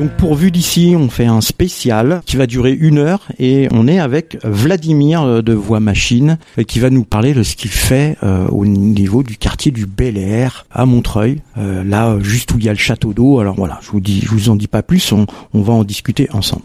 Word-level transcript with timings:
Donc 0.00 0.12
pour 0.12 0.34
Vue 0.34 0.50
d'ici, 0.50 0.94
on 0.96 1.10
fait 1.10 1.26
un 1.26 1.42
spécial 1.42 2.22
qui 2.24 2.38
va 2.38 2.46
durer 2.46 2.72
une 2.72 2.96
heure 2.96 3.28
et 3.38 3.68
on 3.70 3.86
est 3.86 3.98
avec 3.98 4.38
Vladimir 4.44 5.20
euh, 5.20 5.42
de 5.42 5.52
Voix 5.52 5.78
Machine 5.78 6.38
euh, 6.58 6.62
qui 6.62 6.78
va 6.78 6.88
nous 6.88 7.04
parler 7.04 7.34
de 7.34 7.42
ce 7.42 7.54
qu'il 7.54 7.70
fait 7.70 8.16
euh, 8.22 8.46
au 8.48 8.64
niveau 8.64 9.22
du 9.22 9.36
quartier 9.36 9.72
du 9.72 9.84
Bel 9.84 10.16
Air 10.16 10.64
à 10.70 10.86
Montreuil, 10.86 11.42
euh, 11.58 11.84
là 11.84 12.16
juste 12.22 12.54
où 12.54 12.58
il 12.58 12.64
y 12.64 12.70
a 12.70 12.72
le 12.72 12.78
château 12.78 13.12
d'eau. 13.12 13.40
Alors 13.40 13.56
voilà, 13.56 13.78
je 13.82 13.90
vous 13.90 14.00
dis, 14.00 14.22
je 14.22 14.30
vous 14.30 14.48
en 14.48 14.56
dis 14.56 14.68
pas 14.68 14.82
plus, 14.82 15.12
on, 15.12 15.26
on 15.52 15.60
va 15.60 15.74
en 15.74 15.84
discuter 15.84 16.30
ensemble. 16.32 16.62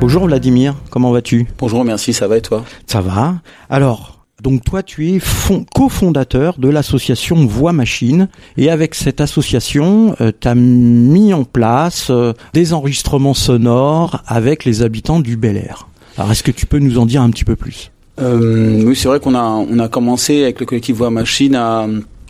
Bonjour 0.00 0.26
Vladimir, 0.26 0.76
comment 0.90 1.10
vas-tu? 1.10 1.48
Bonjour, 1.58 1.84
merci, 1.84 2.12
ça 2.12 2.28
va 2.28 2.36
et 2.36 2.42
toi? 2.42 2.64
Ça 2.86 3.00
va. 3.00 3.40
Alors, 3.68 4.19
donc 4.42 4.64
toi, 4.64 4.82
tu 4.82 5.10
es 5.12 5.18
fond- 5.18 5.64
cofondateur 5.74 6.56
de 6.58 6.68
l'association 6.68 7.46
Voix 7.46 7.72
Machine. 7.72 8.28
Et 8.56 8.70
avec 8.70 8.94
cette 8.94 9.20
association, 9.20 10.14
tu 10.40 10.48
as 10.48 10.54
mis 10.54 11.32
en 11.34 11.44
place 11.44 12.08
euh, 12.10 12.32
des 12.54 12.72
enregistrements 12.72 13.34
sonores 13.34 14.22
avec 14.26 14.64
les 14.64 14.82
habitants 14.82 15.20
du 15.20 15.36
Bel 15.36 15.56
Air. 15.56 15.88
Alors 16.16 16.30
est-ce 16.32 16.42
que 16.42 16.50
tu 16.50 16.66
peux 16.66 16.78
nous 16.78 16.98
en 16.98 17.06
dire 17.06 17.22
un 17.22 17.30
petit 17.30 17.44
peu 17.44 17.56
plus? 17.56 17.90
Euh, 18.20 18.82
Oui, 18.84 18.96
c'est 18.96 19.08
vrai 19.08 19.20
qu'on 19.20 19.34
a, 19.34 19.42
on 19.42 19.78
a 19.78 19.88
commencé 19.88 20.42
avec 20.42 20.60
le 20.60 20.66
collectif 20.66 20.96
Voix 20.96 21.10
Machine 21.10 21.54
à, 21.54 21.86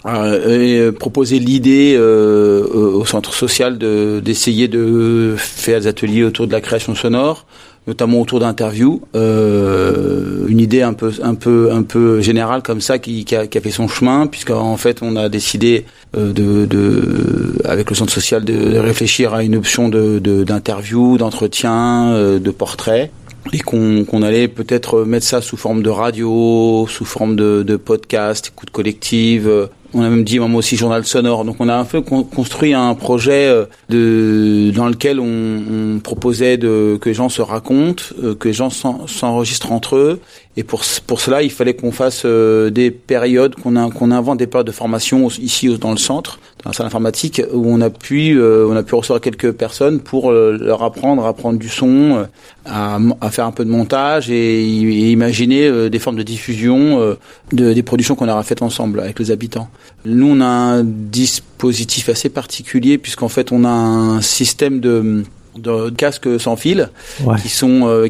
euh, 0.06 0.92
proposer 0.92 1.38
l'idée 1.38 1.95
euh, 1.97 2.64
au 2.66 3.05
centre 3.05 3.34
social 3.34 3.77
de, 3.78 4.20
d'essayer 4.24 4.66
de 4.69 5.34
faire 5.36 5.80
des 5.80 5.86
ateliers 5.86 6.24
autour 6.24 6.47
de 6.47 6.52
la 6.52 6.61
création 6.61 6.95
sonore 6.95 7.45
notamment 7.87 8.20
autour 8.20 8.41
d'interviews, 8.41 9.02
euh, 9.16 10.47
une 10.48 10.61
idée 10.61 10.83
un 10.83 10.93
peu 10.93 11.12
un 11.23 11.34
peu 11.34 11.70
un 11.73 11.83
peu 11.83 12.20
générale 12.20 12.62
comme 12.62 12.80
ça 12.80 12.98
qui, 12.98 13.25
a, 13.34 13.47
fait 13.48 13.70
son 13.70 13.89
chemin 13.89 14.27
puisqu'en 14.27 14.77
fait 14.77 15.03
on 15.03 15.17
a 15.17 15.28
décidé 15.28 15.87
euh, 16.17 16.33
de, 16.33 16.67
de 16.67 17.56
avec 17.64 17.89
le 17.89 17.97
centre 17.97 18.12
social 18.12 18.45
de, 18.45 18.53
de 18.53 18.78
réfléchir 18.78 19.34
à 19.34 19.42
une 19.42 19.56
option 19.56 19.89
de 19.89 20.19
d'interview, 20.45 21.17
d'entretien, 21.19 22.12
euh, 22.12 22.39
de 22.39 22.50
portrait 22.50 23.11
et 23.53 23.59
qu'on 23.59 24.05
qu'on 24.05 24.22
allait 24.22 24.48
peut-être 24.48 25.05
mettre 25.05 25.27
ça 25.27 25.41
sous 25.41 25.56
forme 25.56 25.83
de 25.83 25.91
radio, 25.91 26.87
sous 26.89 27.06
forme 27.06 27.34
de, 27.34 27.62
de 27.62 27.77
podcast, 27.77 28.53
écoute 28.55 28.70
collective. 28.70 29.69
On 29.92 30.02
a 30.02 30.08
même 30.08 30.22
dit 30.24 30.38
moi 30.38 30.48
aussi 30.58 30.77
journal 30.77 31.05
sonore. 31.05 31.44
Donc 31.44 31.56
on 31.58 31.69
a 31.69 31.74
un 31.74 31.84
peu 31.84 32.00
con- 32.00 32.22
construit 32.22 32.74
un 32.74 32.94
projet 32.94 33.46
euh, 33.48 33.64
de 33.88 34.70
dans 34.74 34.86
lequel 34.88 35.19
on, 35.20 35.24
on 35.27 35.98
proposait 35.98 36.56
de 36.56 36.97
que 37.00 37.08
les 37.08 37.14
gens 37.14 37.28
se 37.28 37.42
racontent, 37.42 38.02
euh, 38.22 38.34
que 38.34 38.48
les 38.48 38.55
gens 38.55 38.70
s'en- 38.70 39.06
s'enregistrent 39.06 39.72
entre 39.72 39.97
eux. 39.97 40.20
Et 40.56 40.62
pour 40.64 40.82
pour 41.06 41.20
cela, 41.20 41.42
il 41.42 41.50
fallait 41.50 41.74
qu'on 41.74 41.92
fasse 41.92 42.22
euh, 42.24 42.70
des 42.70 42.91
périodes, 42.91 43.55
qu'on 43.56 43.91
qu'on 43.91 44.10
invente 44.10 44.38
des 44.38 44.47
périodes 44.47 44.66
de 44.66 44.72
formation 44.72 45.28
ici 45.28 45.69
dans 45.78 45.92
le 45.92 45.97
centre, 45.98 46.38
dans 46.62 46.70
la 46.70 46.75
salle 46.75 46.86
informatique, 46.86 47.41
où 47.53 47.64
on 47.66 47.80
a 47.80 47.91
pu 47.91 48.39
euh, 48.39 48.66
on 48.69 48.77
a 48.77 48.83
pu 48.83 48.94
recevoir 48.94 49.20
quelques 49.20 49.53
personnes 49.53 50.00
pour 50.00 50.30
euh, 50.30 50.58
leur 50.61 50.83
apprendre 50.83 51.25
à 51.25 51.33
prendre 51.33 51.58
du 51.58 51.69
son, 51.69 52.19
euh, 52.19 52.25
à, 52.66 52.98
à 53.20 53.30
faire 53.30 53.47
un 53.47 53.53
peu 53.53 53.64
de 53.64 53.70
montage 53.70 54.30
et, 54.30 54.61
et 54.62 55.11
imaginer 55.11 55.66
euh, 55.66 55.88
des 55.88 55.98
formes 55.98 56.16
de 56.16 56.22
diffusion 56.22 57.00
euh, 57.00 57.14
de, 57.53 57.72
des 57.72 57.83
productions 57.83 58.14
qu'on 58.14 58.28
aura 58.28 58.42
faites 58.42 58.62
ensemble 58.62 59.00
avec 59.00 59.19
les 59.19 59.31
habitants. 59.31 59.69
Nous, 60.05 60.27
on 60.27 60.41
a 60.41 60.47
un 60.47 60.84
dispositif 60.84 62.08
assez 62.08 62.28
particulier 62.28 62.98
puisqu'en 62.98 63.28
fait, 63.28 63.53
on 63.53 63.64
a 63.64 63.70
un 63.70 64.20
système 64.20 64.81
de 64.81 65.25
de 65.56 65.91
casques 65.91 66.41
sans 66.41 66.56
fil 66.56 66.89
Ouais. 67.25 67.37
qui 67.41 67.48
sont 67.48 67.83
euh, 67.84 68.09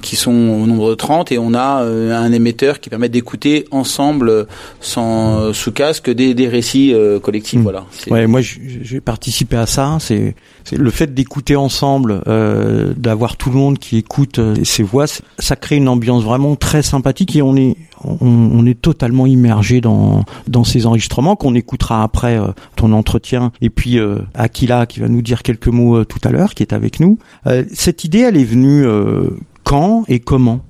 qui 0.00 0.16
sont 0.16 0.30
au 0.32 0.66
nombre 0.66 0.90
de 0.90 0.94
30 0.94 1.32
et 1.32 1.38
on 1.38 1.54
a 1.54 1.82
euh, 1.82 2.14
un 2.16 2.32
émetteur 2.32 2.80
qui 2.80 2.90
permet 2.90 3.08
d'écouter 3.08 3.64
ensemble 3.70 4.28
euh, 4.28 4.44
sans 4.80 5.38
euh, 5.40 5.52
sous 5.52 5.72
casque 5.72 6.10
des, 6.10 6.34
des 6.34 6.48
récits 6.48 6.94
collectifs 7.22 7.58
Mm. 7.60 7.62
voilà 7.62 7.84
Ouais, 8.10 8.26
moi 8.26 8.40
j'ai 8.42 9.00
participé 9.00 9.56
à 9.56 9.66
ça. 9.66 9.96
C'est 10.00 10.34
c'est 10.64 10.76
le 10.76 10.90
fait 10.90 11.14
d'écouter 11.14 11.56
ensemble, 11.56 12.20
euh, 12.28 12.92
d'avoir 12.96 13.36
tout 13.38 13.48
le 13.50 13.56
monde 13.56 13.78
qui 13.78 13.96
écoute 13.96 14.38
ces 14.64 14.82
voix, 14.82 15.06
ça 15.38 15.56
crée 15.56 15.76
une 15.76 15.88
ambiance 15.88 16.22
vraiment 16.24 16.56
très 16.56 16.82
sympathique 16.82 17.34
et 17.36 17.42
on 17.42 17.56
est 17.56 17.76
on, 18.04 18.16
on 18.22 18.64
est 18.66 18.80
totalement 18.80 19.26
immergé 19.26 19.80
dans 19.80 20.24
dans 20.46 20.62
ces 20.64 20.86
enregistrements 20.86 21.36
qu'on 21.36 21.54
écoutera 21.54 22.02
après 22.04 22.38
ton 22.76 22.92
entretien 22.92 23.50
et 23.60 23.70
puis 23.70 23.98
euh, 23.98 24.18
Akila 24.34 24.86
qui 24.86 25.00
va 25.00 25.08
nous 25.08 25.22
dire 25.22 25.42
quelques 25.42 25.68
mots 25.68 26.04
tout 26.04 26.20
à 26.22 26.30
l'heure 26.30 26.54
est 26.62 26.72
avec 26.72 27.00
nous. 27.00 27.18
Euh, 27.46 27.64
cette 27.72 28.04
idée 28.04 28.20
elle 28.20 28.36
est 28.36 28.44
venue 28.44 28.86
euh, 28.86 29.30
quand 29.64 30.04
et 30.08 30.20
comment? 30.20 30.62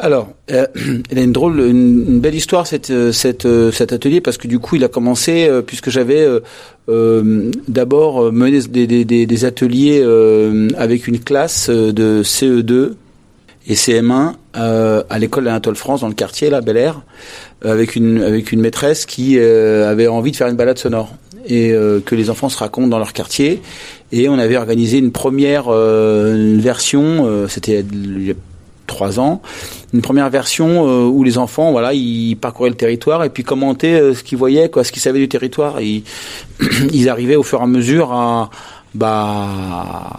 Alors, 0.00 0.30
euh, 0.50 0.66
a 1.14 1.20
une 1.20 1.32
drôle, 1.32 1.60
une, 1.60 2.20
belle 2.20 2.34
histoire 2.34 2.66
euh, 2.90 3.12
cet 3.12 3.92
atelier 3.92 4.20
parce 4.20 4.38
que 4.38 4.48
du 4.48 4.58
coup, 4.58 4.76
il 4.76 4.84
a 4.84 4.88
commencé 4.88 5.48
puisque 5.66 5.90
j'avais 5.90 6.26
d'abord 6.88 8.32
mené 8.32 8.60
des, 8.60 9.44
ateliers 9.44 10.02
avec 10.76 11.06
une 11.06 11.20
classe 11.20 11.68
de 11.68 12.22
CE2 12.24 12.94
et 13.66 13.74
CM1 13.74 14.32
euh, 14.56 15.02
à 15.10 15.18
l'école 15.18 15.44
d'Anatole 15.44 15.76
France 15.76 16.00
dans 16.00 16.08
le 16.08 16.14
quartier, 16.14 16.48
là, 16.48 16.62
Bel 16.62 16.78
Air, 16.78 17.02
avec 17.62 17.94
une 17.94 18.22
avec 18.22 18.52
une 18.52 18.60
maîtresse 18.60 19.04
qui 19.04 19.38
avait 19.38 20.08
envie 20.08 20.32
de 20.32 20.36
faire 20.36 20.48
une 20.48 20.56
balade 20.56 20.78
sonore 20.78 21.12
et 21.46 21.72
que 22.04 22.14
les 22.14 22.30
enfants 22.30 22.48
se 22.48 22.58
racontent 22.58 22.88
dans 22.88 22.98
leur 22.98 23.12
quartier. 23.12 23.60
Et 24.12 24.28
on 24.28 24.38
avait 24.38 24.56
organisé 24.56 24.98
une 24.98 25.12
première 25.12 25.66
euh, 25.68 26.34
une 26.34 26.60
version, 26.60 27.26
euh, 27.26 27.48
c'était 27.48 27.84
il 27.92 28.26
y 28.26 28.30
a 28.30 28.34
trois 28.86 29.20
ans, 29.20 29.40
une 29.94 30.02
première 30.02 30.28
version 30.30 30.88
euh, 30.88 31.04
où 31.06 31.22
les 31.22 31.38
enfants, 31.38 31.70
voilà, 31.70 31.94
ils 31.94 32.36
parcouraient 32.36 32.70
le 32.70 32.76
territoire 32.76 33.24
et 33.24 33.30
puis 33.30 33.44
commentaient 33.44 34.00
euh, 34.00 34.14
ce 34.14 34.22
qu'ils 34.22 34.36
voyaient, 34.36 34.68
quoi, 34.68 34.84
ce 34.84 34.92
qu'ils 34.92 35.02
savaient 35.02 35.20
du 35.20 35.28
territoire. 35.28 35.78
Et 35.78 35.86
ils, 35.86 36.04
ils 36.92 37.08
arrivaient 37.08 37.36
au 37.36 37.42
fur 37.42 37.60
et 37.60 37.62
à 37.62 37.66
mesure 37.66 38.12
à 38.12 38.50
bah 38.92 39.46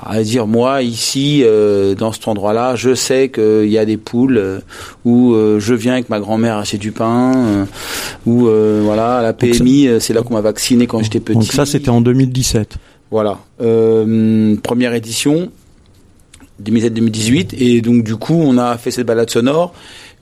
à 0.05 0.23
dire 0.23 0.47
moi 0.47 0.81
ici 0.81 1.41
euh, 1.43 1.93
dans 1.93 2.13
cet 2.13 2.29
endroit-là 2.29 2.75
je 2.77 2.95
sais 2.95 3.27
qu'il 3.29 3.67
y 3.67 3.77
a 3.77 3.83
des 3.83 3.97
poules 3.97 4.61
ou 5.03 5.33
euh, 5.33 5.59
je 5.59 5.73
viens 5.73 5.91
avec 5.91 6.09
ma 6.09 6.21
grand-mère 6.21 6.55
acheter 6.55 6.77
du 6.77 6.93
pain 6.93 7.67
ou 8.25 8.47
euh, 8.47 8.81
voilà 8.81 9.17
à 9.17 9.21
la 9.21 9.33
PMI 9.33 9.89
c'est 9.99 10.13
là 10.13 10.21
qu'on 10.21 10.35
m'a 10.35 10.41
vacciné 10.41 10.87
quand 10.87 11.03
j'étais 11.03 11.19
petit 11.19 11.33
Donc 11.33 11.51
ça 11.51 11.65
c'était 11.65 11.89
en 11.89 11.99
2017. 11.99 12.77
Voilà. 13.11 13.39
Euh, 13.61 14.55
première 14.63 14.93
édition, 14.93 15.51
2017-2018. 16.63 17.55
Et 17.59 17.81
donc, 17.81 18.03
du 18.03 18.15
coup, 18.15 18.41
on 18.41 18.57
a 18.57 18.77
fait 18.77 18.91
cette 18.91 19.05
balade 19.05 19.29
sonore. 19.29 19.73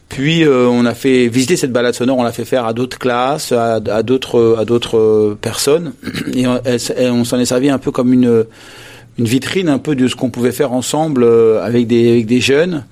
Puis, 0.10 0.44
euh, 0.44 0.68
on 0.68 0.86
a 0.86 0.96
fait 0.96 1.28
visiter 1.28 1.56
cette 1.56 1.72
balade 1.72 1.94
sonore, 1.94 2.18
on 2.18 2.24
l'a 2.24 2.32
fait 2.32 2.46
faire 2.46 2.66
à 2.66 2.74
d'autres 2.74 2.98
classes, 2.98 3.52
à, 3.52 3.80
d'autres 4.02 4.58
à 4.60 4.66
d'autres 4.66 4.98
euh, 4.98 5.38
personnes. 5.40 5.94
Et 6.34 6.48
on, 6.48 7.24
s'en 7.24 7.40
est 7.40 7.46
servi 7.46 7.70
un 7.70 7.78
peu 7.78 7.92
comme 7.92 8.12
une, 8.12 8.46
une 9.20 9.26
vitrine 9.26 9.70
un 9.70 9.78
peu 9.78 9.96
de 9.96 10.08
ce 10.08 10.16
qu'on 10.16 10.32
pouvait 10.32 10.52
faire 10.52 10.74
ensemble 10.74 11.24
euh, 11.24 11.64
avec, 11.64 11.86
des, 11.86 12.10
avec 12.10 12.26
des 12.26 12.42
jeunes, 12.42 12.86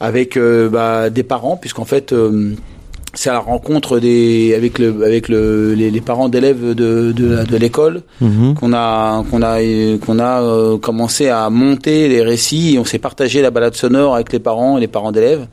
avec 0.00 0.38
bah, 0.38 1.10
des 1.10 1.22
parents, 1.22 1.56
puisqu'en 1.56 1.84
fait... 1.84 2.14
c'est 3.14 3.30
à 3.30 3.34
la 3.34 3.38
rencontre 3.40 3.98
des 3.98 4.54
avec 4.56 4.78
le 4.78 5.04
avec 5.04 5.28
le 5.28 5.74
les, 5.74 5.90
les 5.90 6.00
parents 6.00 6.28
d'élèves 6.28 6.74
de 6.74 7.12
de, 7.12 7.44
de 7.44 7.56
l'école 7.56 8.02
Mhm. 8.20 8.54
qu'on 8.54 8.72
a 8.72 9.24
qu'on 9.30 9.42
a 9.42 9.58
qu'on 10.04 10.18
a 10.18 10.42
euh, 10.42 10.78
commencé 10.78 11.28
à 11.28 11.48
monter 11.50 12.08
les 12.08 12.22
récits 12.22 12.74
et 12.74 12.78
on 12.78 12.84
s'est 12.84 12.98
partagé 12.98 13.42
la 13.42 13.50
balade 13.50 13.74
sonore 13.74 14.14
avec 14.14 14.32
les 14.32 14.38
parents 14.40 14.76
et 14.78 14.80
les 14.80 14.88
parents 14.88 15.12
d'élèves. 15.12 15.46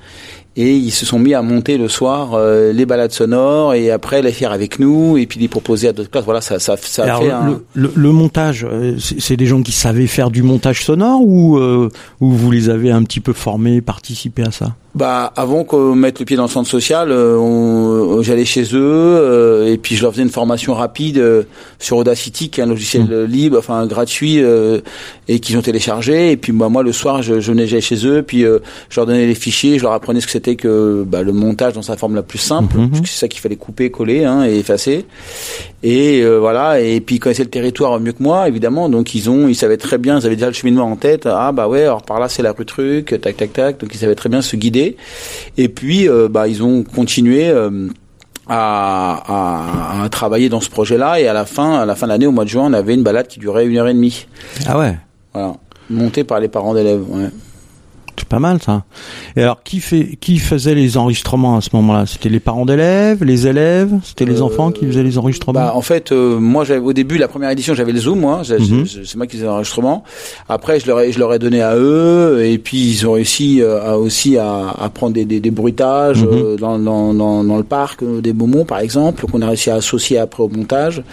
Et 0.58 0.76
ils 0.76 0.92
se 0.92 1.06
sont 1.06 1.18
mis 1.18 1.34
à 1.34 1.42
monter 1.42 1.78
le 1.78 1.88
soir 1.88 2.32
euh, 2.34 2.74
les 2.74 2.86
balades 2.86 3.14
sonores 3.14 3.74
et 3.74 3.90
après 3.90 4.22
les 4.22 4.34
faire 4.34 4.52
avec 4.52 4.80
nous 4.80 5.18
et 5.18 5.26
puis 5.26 5.40
les 5.40 5.48
proposer 5.48 5.88
à 5.88 5.94
d'autres 5.94 6.10
classes. 6.12 6.26
Voilà 6.26 6.42
ça 6.42 6.60
ça 6.60 6.76
ça 6.76 7.04
Alors, 7.06 7.24
fait 7.24 7.32
un... 7.32 7.46
le, 7.46 7.64
le- 7.74 7.92
le 7.96 8.12
montage, 8.12 8.68
euh, 8.70 8.96
c'est 9.00 9.22
c'est 9.22 9.38
des 9.38 9.46
gens 9.46 9.62
qui 9.62 9.72
savaient 9.72 10.08
faire 10.08 10.30
du 10.30 10.44
montage 10.44 10.84
sonore 10.84 11.22
ou 11.24 11.58
euh, 11.58 11.88
ou 12.20 12.32
vous 12.32 12.52
les 12.52 12.70
avez 12.70 12.92
un 12.92 13.04
petit 13.04 13.22
peu 13.22 13.32
formés, 13.32 13.80
participé 13.80 14.44
à 14.44 14.52
ça? 14.52 14.76
Bah, 14.94 15.32
avant 15.38 15.64
qu'on 15.64 15.96
mette 15.96 16.20
le 16.20 16.26
pied 16.26 16.36
dans 16.36 16.44
le 16.44 16.50
centre 16.50 16.70
social, 16.70 17.12
euh, 17.12 17.38
on- 17.38 18.18
euh, 18.20 18.22
j'allais 18.24 18.44
chez 18.44 18.64
eux 18.64 18.68
euh, 18.76 19.72
et 19.72 19.78
puis 19.78 19.96
je 19.96 20.02
leur 20.02 20.12
faisais 20.12 20.24
une 20.24 20.30
formation 20.30 20.74
rapide 20.74 21.18
euh, 21.18 21.44
sur 21.80 21.96
Audacity, 21.96 22.50
qui 22.50 22.60
est 22.60 22.64
un 22.64 22.68
logiciel 22.68 23.04
Mmh. 23.04 23.24
libre, 23.24 23.58
enfin 23.58 23.86
gratuit, 23.88 24.44
euh, 24.44 24.82
et 25.30 25.40
qu'ils 25.40 25.58
ont 25.58 25.62
téléchargé. 25.62 26.32
Et 26.34 26.36
puis 26.38 26.52
bah, 26.52 26.68
moi, 26.68 26.84
le 26.84 26.92
soir, 26.92 27.22
je, 27.22 27.40
je 27.40 27.54
j'allais 27.54 27.80
chez 27.80 28.06
eux, 28.06 28.22
puis 28.22 28.44
euh, 28.44 28.60
je 28.90 28.98
leur 29.00 29.06
donnais 29.06 29.28
les 29.28 29.36
fichiers, 29.36 29.78
je 29.78 29.84
leur 29.84 29.94
apprenais 29.94 30.20
ce 30.20 30.26
que 30.26 30.32
c'était 30.34 30.56
que 30.58 31.04
bah, 31.08 31.24
le 31.24 31.32
montage 31.32 31.72
dans 31.72 31.82
sa 31.82 31.96
forme 31.96 32.16
la 32.16 32.24
plus 32.24 32.40
simple, 32.40 32.76
Mhm. 32.78 32.90
parce 32.90 33.02
que 33.02 33.08
c'est 33.08 33.20
ça 33.20 33.28
qu'il 33.30 33.40
fallait 33.40 33.56
couper, 33.56 33.92
coller 33.92 34.26
hein, 34.26 34.44
et 34.46 34.58
effacer. 34.60 35.06
Et 35.84 36.22
euh, 36.22 36.38
voilà. 36.40 36.82
Et 36.82 37.00
puis 37.00 37.16
ils 37.16 37.20
connaissaient 37.20 37.44
le 37.46 37.50
territoire 37.50 37.98
mieux 38.00 38.12
que 38.12 38.22
moi, 38.22 38.48
évidemment. 38.50 38.90
Donc 38.90 39.16
ils 39.16 39.30
ont, 39.30 39.48
ils 39.48 39.56
savaient 39.56 39.78
très 39.78 39.98
bien, 39.98 40.20
ils 40.20 40.26
avaient 40.26 40.36
déjà 40.36 40.48
le 40.48 40.54
cheminement 40.54 40.84
en 40.92 40.96
tête. 40.98 41.26
Ah 41.32 41.54
bah 41.54 41.68
ouais, 41.70 41.84
alors 41.84 42.04
par 42.04 42.20
là 42.20 42.28
c'est 42.30 42.44
la 42.44 42.52
rue 42.52 42.66
truc, 42.66 43.16
tac 43.22 43.38
tac 43.38 43.54
tac. 43.54 43.80
Donc 43.80 43.90
ils 43.94 43.98
savaient 43.98 44.16
très 44.16 44.28
bien 44.30 44.42
se 44.42 44.56
guider. 44.58 44.81
Et 45.58 45.70
puis 45.70 46.08
euh, 46.10 46.28
bah 46.30 46.48
ils 46.48 46.62
ont 46.64 46.84
continué. 46.84 47.48
euh, 47.50 47.88
à, 48.54 50.02
à, 50.02 50.04
à 50.04 50.10
travailler 50.10 50.50
dans 50.50 50.60
ce 50.60 50.70
projet-là 50.70 51.22
et 51.22 51.28
à 51.28 51.32
la 51.32 51.46
fin, 51.46 51.80
à 51.80 51.86
la 51.86 51.96
fin 51.96 52.06
de 52.08 52.12
l'année, 52.12 52.28
au 52.28 52.32
mois 52.32 52.44
de 52.44 52.50
juin, 52.50 52.64
on 52.66 52.74
avait 52.74 52.96
une 52.96 53.04
balade 53.04 53.28
qui 53.28 53.40
durait 53.40 53.66
une 53.66 53.78
heure 53.78 53.88
et 53.88 53.94
demie. 53.94 54.26
Ah 54.68 54.78
ouais. 54.78 54.98
Voilà, 55.34 55.54
montée 55.90 56.26
par 56.26 56.40
les 56.42 56.50
parents 56.50 56.74
d'élèves. 56.74 57.04
Ouais. 57.08 57.30
Pas 58.32 58.40
mal 58.40 58.60
ça. 58.62 58.84
Et 59.36 59.44
alors 59.44 59.62
qui 59.64 59.80
fait 59.80 60.18
qui 60.20 60.40
faisait 60.40 60.74
les 60.74 60.98
enregistrements 60.98 61.58
à 61.58 61.62
ce 61.62 61.70
moment-là? 61.74 62.06
C'était 62.06 62.30
les 62.30 62.40
parents 62.40 62.66
d'élèves, 62.66 63.24
les 63.24 63.46
élèves, 63.46 63.92
c'était 64.04 64.26
les 64.26 64.42
enfants 64.42 64.72
qui 64.72 64.86
faisaient 64.86 65.04
les 65.04 65.18
enregistrements? 65.18 65.60
Bah, 65.60 65.74
en 65.76 65.82
fait, 65.82 66.12
moi 66.12 66.64
j'avais 66.64 66.80
au 66.80 66.94
début 66.94 67.18
la 67.18 67.28
première 67.28 67.50
édition 67.50 67.74
j'avais 67.76 67.92
le 67.92 68.00
Zoom, 68.00 68.22
moi, 68.22 68.42
mhm. 68.48 68.86
c'est 68.86 69.16
moi 69.16 69.28
qui 69.28 69.36
faisais 69.36 69.46
l'enregistrement. 69.46 70.04
Après 70.48 70.80
je 70.80 70.88
leur 70.88 71.00
ai 71.02 71.12
je 71.12 71.20
leur 71.20 71.34
ai 71.34 71.40
donné 71.40 71.62
à 71.62 71.76
eux 71.76 72.44
et 72.46 72.58
puis 72.58 72.92
ils 72.92 73.08
ont 73.08 73.14
réussi 73.14 73.62
à, 73.62 73.98
aussi 73.98 74.38
à, 74.38 74.70
à 74.80 74.90
prendre 74.90 75.14
des, 75.14 75.26
des, 75.26 75.40
des 75.40 75.52
bruitages 75.52 76.24
mhm. 76.24 76.56
dans, 76.58 76.80
dans, 76.80 77.14
dans, 77.14 77.44
dans, 77.44 77.58
le 77.58 77.64
parc 77.64 78.04
des 78.04 78.34
Beaumont 78.34 78.66
par 78.66 78.80
exemple 78.80 79.26
qu'on 79.28 79.42
a 79.42 79.48
réussi 79.48 79.70
à 79.70 79.76
associer 79.76 80.18
après 80.18 80.44
au 80.44 80.50
montage. 80.50 81.04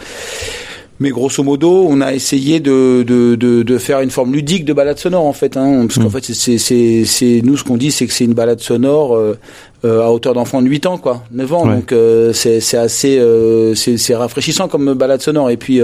Mais 1.00 1.10
grosso 1.10 1.44
modo, 1.44 1.86
on 1.88 2.00
a 2.00 2.12
essayé 2.12 2.58
de, 2.58 3.04
de, 3.06 3.36
de, 3.36 3.62
de, 3.62 3.78
faire 3.78 4.00
une 4.00 4.10
forme 4.10 4.32
ludique 4.32 4.64
de 4.64 4.72
balade 4.72 4.98
sonore 4.98 5.26
en 5.26 5.32
fait, 5.32 5.56
hein, 5.56 5.86
parce 5.86 5.98
qu'en 5.98 6.08
mm. 6.08 6.10
fait, 6.10 6.24
c'est, 6.34 6.58
c'est, 6.58 7.04
c'est, 7.04 7.40
nous 7.44 7.56
ce 7.56 7.62
qu'on 7.62 7.76
dit, 7.76 7.92
c'est 7.92 8.06
que 8.06 8.12
c'est 8.12 8.24
une 8.24 8.34
balade 8.34 8.58
sonore 8.60 9.14
euh, 9.14 9.38
euh 9.84 10.02
à 10.02 10.10
hauteur 10.10 10.34
d'enfant 10.34 10.60
de 10.60 10.66
8 10.66 10.86
ans, 10.86 10.98
quoi, 10.98 11.22
9 11.30 11.52
ans. 11.52 11.66
Donc 11.66 11.92
euh, 11.92 12.32
c'est, 12.32 12.58
c'est 12.60 12.78
assez, 12.78 13.18
euh, 13.18 13.76
c'est, 13.76 13.96
c'est 13.96 14.16
rafraîchissant 14.16 14.66
comme 14.66 14.94
balade 14.94 15.20
sonore. 15.20 15.50
Et 15.50 15.56
puis, 15.56 15.80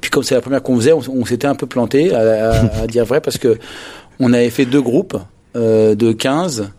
puis 0.00 0.10
comme 0.10 0.24
c'est 0.24 0.34
la 0.34 0.40
première 0.40 0.62
qu'on 0.62 0.76
faisait, 0.76 0.92
on, 0.92 1.24
s'était 1.24 1.46
un 1.46 1.54
peu 1.54 1.66
planté, 1.66 2.12
à, 2.12 2.50
à, 2.50 2.82
à, 2.82 2.86
dire 2.88 3.04
vrai, 3.04 3.20
parce 3.20 3.38
que 3.38 3.56
on 4.18 4.32
avait 4.32 4.50
fait 4.50 4.64
deux 4.64 4.82
groupes. 4.82 5.16
Euh, 5.54 5.94
de 5.94 6.12
15 6.12 6.70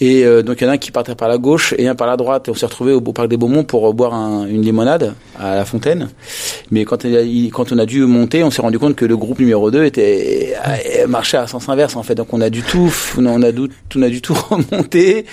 et 0.00 0.24
euh, 0.24 0.42
donc 0.42 0.58
il 0.58 0.64
y 0.64 0.66
en 0.66 0.70
a 0.70 0.74
un 0.76 0.78
qui 0.78 0.90
partait 0.90 1.14
par 1.14 1.28
la 1.28 1.36
gauche 1.36 1.74
et 1.76 1.88
un 1.88 1.94
par 1.94 2.06
la 2.06 2.16
droite. 2.16 2.48
Et 2.48 2.50
on 2.50 2.54
s'est 2.54 2.64
retrouvé 2.64 2.94
au, 2.94 3.02
parc 3.02 3.28
des 3.28 3.36
Beaumont 3.36 3.64
pour 3.64 3.92
boire 3.92 4.14
une 4.46 4.62
limonade 4.62 5.12
à 5.38 5.56
la 5.56 5.66
fontaine. 5.66 6.08
Mais 6.70 6.86
quand, 6.86 7.04
quand 7.04 7.72
on 7.72 7.78
a 7.78 7.84
dû 7.84 8.00
monter 8.06 8.42
on 8.42 8.50
s'est 8.50 8.62
rendu 8.62 8.78
compte 8.78 8.96
que 8.96 9.04
le 9.04 9.18
groupe 9.18 9.40
numéro 9.40 9.70
2 9.70 9.84
était 9.84 10.54
marchait 11.06 11.36
à 11.36 11.46
sens 11.46 11.68
inverse 11.68 11.96
en 11.96 12.02
fait. 12.02 12.14
Donc 12.14 12.32
on 12.32 12.40
a 12.40 12.48
du 12.48 12.62
tout 12.62 12.90
on 13.18 13.42
a 13.42 13.52
du, 13.52 13.68
on 13.94 14.02
a 14.02 14.08
du 14.08 14.22
tout 14.22 14.34
remonté 14.48 15.26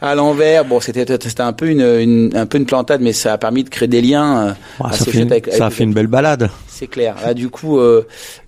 à 0.00 0.14
l'envers. 0.14 0.64
Bon 0.64 0.78
c'était 0.78 1.04
c'était 1.04 1.40
un 1.40 1.52
peu 1.52 1.68
une, 1.68 2.30
un 2.32 2.46
peu 2.46 2.58
une 2.58 2.66
plantade 2.66 3.00
mais 3.00 3.12
ça 3.12 3.32
a 3.32 3.38
permis 3.38 3.64
de 3.64 3.70
créer 3.70 3.88
des 3.88 4.02
liens 4.02 4.54
euh, 4.80 4.90
ça, 4.92 5.04
fait, 5.04 5.22
avec, 5.22 5.52
ça 5.52 5.66
a 5.66 5.70
fait 5.70 5.82
une 5.82 5.94
belle 5.94 6.06
balade 6.06 6.48
c'est 6.76 6.86
clair 6.86 7.16
là 7.24 7.34
du 7.34 7.48
coup 7.48 7.78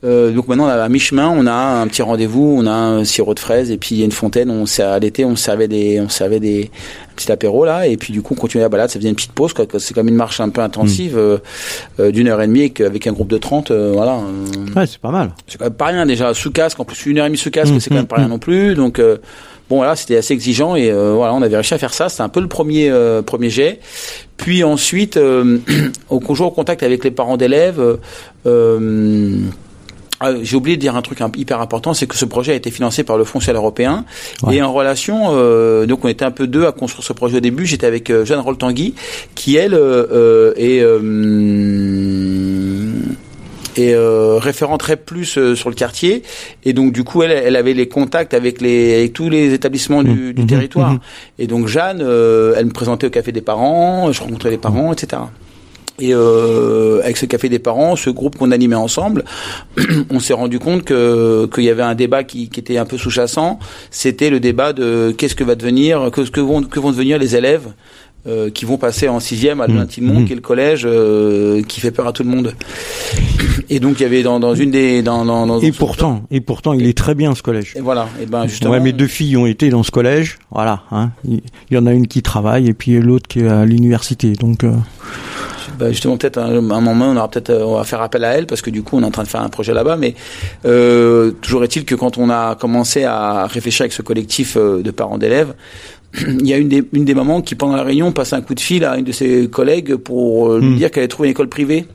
donc 0.02 0.48
maintenant 0.48 0.66
à 0.66 0.88
mi-chemin 0.88 1.28
on 1.28 1.46
a 1.46 1.52
un 1.52 1.86
petit 1.86 2.02
rendez-vous 2.02 2.56
on 2.58 2.66
a 2.66 2.72
un 2.72 3.04
sirop 3.04 3.34
de 3.34 3.40
fraises 3.40 3.70
et 3.70 3.78
puis 3.78 3.94
il 3.94 3.98
y 3.98 4.02
a 4.02 4.04
une 4.04 4.12
fontaine. 4.12 4.50
On 4.50 4.66
à 4.80 4.98
l'été, 4.98 5.24
on 5.24 5.36
servait 5.36 5.68
des, 5.68 6.00
on 6.00 6.08
servait 6.08 6.40
des 6.40 6.70
petits 7.16 7.32
apéros 7.32 7.64
là, 7.64 7.86
et 7.86 7.96
puis 7.96 8.12
du 8.12 8.22
coup 8.22 8.34
on 8.34 8.40
continuait 8.40 8.64
la 8.64 8.68
balade. 8.68 8.90
Ça 8.90 8.98
faisait 8.98 9.08
une 9.08 9.14
petite 9.14 9.32
pause. 9.32 9.54
C'est 9.78 9.94
comme 9.94 10.08
une 10.08 10.14
marche 10.14 10.40
un 10.40 10.50
peu 10.50 10.60
intensive 10.60 11.14
mm. 11.14 11.18
euh, 11.18 11.38
euh, 12.00 12.10
d'une 12.10 12.28
heure 12.28 12.40
et 12.40 12.46
demie 12.46 12.72
avec, 12.80 13.06
un 13.06 13.12
groupe 13.12 13.28
de 13.28 13.38
30 13.38 13.70
euh, 13.70 13.92
voilà. 13.92 14.20
Ouais, 14.76 14.86
c'est 14.86 15.00
pas 15.00 15.10
mal. 15.10 15.32
C'est 15.46 15.58
quand 15.58 15.64
même 15.64 15.74
pas 15.74 15.86
rien 15.86 16.06
déjà 16.06 16.34
sous 16.34 16.50
casque. 16.50 16.78
En 16.80 16.84
plus 16.84 17.06
une 17.06 17.18
heure 17.18 17.26
et 17.26 17.28
demie 17.28 17.38
sous 17.38 17.50
casque, 17.50 17.72
mm, 17.72 17.80
c'est 17.80 17.90
quand 17.90 17.96
même 17.96 18.04
mm, 18.04 18.08
pas 18.08 18.16
rien 18.16 18.28
non 18.28 18.38
plus. 18.38 18.74
Donc 18.74 19.00
bon 19.68 19.76
voilà, 19.76 19.96
c'était 19.96 20.16
assez 20.16 20.34
exigeant 20.34 20.74
et 20.76 20.90
voilà, 20.90 21.34
on 21.34 21.42
avait 21.42 21.56
réussi 21.56 21.74
à 21.74 21.78
faire 21.78 21.94
ça. 21.94 22.08
C'était 22.08 22.22
un 22.22 22.28
peu 22.28 22.40
le 22.40 22.48
premier 22.48 22.90
premier 23.26 23.50
jet. 23.50 23.80
Puis 24.36 24.64
ensuite, 24.64 25.18
au 26.08 26.34
jour 26.34 26.46
au 26.46 26.50
contact 26.50 26.82
avec 26.82 27.04
les 27.04 27.10
parents 27.10 27.36
d'élèves. 27.36 27.98
Ah, 30.20 30.32
j'ai 30.42 30.56
oublié 30.56 30.76
de 30.76 30.80
dire 30.80 30.96
un 30.96 31.02
truc 31.02 31.20
hyper 31.36 31.60
important, 31.60 31.94
c'est 31.94 32.08
que 32.08 32.16
ce 32.16 32.24
projet 32.24 32.52
a 32.52 32.54
été 32.56 32.72
financé 32.72 33.04
par 33.04 33.18
le 33.18 33.24
Fonds 33.24 33.38
social 33.38 33.54
européen. 33.54 34.04
Et 34.50 34.60
en 34.62 34.72
relation, 34.72 35.28
euh, 35.28 35.86
donc 35.86 36.04
on 36.04 36.08
était 36.08 36.24
un 36.24 36.32
peu 36.32 36.48
deux 36.48 36.66
à 36.66 36.72
construire 36.72 37.04
ce 37.04 37.12
projet 37.12 37.36
au 37.36 37.40
début. 37.40 37.66
J'étais 37.66 37.86
avec 37.86 38.10
euh, 38.10 38.24
Jeanne 38.24 38.40
Roltangui, 38.40 38.94
qui 39.36 39.56
elle 39.56 39.74
euh, 39.74 40.52
est 40.56 40.82
et 43.78 43.94
euh, 43.94 44.38
référenterait 44.38 44.96
plus 44.96 45.54
sur 45.54 45.70
le 45.70 45.74
quartier 45.74 46.22
et 46.64 46.72
donc 46.72 46.92
du 46.92 47.04
coup 47.04 47.22
elle, 47.22 47.30
elle 47.30 47.56
avait 47.56 47.74
les 47.74 47.88
contacts 47.88 48.34
avec 48.34 48.60
les 48.60 48.94
avec 48.96 49.12
tous 49.12 49.30
les 49.30 49.54
établissements 49.54 50.02
du, 50.02 50.10
mmh. 50.10 50.32
du 50.32 50.42
mmh. 50.42 50.46
territoire 50.46 50.92
mmh. 50.92 51.00
et 51.38 51.46
donc 51.46 51.66
Jeanne 51.66 52.00
elle 52.00 52.66
me 52.66 52.72
présentait 52.72 53.06
au 53.06 53.10
café 53.10 53.32
des 53.32 53.40
parents 53.40 54.12
je 54.12 54.20
rencontrais 54.20 54.50
les 54.50 54.58
parents 54.58 54.92
etc 54.92 55.22
et 56.00 56.14
euh, 56.14 57.00
avec 57.02 57.16
ce 57.16 57.26
café 57.26 57.48
des 57.48 57.58
parents, 57.58 57.96
ce 57.96 58.10
groupe 58.10 58.36
qu'on 58.36 58.52
animait 58.52 58.76
ensemble, 58.76 59.24
on 60.10 60.20
s'est 60.20 60.32
rendu 60.32 60.60
compte 60.60 60.84
que 60.84 61.48
qu'il 61.52 61.64
y 61.64 61.70
avait 61.70 61.82
un 61.82 61.96
débat 61.96 62.22
qui, 62.22 62.48
qui 62.48 62.60
était 62.60 62.78
un 62.78 62.84
peu 62.84 62.96
sous-jacent. 62.96 63.58
C'était 63.90 64.30
le 64.30 64.38
débat 64.38 64.72
de 64.72 65.12
qu'est-ce 65.16 65.34
que 65.34 65.42
va 65.42 65.56
devenir, 65.56 66.10
que, 66.12 66.20
que 66.20 66.40
vont 66.40 66.62
que 66.62 66.78
vont 66.78 66.92
devenir 66.92 67.18
les 67.18 67.34
élèves 67.34 67.72
euh, 68.26 68.50
qui 68.50 68.64
vont 68.64 68.78
passer 68.78 69.08
en 69.08 69.20
sixième 69.20 69.60
à 69.60 69.68
mmh. 69.68 69.76
l'Intimont, 69.76 70.20
mmh. 70.20 70.24
qui 70.26 70.32
est 70.32 70.36
le 70.36 70.42
collège 70.42 70.82
euh, 70.84 71.62
qui 71.62 71.80
fait 71.80 71.90
peur 71.90 72.06
à 72.06 72.12
tout 72.12 72.24
le 72.24 72.30
monde. 72.30 72.54
Et 73.70 73.80
donc 73.80 74.00
il 74.00 74.02
y 74.02 74.06
avait 74.06 74.22
dans, 74.22 74.40
dans 74.40 74.54
une 74.54 74.70
des 74.70 75.02
dans, 75.02 75.24
dans, 75.24 75.46
dans 75.46 75.60
et 75.60 75.72
pourtant 75.72 76.22
et 76.30 76.40
pourtant 76.40 76.72
il 76.72 76.86
est 76.86 76.96
très 76.96 77.14
bien 77.14 77.34
ce 77.34 77.42
collège. 77.42 77.74
Et 77.76 77.80
voilà. 77.80 78.08
Et 78.20 78.26
ben 78.26 78.46
justement. 78.46 78.72
Ouais, 78.72 78.80
mes 78.80 78.92
deux 78.92 79.06
filles 79.06 79.36
ont 79.36 79.46
été 79.46 79.68
dans 79.68 79.82
ce 79.82 79.90
collège. 79.90 80.38
Voilà. 80.50 80.82
Hein. 80.90 81.10
Il 81.26 81.42
y 81.70 81.76
en 81.76 81.86
a 81.86 81.92
une 81.92 82.06
qui 82.06 82.22
travaille 82.22 82.68
et 82.68 82.74
puis 82.74 82.98
l'autre 82.98 83.28
qui 83.28 83.40
est 83.40 83.48
à 83.48 83.64
l'université. 83.66 84.32
Donc. 84.32 84.64
Euh, 84.64 84.72
bah 85.78 85.90
justement 85.90 86.16
peut-être 86.16 86.38
un, 86.38 86.56
un, 86.70 86.80
moment 86.80 87.10
on 87.10 87.16
aura 87.16 87.30
peut-être 87.30 87.52
on 87.52 87.76
va 87.76 87.84
faire 87.84 88.02
appel 88.02 88.24
à 88.24 88.32
elle 88.32 88.46
parce 88.46 88.62
que 88.62 88.70
du 88.70 88.82
coup 88.82 88.96
on 88.96 89.02
est 89.02 89.06
en 89.06 89.10
train 89.10 89.22
de 89.22 89.28
faire 89.28 89.42
un 89.42 89.48
projet 89.48 89.72
là-bas 89.72 89.96
mais 89.96 90.14
euh, 90.64 91.30
toujours 91.40 91.62
est-il 91.62 91.84
que 91.84 91.94
quand 91.94 92.18
on 92.18 92.30
a 92.30 92.56
commencé 92.56 93.04
à 93.04 93.46
réfléchir 93.46 93.82
avec 93.82 93.92
ce 93.92 94.02
collectif 94.02 94.56
euh, 94.56 94.82
de 94.82 94.90
parents 94.90 95.18
d'élèves 95.18 95.54
il 96.20 96.46
y 96.46 96.52
a 96.52 96.56
une 96.56 96.68
des, 96.68 96.82
une 96.92 97.04
des 97.04 97.14
mamans 97.14 97.42
qui 97.42 97.54
pendant 97.54 97.76
la 97.76 97.82
réunion 97.82 98.12
passe 98.12 98.32
un 98.32 98.40
coup 98.40 98.54
de 98.54 98.60
fil 98.60 98.84
à 98.84 98.96
une 98.96 99.04
de 99.04 99.12
ses 99.12 99.48
collègues 99.48 99.96
pour 99.96 100.50
euh, 100.50 100.60
lui 100.60 100.68
hmm. 100.68 100.76
dire 100.76 100.90
qu'elle 100.90 101.02
avait 101.02 101.08
trouvé 101.08 101.28
une 101.28 101.32
école 101.32 101.48
privée 101.48 101.86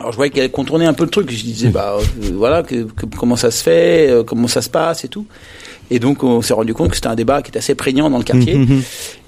alors 0.00 0.10
je 0.10 0.16
voyais 0.16 0.30
qu'elle 0.32 0.50
contournait 0.50 0.86
un 0.86 0.94
peu 0.94 1.04
le 1.04 1.10
truc. 1.10 1.30
Je 1.30 1.44
disais 1.44 1.68
bah 1.68 1.96
voilà 2.32 2.64
que, 2.64 2.86
comment 3.16 3.36
ça 3.36 3.52
se 3.52 3.62
fait, 3.62 4.12
comment 4.26 4.48
ça 4.48 4.60
se 4.60 4.68
passe 4.68 5.04
et 5.04 5.08
tout. 5.08 5.26
Et 5.92 5.98
donc 5.98 6.24
on 6.24 6.40
s'est 6.40 6.54
rendu 6.54 6.72
compte 6.72 6.88
que 6.88 6.94
c'était 6.94 7.08
un 7.08 7.14
débat 7.14 7.42
qui 7.42 7.50
était 7.50 7.58
assez 7.58 7.74
prégnant 7.74 8.08
dans 8.08 8.16
le 8.16 8.24
quartier. 8.24 8.54
Mmh, 8.54 8.64
mmh, 8.64 8.74
mmh. 8.76 8.82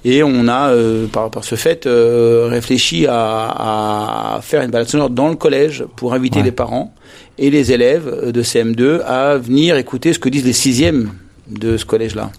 Et 0.05 0.23
on 0.23 0.47
a, 0.47 0.71
euh, 0.71 1.05
par, 1.05 1.29
par 1.29 1.43
ce 1.43 1.53
fait, 1.53 1.85
euh, 1.85 2.47
réfléchi 2.49 3.05
à, 3.07 4.35
à, 4.35 4.41
faire 4.41 4.63
une 4.63 4.71
balade 4.71 4.87
sonore 4.87 5.11
dans 5.11 5.29
le 5.29 5.35
collège 5.35 5.85
pour 5.95 6.15
inviter 6.15 6.41
les 6.41 6.51
parents 6.51 6.91
et 7.37 7.51
les 7.51 7.71
élèves 7.71 8.31
de 8.31 8.43
CM2 8.43 9.01
à 9.01 9.37
venir 9.37 9.77
écouter 9.77 10.11
ce 10.11 10.17
que 10.17 10.27
disent 10.27 10.45
les 10.45 10.53
sixièmes 10.53 11.11
de 11.47 11.77
ce 11.77 11.85
collège-là. 11.85 12.31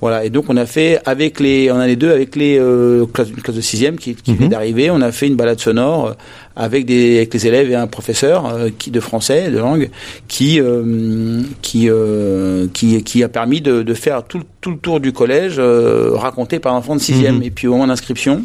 Voilà, 0.00 0.24
et 0.24 0.30
donc 0.30 0.46
on 0.48 0.56
a 0.56 0.66
fait 0.66 0.98
avec 1.04 1.40
les, 1.40 1.70
on 1.70 1.76
a 1.78 1.86
les 1.86 1.96
deux 1.96 2.10
avec 2.10 2.36
les 2.36 2.58
euh, 2.58 3.06
classes, 3.06 3.30
une 3.30 3.42
classe 3.42 3.56
de 3.56 3.60
sixième 3.60 3.98
qui, 3.98 4.14
qui 4.14 4.34
vient 4.34 4.48
d'arriver, 4.48 4.90
on 4.90 5.00
a 5.00 5.12
fait 5.12 5.26
une 5.26 5.36
balade 5.36 5.60
sonore 5.60 6.08
euh, 6.08 6.12
avec 6.56 6.84
des 6.84 7.18
avec 7.18 7.32
les 7.32 7.46
élèves 7.46 7.70
et 7.70 7.74
un 7.74 7.86
professeur 7.86 8.46
euh, 8.46 8.68
qui 8.76 8.90
de 8.90 9.00
français 9.00 9.50
de 9.50 9.58
langue 9.58 9.90
qui 10.28 10.60
euh, 10.60 11.42
qui, 11.62 11.88
qui 12.74 13.02
qui 13.02 13.24
a 13.24 13.28
permis 13.28 13.60
de, 13.60 13.82
de 13.82 13.94
faire 13.94 14.24
tout, 14.24 14.42
tout 14.60 14.70
le 14.70 14.78
tour 14.78 15.00
du 15.00 15.12
collège 15.12 15.60
raconté 15.60 16.58
par 16.58 16.74
un 16.74 16.78
enfant 16.78 16.96
de 16.96 17.00
sixième. 17.00 17.36
Mhm. 17.36 17.42
Et 17.42 17.50
puis 17.50 17.66
au 17.66 17.72
moment 17.72 17.86
d'inscription, 17.86 18.42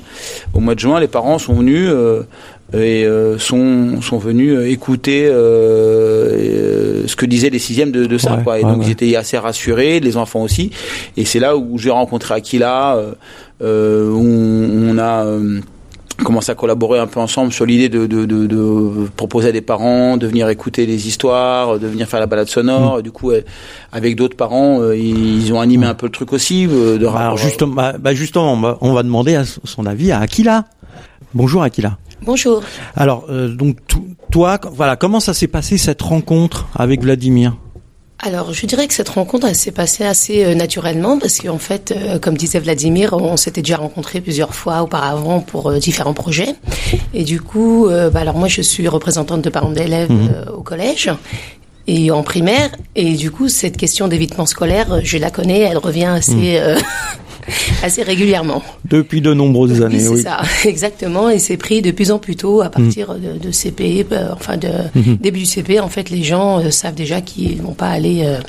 au 0.53 0.59
mois 0.59 0.75
de 0.75 0.79
juin, 0.79 0.99
les 0.99 1.07
parents 1.07 1.39
sont 1.39 1.53
venus 1.53 1.89
et 2.73 3.05
euh, 3.05 3.37
sont 3.37 4.01
sont 4.01 4.17
venus 4.17 4.57
écouter 4.67 5.27
euh, 5.27 7.05
ce 7.07 7.15
que 7.15 7.25
disaient 7.27 7.51
les 7.51 7.59
sixièmes 7.59 7.91
de, 7.91 8.05
de 8.05 8.17
ça 8.17 8.37
quoi 8.43 8.59
et 8.59 8.63
donc 8.63 8.79
ils 8.83 8.91
étaient 8.91 9.15
assez 9.15 9.37
rassurés 9.37 9.99
les 9.99 10.17
enfants 10.17 10.41
aussi 10.41 10.71
et 11.15 11.25
c'est 11.25 11.39
là 11.39 11.57
où 11.57 11.77
j'ai 11.77 11.91
rencontré 11.91 12.33
Aquila 12.33 12.97
euh, 13.61 14.11
où 14.11 14.19
on 14.19 14.97
a 14.97 15.25
commencé 16.23 16.51
à 16.51 16.55
collaborer 16.55 16.97
un 16.97 17.07
peu 17.07 17.19
ensemble 17.19 17.51
sur 17.51 17.65
l'idée 17.65 17.89
de, 17.89 18.07
de, 18.07 18.25
de, 18.25 18.47
de, 18.47 19.09
proposer 19.15 19.49
à 19.49 19.51
des 19.51 19.61
parents 19.61 20.15
de 20.15 20.25
venir 20.25 20.47
écouter 20.47 20.85
les 20.85 21.09
histoires, 21.09 21.77
de 21.77 21.87
venir 21.87 22.07
faire 22.07 22.21
la 22.21 22.25
balade 22.25 22.47
sonore. 22.47 22.99
Mm. 22.99 23.01
Du 23.01 23.11
coup, 23.11 23.33
avec 23.91 24.15
d'autres 24.15 24.37
parents, 24.37 24.93
ils 24.93 25.51
ont 25.51 25.59
animé 25.59 25.85
un 25.85 25.93
peu 25.93 26.05
le 26.05 26.13
truc 26.13 26.31
aussi. 26.31 26.67
De 26.67 26.97
bah, 26.99 27.15
Alors 27.17 27.37
justement, 27.37 27.75
bah, 27.75 27.95
bah 27.99 28.13
justement, 28.13 28.77
on 28.79 28.93
va 28.93 29.03
demander 29.03 29.35
à 29.35 29.43
son 29.43 29.85
avis 29.85 30.13
à 30.13 30.21
Aquila. 30.21 30.63
Bonjour 31.35 31.63
Aquila. 31.63 31.97
Bonjour. 32.21 32.63
Alors, 32.95 33.25
euh, 33.29 33.49
donc 33.49 33.75
toi, 34.31 34.57
voilà, 34.71 34.95
comment 34.95 35.19
ça 35.19 35.33
s'est 35.33 35.49
passé 35.49 35.77
cette 35.77 36.01
rencontre 36.01 36.69
avec 36.73 37.01
Vladimir? 37.01 37.57
Alors, 38.19 38.53
je 38.53 38.65
dirais 38.65 38.87
que 38.87 38.93
cette 38.93 39.09
rencontre, 39.09 39.45
elle 39.47 39.55
s'est 39.55 39.73
passée 39.73 40.05
assez 40.05 40.45
euh, 40.45 40.55
naturellement 40.55 41.19
parce 41.19 41.39
qu'en 41.39 41.57
fait, 41.57 41.93
euh, 41.93 42.19
comme 42.19 42.37
disait 42.37 42.59
Vladimir, 42.59 43.13
on 43.13 43.35
s'était 43.35 43.61
déjà 43.61 43.75
rencontrés 43.75 44.21
plusieurs 44.21 44.55
fois 44.55 44.81
auparavant 44.81 45.41
pour 45.41 45.73
différents 45.73 46.13
projets. 46.13 46.55
Et 47.13 47.25
du 47.25 47.41
coup, 47.41 47.89
bah, 47.89 48.21
alors 48.21 48.37
moi, 48.37 48.47
je 48.47 48.61
suis 48.61 48.87
représentante 48.87 49.41
de 49.41 49.49
parents 49.49 49.71
d'élèves 49.71 50.09
mhm. 50.09 50.29
au 50.57 50.61
collège 50.61 51.11
et 51.87 52.11
en 52.11 52.23
primaire. 52.23 52.71
Et 52.95 53.13
du 53.13 53.31
coup, 53.31 53.49
cette 53.49 53.77
question 53.77 54.07
d'évitement 54.07 54.45
scolaire, 54.45 55.01
je 55.03 55.17
la 55.17 55.29
connais, 55.29 55.59
elle 55.59 55.77
revient 55.77 56.05
assez, 56.05 56.59
mhm. 56.59 56.77
assez 57.83 58.03
régulièrement. 58.03 58.63
Depuis 58.85 59.21
de 59.21 59.33
nombreuses 59.33 59.81
années, 59.81 60.07
oui. 60.07 60.17
C'est 60.17 60.23
ça, 60.23 60.41
exactement. 60.65 61.29
Et 61.29 61.39
c'est 61.39 61.57
pris 61.57 61.81
de 61.81 61.91
plus 61.91 62.11
en 62.11 62.19
plus 62.19 62.35
tôt 62.35 62.61
à 62.61 62.69
partir 62.69 63.15
de, 63.15 63.37
de, 63.37 63.51
CP, 63.51 64.05
euh, 64.11 64.29
enfin 64.33 64.57
de 64.57 64.69
mhm. 64.95 65.17
début 65.17 65.39
du 65.39 65.45
CP. 65.45 65.79
En 65.79 65.89
fait, 65.89 66.09
les 66.09 66.23
gens 66.23 66.59
euh, 66.59 66.71
savent 66.71 66.95
déjà 66.95 67.21
qu'ils 67.21 67.61
vont 67.61 67.73
pas 67.73 67.89
aller 67.89 68.23
euh, 68.25 68.39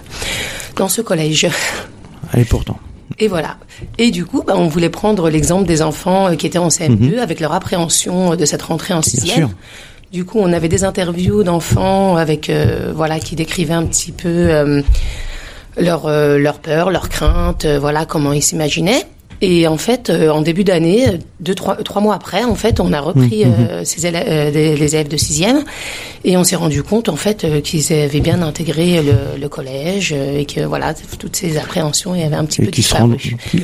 dans 0.76 0.88
ce 0.88 1.02
collège. 1.02 1.48
Et 2.36 2.44
pourtant. 2.44 2.78
Et 3.18 3.28
voilà. 3.28 3.56
Et 3.98 4.10
du 4.10 4.26
coup, 4.26 4.42
bah, 4.46 4.54
on 4.56 4.68
voulait 4.68 4.90
prendre 4.90 5.30
l'exemple 5.30 5.66
des 5.66 5.80
enfants 5.80 6.34
qui 6.36 6.46
étaient 6.46 6.58
en 6.58 6.68
CM2 6.68 7.14
mhm. 7.14 7.18
avec 7.18 7.40
leur 7.40 7.52
appréhension 7.52 8.34
de 8.34 8.44
cette 8.44 8.62
rentrée 8.62 8.94
en 8.94 9.02
sixième. 9.02 9.50
Du 10.12 10.25
coup, 10.25 10.38
on 10.38 10.52
avait 10.52 10.68
des 10.68 10.84
interviews 10.84 11.42
d'enfants 11.42 12.16
avec, 12.16 12.50
voilà, 12.94 13.18
qui 13.18 13.36
décrivaient 13.36 13.75
un 13.75 13.84
petit 13.84 14.12
peu 14.12 14.82
leur 15.76 16.08
leur 16.08 16.58
peur, 16.60 16.90
leurs 16.90 17.08
craintes, 17.08 17.66
voilà 17.66 18.06
comment 18.06 18.32
ils 18.32 18.42
s'imaginaient. 18.42 19.06
Et 19.42 19.66
en 19.66 19.76
fait, 19.76 20.08
euh, 20.08 20.30
en 20.30 20.40
début 20.40 20.64
d'année, 20.64 21.18
deux 21.40 21.54
trois 21.54 21.76
trois 21.76 22.00
mois 22.00 22.14
après, 22.14 22.42
en 22.44 22.54
fait, 22.54 22.80
on 22.80 22.92
a 22.92 23.00
repris 23.00 23.44
mmh, 23.44 23.48
mmh. 23.48 23.66
Euh, 23.70 23.84
ces 23.84 24.06
élèves, 24.06 24.26
euh, 24.28 24.50
les 24.50 24.94
élèves 24.94 25.08
de 25.08 25.16
sixième, 25.18 25.62
et 26.25 26.36
on 26.38 26.44
s'est 26.44 26.56
rendu 26.56 26.82
compte 26.82 27.10
en 27.10 27.16
fait 27.16 27.46
qu'ils 27.62 27.92
avaient 27.92 28.20
bien 28.20 28.40
intégré 28.40 29.02
le, 29.02 29.38
le, 29.38 29.48
collège 29.48 30.12
et 30.12 30.46
que 30.46 30.60
voilà 30.62 30.94
toutes 31.18 31.36
ces 31.36 31.58
appréhensions, 31.58 32.14
il 32.14 32.22
y 32.22 32.25
avait 32.25 32.36
un 32.36 32.46
petit 32.46 32.62
et 32.62 32.64
peu 32.64 32.70
qui 32.70 32.82
se 32.82 32.94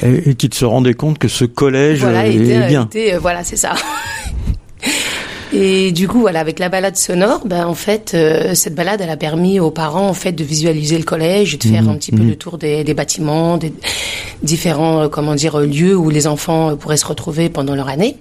et 0.02 0.34
qui 0.34 0.50
se 0.52 0.64
rendaient 0.64 0.94
compte 0.94 1.18
que 1.18 1.28
ce 1.28 1.44
collège 1.44 2.00
voilà, 2.00 2.26
était, 2.26 2.66
bien. 2.66 2.84
Était, 2.84 3.16
voilà, 3.16 3.42
c'est 3.42 3.56
ça. 3.56 3.74
Et 5.52 5.92
du 5.92 6.08
coup, 6.08 6.20
voilà, 6.20 6.40
avec 6.40 6.58
la 6.58 6.68
balade 6.68 6.96
sonore, 6.96 7.42
ben 7.44 7.66
en 7.66 7.74
fait, 7.74 8.12
euh, 8.14 8.54
cette 8.54 8.74
balade, 8.74 9.00
elle 9.02 9.10
a 9.10 9.16
permis 9.16 9.60
aux 9.60 9.70
parents 9.70 10.08
en 10.08 10.14
fait 10.14 10.32
de 10.32 10.44
visualiser 10.44 10.96
le 10.96 11.04
collège 11.04 11.54
et 11.54 11.58
de 11.58 11.64
faire 11.64 11.82
Mmh, 11.82 11.88
un 11.88 11.94
petit 11.96 12.12
peu 12.12 12.22
le 12.22 12.36
tour 12.36 12.56
des, 12.58 12.84
des 12.84 12.94
bâtiments, 12.94 13.58
des 13.58 13.72
différents, 14.42 15.02
euh, 15.02 15.08
comment 15.08 15.34
dire, 15.34 15.58
lieux 15.60 15.96
où 15.96 16.08
les 16.08 16.26
enfants 16.26 16.70
euh, 16.70 16.74
pourraient 16.76 16.96
se 16.96 17.06
retrouver 17.06 17.48
pendant 17.50 17.74
leur 17.74 17.88
année. 17.88 18.16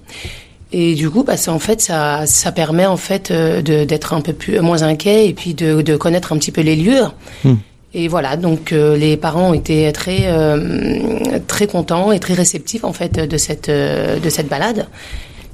Et 0.73 0.95
du 0.95 1.09
coup, 1.09 1.23
bah, 1.23 1.37
ça, 1.37 1.53
en 1.53 1.59
fait, 1.59 1.81
ça, 1.81 2.25
ça 2.25 2.51
permet 2.51 2.85
en 2.85 2.97
fait 2.97 3.31
euh, 3.31 3.61
d'être 3.61 4.13
un 4.13 4.21
peu 4.21 4.33
plus 4.33 4.59
moins 4.59 4.83
inquiet 4.83 5.27
et 5.27 5.33
puis 5.33 5.53
de, 5.53 5.81
de 5.81 5.95
connaître 5.95 6.33
un 6.33 6.37
petit 6.37 6.51
peu 6.51 6.61
les 6.61 6.75
lieux. 6.75 7.03
Hmm. 7.43 7.55
Et 7.93 8.07
voilà, 8.07 8.37
donc 8.37 8.71
euh, 8.71 8.95
les 8.95 9.17
parents 9.17 9.49
ont 9.49 9.53
été 9.53 9.91
très 9.91 10.27
euh, 10.27 11.39
très 11.47 11.67
contents 11.67 12.13
et 12.13 12.19
très 12.19 12.33
réceptifs 12.33 12.85
en 12.85 12.93
fait 12.93 13.19
de 13.19 13.37
cette 13.37 13.67
euh, 13.67 14.17
de 14.19 14.29
cette 14.29 14.47
balade. 14.47 14.87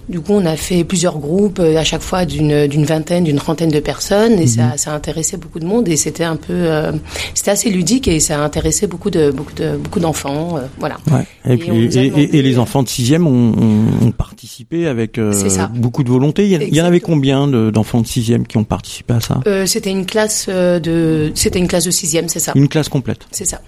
Du 0.09 0.21
coup, 0.21 0.31
on 0.33 0.45
a 0.45 0.55
fait 0.55 0.85
plusieurs 0.85 1.17
groupes 1.19 1.59
euh, 1.59 1.75
à 1.77 1.83
chaque 1.83 2.01
fois 2.01 2.23
d'une 2.25 2.65
d'une 2.67 2.85
vingtaine, 2.85 3.25
d'une 3.25 3.35
trentaine 3.35 3.69
de 3.69 3.79
personnes 3.81 4.39
et 4.39 4.47
ça 4.47 4.77
ça 4.77 4.91
a 4.93 4.95
intéressé 4.95 5.35
beaucoup 5.35 5.59
de 5.59 5.65
monde 5.65 5.89
et 5.89 5.97
c'était 5.97 6.23
un 6.23 6.37
peu 6.37 6.53
euh, 6.53 6.93
c'était 7.33 7.51
assez 7.51 7.69
ludique 7.69 8.07
et 8.07 8.21
ça 8.21 8.39
a 8.39 8.43
intéressé 8.45 8.87
beaucoup 8.87 9.09
de 9.09 9.31
beaucoup 9.31 9.51
de 9.53 9.75
beaucoup 9.75 9.99
d'enfants, 9.99 10.57
euh, 10.57 10.61
voilà. 10.79 10.95
Ouais. 11.11 11.25
Et, 11.45 11.53
Et 11.53 11.57
puis, 11.57 11.71
on 11.71 11.75
nous 11.75 11.97
a 11.97 12.01
et, 12.01 12.05
et- 12.05 12.09
demandé- 12.09 12.29
et 12.31 12.41
les 12.41 12.57
enfants 12.57 12.83
de 12.83 12.87
sixième 12.89 13.27
ont, 13.27 14.11
participé 14.11 14.87
avec 14.87 15.17
euh, 15.17 15.33
ça. 15.49 15.67
beaucoup 15.73 16.03
de 16.03 16.09
volonté. 16.09 16.45
Il 16.45 16.51
y, 16.53 16.55
en- 16.57 16.61
il 16.61 16.73
y 16.75 16.81
en 16.81 16.85
avait 16.85 17.01
combien 17.01 17.47
de- 17.47 17.69
d'enfants 17.69 17.99
de 18.01 18.07
sixième 18.07 18.47
qui 18.47 18.57
ont 18.57 18.63
participé 18.63 19.13
à 19.15 19.19
ça? 19.19 19.41
Euh, 19.45 19.65
c'était 19.65 19.89
une 19.91 20.05
classe 20.05 20.45
euh, 20.47 20.79
de 20.79 21.31
c'était 21.35 21.59
une 21.59 21.67
classe 21.67 21.83
de 21.85 21.91
sixième, 21.91 22.29
c'est 22.29 22.39
ça. 22.39 22.53
Une 22.55 22.69
classe 22.69 22.87
complète. 22.87 23.19
C'est 23.31 23.45
ça. 23.45 23.59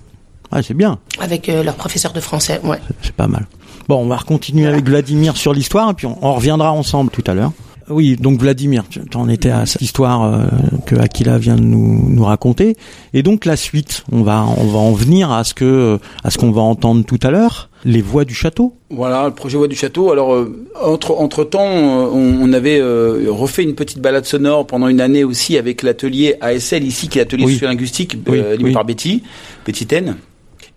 Ah, 0.52 0.64
c'est 0.64 0.74
bien. 0.74 1.00
Avec 1.20 1.48
euh, 1.50 1.64
leur 1.64 1.76
professeur 1.76 2.12
de 2.14 2.20
français, 2.22 2.60
ouais. 2.64 2.80
C'est 3.04 3.12
pas 3.14 3.28
mal. 3.28 3.46
Bon, 3.90 4.04
on 4.04 4.06
va 4.08 4.20
continuer 4.20 4.68
avec 4.68 4.86
Vladimir 4.88 5.36
sur 5.36 5.52
l'histoire 5.52 5.90
et 5.90 5.94
puis 5.96 6.06
on, 6.06 6.16
on 6.22 6.36
reviendra 6.36 6.72
ensemble 6.72 7.10
tout 7.10 7.24
à 7.26 7.34
l'heure. 7.34 7.52
Oui, 7.90 8.18
donc 8.18 8.40
Vladimir, 8.40 8.84
tu 8.88 9.00
en 9.16 9.28
étais 9.28 9.50
à 9.50 9.66
cette 9.66 9.82
histoire 9.82 10.24
euh, 10.24 10.44
que 10.86 10.96
Aquila 10.96 11.40
vient 11.40 11.56
de 11.56 11.64
nous, 11.64 12.08
nous 12.08 12.24
raconter. 12.24 12.78
Et 13.16 13.24
donc 13.24 13.46
la 13.46 13.56
suite, 13.56 14.04
on 14.12 14.22
va 14.22 14.46
on 14.60 14.66
va 14.68 14.78
en 14.78 14.92
venir 14.92 15.32
à 15.32 15.44
ce 15.44 15.56
que 15.56 15.98
à 16.24 16.30
ce 16.30 16.38
qu'on 16.38 16.52
va 16.52 16.62
entendre 16.62 17.04
tout 17.04 17.18
à 17.24 17.32
l'heure, 17.32 17.72
les 17.84 18.04
voix 18.04 18.26
du 18.26 18.36
château. 18.36 18.76
Voilà, 18.92 19.26
le 19.26 19.34
projet 19.34 19.58
Voix 19.58 19.68
du 19.68 19.76
Château. 19.76 20.12
Alors, 20.12 20.36
euh, 20.36 20.68
entre, 20.84 21.16
entre 21.20 21.44
temps, 21.44 21.66
on, 21.66 22.42
on 22.44 22.54
avait 22.54 22.80
euh, 22.80 23.26
refait 23.30 23.64
une 23.64 23.74
petite 23.74 24.02
balade 24.02 24.26
sonore 24.26 24.68
pendant 24.68 24.88
une 24.88 25.02
année 25.02 25.24
aussi 25.24 25.58
avec 25.58 25.82
l'atelier 25.82 26.36
ASL 26.42 26.84
ici, 26.84 27.08
qui 27.08 27.18
est 27.18 27.22
l'atelier 27.22 27.46
Oui. 27.46 27.54
sociolinguistique 27.54 28.18
Oui, 28.28 28.38
euh, 28.40 28.56
oui. 28.62 28.72
par 28.72 28.86
Betty, 28.86 29.24
Betty 29.66 29.88
Ten. 29.88 30.16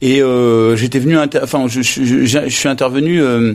Et 0.05 0.21
euh, 0.21 0.75
j'étais 0.75 0.99
venu, 0.99 1.17
enfin, 1.41 1.67
je, 1.69 1.81
je, 1.81 2.03
je- 2.03 2.27
je 2.27 2.49
suis 2.49 2.69
intervenu 2.69 3.23
euh, 3.23 3.55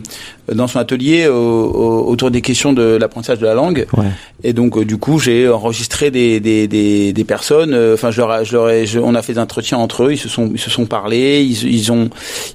dans 0.52 0.68
son 0.68 0.80
atelier 0.80 1.28
au- 1.28 1.34
au- 1.36 2.08
autour 2.10 2.32
des 2.32 2.40
questions 2.42 2.72
de 2.72 2.96
l'apprentissage 2.96 3.40
de 3.40 3.46
la 3.46 3.54
langue. 3.54 3.86
Ouais. 3.98 4.06
Et 4.46 4.54
donc, 4.54 4.78
euh, 4.78 4.86
du 4.86 4.96
coup, 4.98 5.20
j'ai 5.20 5.50
enregistré 5.50 6.10
des, 6.10 6.40
des, 6.40 6.70
des, 6.70 7.12
des 7.12 7.24
personnes. 7.26 7.74
euh, 7.74 7.96
Enfin, 7.96 8.12
je 8.12 8.22
leur, 8.22 8.46
je 8.46 8.54
leur 8.54 8.70
ai- 8.70 8.86
je- 8.86 9.00
on 9.00 9.14
a 9.14 9.22
fait 9.22 9.34
des 9.34 9.40
entretiens 9.40 9.78
entre 9.78 10.06
eux. 10.06 10.14
Ils 10.14 10.18
se 10.18 10.30
sont, 10.30 10.50
ils 10.54 10.60
se 10.60 10.70
sont 10.70 10.86
parlé. 10.86 11.42
Ils, 11.44 11.64
ils 11.70 11.92
ont, 11.92 12.10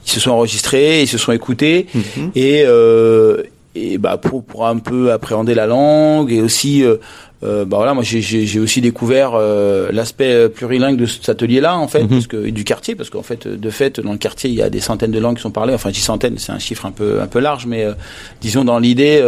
ils 0.07 0.11
se 0.11 0.21
sont 0.21 0.31
enregistrés. 0.31 1.03
Ils 1.03 1.07
se 1.09 1.19
sont 1.19 1.33
écoutés. 1.33 1.87
Mhm. 1.95 2.31
Et, 2.35 2.63
euh, 2.65 3.43
et 3.75 3.97
bah 3.99 4.19
pour, 4.19 4.45
pour 4.45 4.67
un 4.67 4.77
peu 4.79 5.13
appréhender 5.13 5.55
la 5.55 5.67
langue 5.67 6.31
et 6.31 6.43
aussi 6.43 6.85
euh, 6.85 6.97
euh, 7.43 7.65
bah 7.65 7.79
voilà 7.79 7.95
moi 7.95 8.03
j'ai- 8.05 8.61
aussi 8.61 8.81
découvert 8.83 9.33
euh, 9.35 9.91
l'aspect 9.93 10.33
euh, 10.33 10.49
plurilingue 10.49 10.97
de 10.99 11.07
cet 11.07 11.29
atelier 11.31 11.61
là 11.61 11.77
en 11.79 11.89
fait 11.89 12.03
Mhm. 12.03 12.09
parce 12.09 12.27
que 12.27 12.47
et 12.47 12.53
du 12.53 12.65
quartier 12.65 12.95
parce 12.95 13.09
qu'en 13.11 13.23
fait 13.23 13.49
de 13.49 13.71
fait 13.71 13.99
dans 13.99 14.13
le 14.13 14.19
quartier 14.19 14.51
il 14.51 14.57
y 14.57 14.63
a 14.63 14.69
des 14.71 14.81
centaines 14.81 15.11
de 15.11 15.19
langues 15.19 15.37
qui 15.37 15.43
sont 15.43 15.51
parlées 15.51 15.73
enfin 15.75 15.91
dis 15.91 16.01
centaines 16.01 16.37
c'est 16.39 16.53
un 16.53 16.59
chiffre 16.59 16.85
un 16.87 16.91
peu 16.93 17.21
un 17.23 17.27
peu 17.27 17.41
large 17.41 17.65
mais 17.67 17.85
euh, 17.85 17.95
disons 18.43 18.63
dans 18.65 18.79
l'idée 18.79 19.21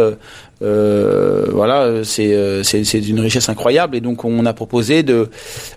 euh, 0.61 1.45
voilà 1.51 2.03
c'est 2.03 2.63
c'est 2.63 2.99
d'une 3.01 3.19
richesse 3.19 3.49
incroyable 3.49 3.95
et 3.95 4.01
donc 4.01 4.23
on 4.25 4.45
a 4.45 4.53
proposé 4.53 5.03
de 5.03 5.29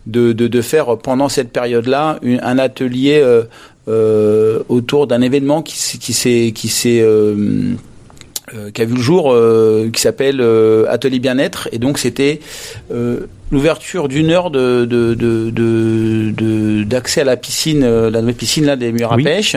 de 0.06 0.32
de, 0.32 0.46
de 0.46 0.60
faire 0.60 0.98
pendant 0.98 1.28
cette 1.28 1.50
période 1.52 1.86
là 1.86 2.18
un 2.42 2.58
atelier 2.58 3.20
euh, 3.22 3.44
euh, 3.88 4.60
autour 4.68 5.06
d'un 5.06 5.22
événement 5.22 5.62
qui 5.62 5.98
qui 5.98 6.12
s'est 6.12 6.52
qui 6.54 6.68
s'est 6.68 7.02
euh, 8.54 8.70
qui 8.70 8.82
a 8.82 8.84
vu 8.84 8.94
le 8.94 9.00
jour, 9.02 9.32
euh, 9.32 9.90
qui 9.92 10.00
s'appelle 10.00 10.40
euh, 10.40 10.84
Atelier 10.88 11.18
Bien-être, 11.18 11.68
et 11.72 11.78
donc 11.78 11.98
c'était 11.98 12.40
euh, 12.92 13.20
l'ouverture 13.50 14.08
d'une 14.08 14.30
heure 14.30 14.50
de 14.50 14.84
de 14.84 15.14
de 15.14 16.84
d'accès 16.84 17.22
à 17.22 17.24
la 17.24 17.36
piscine, 17.36 17.82
euh, 17.82 18.10
la 18.10 18.20
nouvelle 18.20 18.34
piscine 18.36 18.64
là 18.66 18.76
des 18.76 18.92
murs 18.92 19.12
à 19.12 19.16
Oui. 19.16 19.24
pêche, 19.24 19.56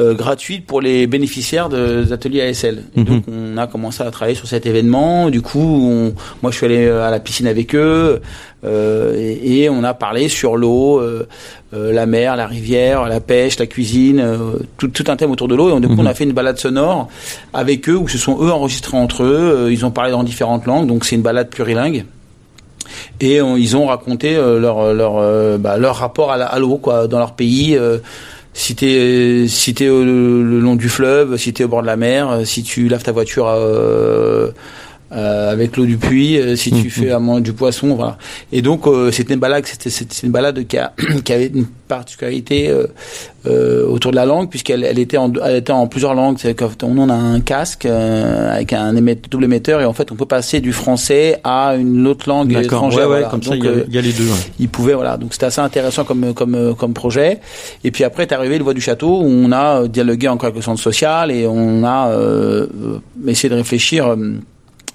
euh, 0.00 0.14
gratuite 0.14 0.66
pour 0.66 0.80
les 0.80 1.06
bénéficiaires 1.06 1.68
de- 1.68 2.04
des 2.04 2.12
ateliers 2.12 2.42
ASL. 2.42 2.82
Et 2.96 3.00
Mhm. 3.00 3.04
donc 3.06 3.24
on 3.28 3.56
a 3.56 3.66
commencé 3.66 4.02
à 4.02 4.10
travailler 4.10 4.36
sur 4.36 4.46
cet 4.48 4.66
événement. 4.66 5.30
Du 5.30 5.40
coup, 5.42 5.58
on, 5.90 6.14
moi 6.42 6.50
je 6.50 6.56
suis 6.56 6.66
allé 6.66 6.86
à 6.88 7.10
la 7.10 7.20
piscine 7.20 7.46
avec 7.46 7.74
eux 7.74 8.20
euh, 8.64 9.14
et, 9.18 9.62
et 9.64 9.68
on 9.70 9.82
a 9.84 9.94
parlé 9.94 10.28
sur 10.28 10.56
l'eau, 10.56 11.00
euh, 11.72 11.76
euh, 11.88 11.92
la 11.92 12.06
mer, 12.06 12.36
la 12.36 12.46
rivière, 12.46 13.08
la 13.08 13.20
pêche, 13.20 13.58
la 13.58 13.66
cuisine, 13.66 14.20
euh, 14.20 14.36
tout, 14.76 14.88
tout 14.88 15.04
un 15.08 15.16
thème 15.16 15.30
autour 15.30 15.48
de 15.48 15.54
l'eau. 15.54 15.68
Et 15.68 15.72
donc, 15.72 15.80
du 15.80 15.88
coup, 15.88 15.94
on 15.98 16.06
a 16.06 16.14
fait 16.14 16.24
une 16.24 16.32
balade 16.32 16.58
sonore 16.58 17.08
avec 17.54 17.88
eux 17.88 17.96
où 17.96 18.08
se 18.08 18.18
sont 18.18 18.38
eux 18.42 18.50
enregistrés 18.50 18.96
entre 18.96 19.22
eux. 19.24 19.54
Euh, 19.66 19.72
Ils 19.72 19.84
ont 19.86 19.90
parlé 19.90 20.10
dans 20.10 20.22
différentes 20.22 20.66
langues, 20.66 20.86
donc 20.86 21.04
c'est 21.04 21.16
une 21.16 21.22
balade 21.22 21.48
plurilingue. 21.48 22.04
Et 23.20 23.40
on- 23.40 23.56
ils 23.56 23.76
ont 23.76 23.86
raconté 23.86 24.36
euh, 24.36 24.58
leur 24.60 24.92
leur 24.92 25.14
euh, 25.18 25.56
bah, 25.56 25.78
leur 25.78 25.96
rapport 25.96 26.30
à 26.32 26.58
l'eau 26.58 26.76
quoi 26.76 27.06
dans 27.08 27.18
leur 27.18 27.32
pays. 27.32 27.76
Euh, 27.76 27.98
si 28.54 28.74
t'es 28.74 29.46
si 29.48 29.72
t'es 29.72 29.86
le 29.86 30.60
long 30.60 30.76
du 30.76 30.90
fleuve, 30.90 31.38
si 31.38 31.54
t'es 31.54 31.64
au 31.64 31.68
bord 31.68 31.80
de 31.80 31.86
la 31.86 31.96
mer, 31.96 32.28
euh, 32.30 32.44
si 32.44 32.62
tu 32.62 32.88
laves 32.88 33.02
ta 33.02 33.12
voiture 33.12 33.46
euh, 33.48 34.50
euh, 35.14 35.52
avec 35.52 35.76
l'eau 35.76 35.84
du 35.84 35.96
puits, 35.98 36.38
euh, 36.38 36.56
si 36.56 36.70
tu 36.70 36.84
Mhm. 36.84 36.90
fais 36.90 37.10
à 37.10 37.18
manger 37.18 37.42
du 37.42 37.52
poisson, 37.52 37.94
voilà. 37.94 38.16
Et 38.50 38.62
donc 38.62 38.86
euh, 38.86 39.10
c'était 39.10 39.34
une 39.34 39.40
balade, 39.40 39.64
c'était 39.66 39.90
c'était 39.90 40.26
une 40.26 40.32
balade 40.32 40.66
qui, 40.66 40.78
a, 40.78 40.92
qui 41.24 41.32
avait 41.32 41.48
une 41.48 41.66
particularité 41.88 42.70
euh, 42.70 42.86
euh, 43.46 43.86
autour 43.86 44.12
de 44.12 44.16
la 44.16 44.24
langue 44.24 44.48
puisqu'elle 44.48 44.82
elle 44.84 44.98
était 44.98 45.18
en 45.18 45.30
elle 45.44 45.56
était 45.56 45.72
en 45.72 45.86
plusieurs 45.86 46.14
langues. 46.14 46.36
C'est 46.40 46.56
on 46.82 47.08
a 47.10 47.14
un 47.14 47.40
casque 47.40 47.84
euh, 47.84 48.54
avec 48.56 48.72
un 48.72 48.94
émet- 48.96 49.18
double 49.30 49.44
émetteur 49.44 49.80
et 49.82 49.84
en 49.84 49.92
fait 49.92 50.10
on 50.10 50.14
peut 50.14 50.24
passer 50.24 50.60
du 50.60 50.72
français 50.72 51.40
à 51.44 51.74
une 51.76 52.06
autre 52.06 52.28
langue 52.28 52.50
étrangère. 52.56 53.00
Ouais, 53.00 53.04
ouais, 53.04 53.08
voilà. 53.18 53.28
comme 53.28 53.42
ça, 53.42 53.50
Donc, 53.50 53.58
il 53.58 53.64
y, 53.64 53.68
a, 53.68 53.70
euh, 53.72 53.84
il 53.88 53.94
y 53.94 53.98
a 53.98 54.00
les 54.00 54.12
deux. 54.12 54.24
ouais. 54.24 54.36
il 54.58 54.68
pouvait 54.70 54.94
voilà 54.94 55.16
donc 55.18 55.34
c'était 55.34 55.46
assez 55.46 55.60
intéressant 55.60 56.04
comme 56.04 56.32
comme 56.32 56.74
comme 56.74 56.94
projet 56.94 57.40
et 57.84 57.90
puis 57.90 58.04
après 58.04 58.22
est 58.22 58.32
arrivé 58.32 58.56
le 58.56 58.64
voix 58.64 58.72
du 58.74 58.80
château 58.80 59.20
où 59.20 59.26
on 59.26 59.52
a 59.52 59.86
dialogué 59.88 60.28
avec 60.28 60.54
le 60.54 60.62
centre 60.62 60.80
social 60.80 61.30
et 61.30 61.46
on 61.46 61.84
a 61.84 62.10
essayé 63.26 63.50
de 63.50 63.56
réfléchir 63.56 64.16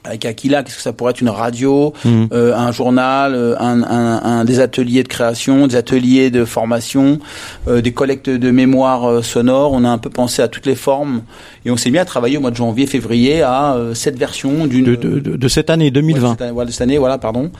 avec 0.03 0.25
Aquila, 0.25 0.63
qu'est-ce 0.63 0.77
que 0.77 0.81
ça 0.81 0.93
pourrait 0.93 1.11
être 1.11 1.21
une 1.21 1.29
radio, 1.29 1.93
Mhm. 2.05 2.29
euh, 2.31 2.55
un 2.55 2.71
journal, 2.71 3.33
euh, 3.35 3.55
un, 3.59 3.83
un, 3.83 4.21
un- 4.23 4.45
des 4.45 4.59
ateliers 4.61 5.03
de 5.03 5.07
création, 5.09 5.67
des 5.67 5.75
ateliers 5.75 6.29
de 6.29 6.45
formation, 6.45 7.19
euh, 7.67 7.81
des 7.81 7.91
collectes 7.91 8.29
de 8.29 8.51
mémoire 8.51 9.05
euh, 9.09 9.21
sonore. 9.21 9.73
On 9.73 9.83
a 9.83 9.89
un 9.89 9.97
peu 9.97 10.09
pensé 10.09 10.41
à 10.41 10.47
toutes 10.47 10.65
les 10.65 10.75
formes 10.75 11.21
et 11.65 11.71
on 11.71 11.77
s'est 11.77 11.91
mis 11.91 11.97
à 11.97 12.05
travailler 12.05 12.37
au 12.37 12.41
mois 12.41 12.51
de 12.51 12.55
janvier, 12.55 12.87
février 12.87 13.41
à 13.41 13.75
cette 13.93 14.17
version 14.17 14.65
d'une 14.65 14.85
De, 14.85 14.95
de, 14.95 15.19
de, 15.19 15.35
de 15.35 15.47
cette 15.49 15.69
année 15.69 15.85
Ouais, 15.85 15.91
2020. 15.91 16.31
cette 16.31 16.41
année, 16.41 16.51
voilà, 16.51 16.67
de 16.67 16.71
cette 16.71 16.81
année, 16.81 16.97
voilà, 16.97 17.17
pardon, 17.17 17.51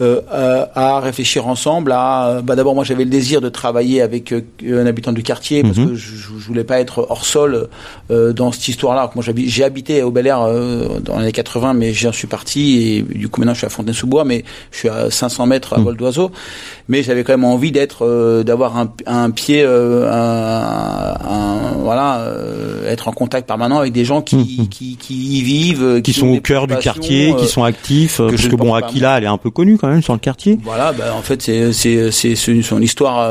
à 0.00 1.00
réfléchir 1.00 1.46
ensemble. 1.48 1.92
À, 1.92 2.40
bah, 2.42 2.54
d'abord, 2.56 2.74
moi, 2.74 2.84
j'avais 2.84 3.04
le 3.04 3.10
désir 3.10 3.40
de 3.40 3.48
travailler 3.48 4.02
avec 4.02 4.32
un 4.64 4.86
habitant 4.86 5.12
du 5.12 5.22
quartier 5.22 5.62
parce 5.62 5.76
Mhm. 5.78 5.88
que 5.90 5.94
je, 5.94 6.16
je 6.16 6.46
voulais 6.46 6.64
pas 6.64 6.80
être 6.80 7.06
hors 7.10 7.24
sol 7.24 7.68
dans 8.10 8.52
cette 8.52 8.68
histoire-là. 8.68 9.10
Moi, 9.14 9.24
j'ai 9.36 9.64
habité 9.64 10.02
au 10.02 10.10
Bel 10.10 10.26
Air 10.26 10.38
dans 11.02 11.16
les 11.16 11.22
années 11.24 11.32
80, 11.32 11.74
mais 11.78 11.92
j'en 11.94 12.12
suis 12.12 12.26
parti 12.26 12.82
et 12.82 13.02
du 13.02 13.28
coup 13.28 13.40
maintenant 13.40 13.54
je 13.54 13.58
suis 13.58 13.66
à 13.66 13.70
Fontaine-sous-Bois, 13.70 14.24
mais 14.24 14.44
je 14.72 14.78
suis 14.78 14.88
à 14.88 15.10
500 15.10 15.46
mètres 15.46 15.72
à 15.74 15.78
Mhm. 15.78 15.84
vol 15.84 15.96
d'oiseau. 15.96 16.30
Mais 16.88 17.02
j'avais 17.02 17.22
quand 17.24 17.32
même 17.32 17.44
envie 17.44 17.70
d'être, 17.72 18.04
euh, 18.06 18.42
d'avoir 18.42 18.76
un, 18.76 18.92
un 19.06 19.30
pied, 19.30 19.62
euh, 19.62 20.10
un, 20.10 21.16
un- 21.28 21.72
voilà, 21.78 22.18
euh, 22.20 22.90
être 22.90 23.08
en 23.08 23.12
contact 23.12 23.46
permanent 23.46 23.78
avec 23.78 23.92
des 23.92 24.04
gens 24.04 24.22
qui, 24.22 24.68
qui, 24.70 24.96
qui 24.96 25.38
y 25.38 25.42
vivent, 25.42 25.82
euh, 25.82 26.00
Qui 26.00 26.10
ont 26.12 26.20
sont 26.20 26.28
au 26.28 26.40
cœur 26.40 26.66
du 26.66 26.76
quartier, 26.76 27.34
qui 27.38 27.46
sont 27.46 27.62
actifs. 27.64 28.18
que 28.18 28.30
Parce 28.30 28.48
que 28.48 28.56
bon, 28.56 28.74
Aquila, 28.74 29.18
elle 29.18 29.24
est 29.24 29.28
un 29.28 29.38
peu 29.38 29.50
connue 29.50 29.78
quand 29.78 29.88
même 29.88 30.02
sur 30.02 30.12
le 30.14 30.18
quartier. 30.18 30.58
Voilà, 30.62 30.92
bah, 30.92 31.14
en 31.16 31.22
fait, 31.22 31.42
c'est 31.42 31.72
c'est 31.72 32.10
c'est 32.10 32.34
c'est 32.34 32.62
son 32.62 32.80
histoire 32.82 33.28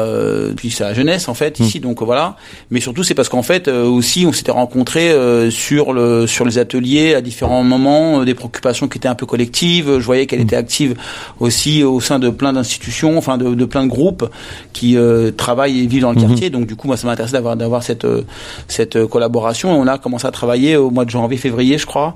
puis 0.55 0.71
sa 0.71 0.93
jeunesse 0.93 1.27
en 1.27 1.33
fait 1.33 1.59
ici, 1.59 1.79
donc 1.79 2.01
voilà. 2.01 2.35
Mais 2.71 2.79
surtout, 2.79 3.03
c'est 3.03 3.13
parce 3.15 3.29
qu'en 3.29 3.43
fait 3.43 3.67
aussi, 3.67 4.25
on 4.27 4.33
s'était 4.33 4.51
rencontrés 4.51 5.13
sur 5.49 5.93
le 5.93 6.27
sur 6.27 6.45
les 6.45 6.57
ateliers 6.57 7.15
à 7.15 7.21
différents 7.21 7.63
moments, 7.63 8.23
des 8.23 8.33
préoccupations 8.37 8.87
qui 8.87 8.97
étaient 8.97 9.07
un 9.07 9.15
peu 9.15 9.25
collectives. 9.25 9.99
Je 9.99 10.05
voyais 10.05 10.25
qu'elle 10.25 10.41
était 10.41 10.55
active 10.55 10.95
aussi 11.39 11.83
au 11.83 11.99
sein 11.99 12.19
de 12.19 12.29
plein 12.29 12.53
d'institutions, 12.53 13.17
enfin 13.17 13.37
de, 13.37 13.53
de, 13.53 13.65
plein 13.65 13.83
de 13.83 13.89
groupes 13.89 14.29
qui 14.73 14.97
euh, 14.97 15.31
travaillent 15.31 15.83
et 15.83 15.87
vivent 15.87 16.03
dans 16.03 16.11
le 16.11 16.21
mhm. 16.21 16.27
quartier. 16.27 16.49
Donc 16.49 16.67
du 16.67 16.75
coup, 16.75 16.87
moi, 16.87 16.97
ça 16.97 17.07
m'intéressait 17.07 17.33
d'avoir 17.33 17.55
d'avoir 17.55 17.83
cette 17.83 18.05
euh, 18.05 18.23
cette 18.67 19.05
collaboration. 19.05 19.75
Et 19.75 19.77
on 19.77 19.87
a 19.87 19.97
commencé 19.97 20.25
à 20.25 20.31
travailler 20.31 20.77
au 20.77 20.89
mois 20.89 21.05
de 21.05 21.09
janvier, 21.09 21.37
février, 21.37 21.77
je 21.77 21.85
crois, 21.85 22.15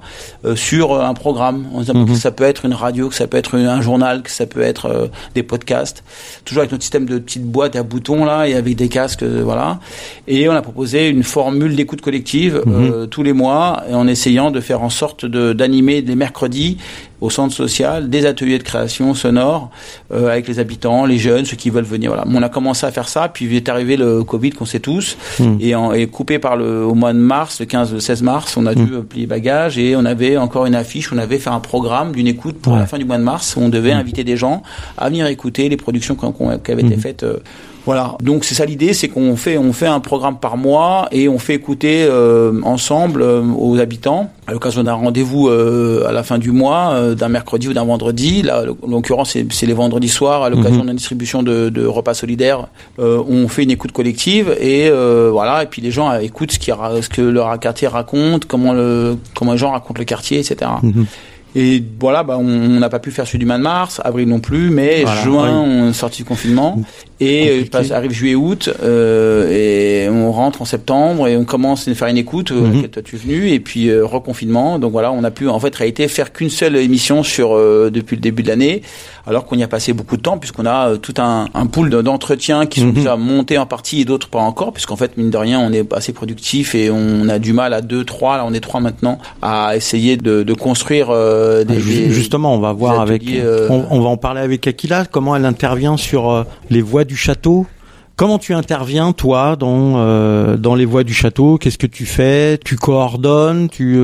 sur 0.55 1.01
un 1.01 1.13
programme. 1.13 1.65
On 1.73 1.83
se 1.83 1.91
que 1.91 2.15
ça 2.15 2.31
peut 2.31 2.43
être 2.43 2.65
une 2.65 2.73
radio, 2.73 3.09
que 3.09 3.15
ça 3.15 3.27
peut 3.27 3.37
être 3.37 3.57
un 3.57 3.81
journal, 3.81 4.21
que 4.21 4.31
ça 4.31 4.45
peut 4.45 4.61
être 4.61 5.09
des 5.35 5.43
podcasts. 5.43 6.03
Toujours 6.45 6.61
avec 6.61 6.71
notre 6.71 6.83
système 6.83 7.05
de 7.05 7.19
petites 7.19 7.45
boîtes 7.45 7.75
à 7.75 7.83
boutons 7.83 8.23
là 8.25 8.47
et 8.47 8.55
avec 8.55 8.75
des 8.75 8.87
casques, 8.87 9.23
voilà. 9.23 9.79
Et 10.27 10.47
on 10.49 10.53
a 10.53 10.61
proposé 10.61 11.09
une 11.09 11.23
formule 11.23 11.75
d'écoute 11.75 12.01
collective 12.01 12.61
mhm. 12.65 13.07
tous 13.07 13.23
les 13.23 13.33
mois, 13.33 13.83
en 13.91 14.07
essayant 14.07 14.51
de 14.51 14.59
faire 14.59 14.81
en 14.81 14.89
sorte 14.89 15.25
d'animer 15.25 16.01
les 16.11 16.15
mercredis 16.15 16.77
au 17.21 17.29
centre 17.29 17.53
social 17.53 18.09
des 18.09 18.25
ateliers 18.25 18.57
de 18.57 18.63
création 18.63 19.13
sonore 19.13 19.69
euh, 20.11 20.29
avec 20.29 20.47
les 20.47 20.59
habitants, 20.59 21.05
les 21.05 21.17
jeunes, 21.17 21.45
ceux 21.45 21.55
qui 21.55 21.69
veulent 21.69 21.83
venir. 21.83 22.11
Voilà. 22.11 22.25
On 22.27 22.41
a 22.41 22.49
commencé 22.49 22.85
à 22.85 22.91
faire 22.91 23.07
ça, 23.07 23.29
puis 23.29 23.55
est 23.55 23.69
arrivé 23.69 23.95
le 23.95 24.23
Covid 24.23 24.51
qu'on 24.51 24.65
sait 24.65 24.79
tous, 24.79 25.17
hmm. 25.39 25.57
et, 25.59 25.75
en, 25.75 25.93
et, 25.93 26.07
coupé 26.07 26.39
par 26.39 26.57
le 26.57 26.83
au 26.83 26.95
mois 26.95 27.13
de 27.13 27.19
mars, 27.19 27.59
le 27.59 27.65
15, 27.65 27.93
le 27.93 27.99
16 27.99 28.23
mars, 28.23 28.57
on 28.57 28.65
a 28.65 28.75
dû 28.75 28.83
hmm. 28.83 29.03
plier 29.03 29.27
bagages 29.27 29.77
et 29.77 29.95
on 29.95 30.05
avait 30.05 30.37
encore 30.37 30.65
une 30.65 30.75
affiche, 30.75 31.13
on 31.13 31.17
avait 31.17 31.39
fait 31.39 31.49
un 31.49 31.59
programme 31.59 32.11
d'une 32.11 32.27
écoute 32.27 32.59
pour 32.59 32.75
la 32.75 32.85
fin 32.85 32.97
du 32.97 33.05
mois 33.05 33.17
de 33.17 33.23
mars 33.23 33.55
où 33.55 33.61
on 33.61 33.69
devait 33.69 33.93
hmm. 33.93 33.99
inviter 33.99 34.23
des 34.23 34.37
gens 34.37 34.63
à 34.97 35.07
venir 35.09 35.27
écouter 35.27 35.69
les 35.69 35.77
productions 35.77 36.15
qui 36.15 36.71
avaient 36.71 36.81
été 36.81 36.97
faites. 36.97 37.23
Euh, 37.23 37.37
voilà. 37.85 38.15
Donc 38.21 38.45
c'est 38.45 38.53
ça 38.53 38.65
l'idée, 38.65 38.93
c'est 38.93 39.07
qu'on 39.07 39.35
fait 39.35 39.57
on 39.57 39.73
fait 39.73 39.87
un 39.87 39.99
programme 39.99 40.37
par 40.37 40.57
mois 40.57 41.07
et 41.11 41.27
on 41.27 41.39
fait 41.39 41.55
écouter 41.55 42.05
euh, 42.07 42.61
ensemble 42.63 43.21
euh, 43.21 43.41
aux 43.57 43.79
habitants 43.79 44.31
à 44.45 44.51
l'occasion 44.51 44.83
d'un 44.83 44.93
rendez-vous 44.93 45.47
euh, 45.47 46.05
à 46.07 46.11
la 46.11 46.23
fin 46.23 46.37
du 46.37 46.51
mois, 46.51 47.15
d'un 47.15 47.29
mercredi 47.29 47.69
ou 47.69 47.73
d'un 47.73 47.85
vendredi. 47.85 48.41
Là, 48.41 48.63
en 48.83 48.87
l'occurrence, 48.87 49.35
c'est 49.49 49.65
les 49.65 49.73
vendredis 49.73 50.09
soirs 50.09 50.43
à 50.43 50.49
l'occasion 50.49 50.79
mhm. 50.79 50.87
d'une 50.87 50.95
distribution 50.95 51.41
de, 51.41 51.69
de, 51.69 51.85
repas 51.85 52.13
solidaires. 52.13 52.67
on 52.97 53.47
fait 53.47 53.63
une 53.63 53.71
écoute 53.71 53.91
collective 53.91 54.55
et 54.59 54.89
voilà. 55.31 55.63
Et 55.63 55.67
puis 55.67 55.81
les 55.81 55.91
gens 55.91 56.13
écoutent 56.19 56.51
ce, 56.51 56.59
qui, 56.59 56.71
ce 56.71 57.09
que 57.09 57.21
leur 57.21 57.59
quartier 57.59 57.87
raconte, 57.87 58.45
comment 58.45 58.73
le 58.73 59.17
comment 59.35 59.53
les 59.53 59.57
gens 59.57 59.71
racontent 59.71 59.99
le 59.99 60.05
quartier, 60.05 60.39
etc. 60.39 60.69
Et 61.53 61.83
voilà, 61.99 62.23
bah, 62.23 62.37
on 62.37 62.79
n'a 62.79 62.89
pas 62.89 62.99
pu 62.99 63.11
faire 63.11 63.27
celui 63.27 63.39
du 63.39 63.45
mois 63.45 63.57
de 63.57 63.63
mars, 63.63 63.99
avril 64.03 64.27
non 64.27 64.39
plus, 64.39 64.69
mais 64.69 65.05
juin, 65.23 65.51
on 65.51 65.89
est 65.89 65.93
sorti 65.93 66.23
du 66.23 66.25
confinement. 66.27 66.81
Et 67.23 67.65
passe, 67.71 67.91
arrive 67.91 68.11
juillet-août, 68.11 68.69
euh, 68.83 69.49
et 69.51 70.09
on 70.09 70.31
rentre 70.31 70.63
en 70.63 70.65
septembre, 70.65 71.27
et 71.27 71.37
on 71.37 71.45
commence 71.45 71.87
à 71.87 71.93
faire 71.93 72.07
une 72.07 72.17
écoute, 72.17 72.51
euh, 72.51 72.61
mm 72.61 72.81
toi 72.89 73.01
tu 73.03 73.15
es 73.15 73.19
venu, 73.19 73.49
et 73.51 73.59
puis 73.59 73.89
euh, 73.89 74.03
reconfinement. 74.03 74.79
Donc 74.79 74.91
voilà, 74.91 75.11
on 75.11 75.23
a 75.23 75.31
pu 75.31 75.47
en 75.47 75.59
fait 75.59 75.73
réalité 75.75 76.07
faire 76.07 76.33
qu'une 76.33 76.49
seule 76.49 76.75
émission 76.75 77.21
sur 77.21 77.55
euh, 77.55 77.91
depuis 77.93 78.15
le 78.15 78.21
début 78.21 78.41
de 78.41 78.47
l'année, 78.47 78.81
alors 79.27 79.45
qu'on 79.45 79.55
y 79.55 79.63
a 79.63 79.67
passé 79.67 79.93
beaucoup 79.93 80.17
de 80.17 80.21
temps, 80.21 80.39
puisqu'on 80.39 80.65
a 80.65 80.97
tout 80.97 81.13
un, 81.19 81.47
un 81.53 81.65
pool 81.67 81.89
d'entretiens 81.89 82.65
qui 82.65 82.79
sont 82.79 82.87
mhm. 82.87 82.93
déjà 82.93 83.15
montés 83.17 83.57
en 83.57 83.65
partie 83.65 84.01
et 84.01 84.05
d'autres 84.05 84.29
pas 84.29 84.39
encore, 84.39 84.73
puisqu'en 84.73 84.95
fait, 84.95 85.15
mine 85.17 85.29
de 85.29 85.37
rien, 85.37 85.59
on 85.59 85.71
est 85.71 85.93
assez 85.93 86.13
productif 86.13 86.73
et 86.73 86.89
on 86.89 87.29
a 87.29 87.37
du 87.37 87.53
mal 87.53 87.73
à 87.73 87.81
deux, 87.81 88.03
trois, 88.03 88.37
là 88.37 88.45
on 88.47 88.53
est 88.53 88.59
trois 88.59 88.79
maintenant, 88.79 89.19
à 89.41 89.75
essayer 89.75 90.17
de, 90.17 90.43
de 90.43 90.53
construire 90.53 91.09
euh, 91.09 91.63
des, 91.63 91.79
Justement, 92.09 92.55
on 92.55 92.59
va 92.59 92.73
voir 92.73 92.99
avec, 92.99 93.23
euh, 93.27 93.67
on, 93.69 94.01
va 94.01 94.09
en 94.09 94.17
parler 94.17 94.41
avec 94.41 94.67
Aquila, 94.67 95.05
comment 95.05 95.35
elle 95.35 95.45
intervient 95.45 95.97
sur 95.97 96.29
euh, 96.29 96.43
les 96.69 96.81
voies 96.81 97.03
du 97.11 97.17
château. 97.17 97.65
Comment 98.15 98.37
tu 98.37 98.53
interviens 98.53 99.11
toi 99.11 99.57
dans 99.57 100.55
dans 100.55 100.75
les 100.75 100.85
voies 100.85 101.03
du 101.03 101.13
château? 101.13 101.57
Qu'est-ce 101.57 101.77
que 101.77 101.87
tu 101.87 102.05
fais? 102.05 102.57
Tu 102.63 102.75
coordonnes? 102.77 103.67
Tu 103.67 103.99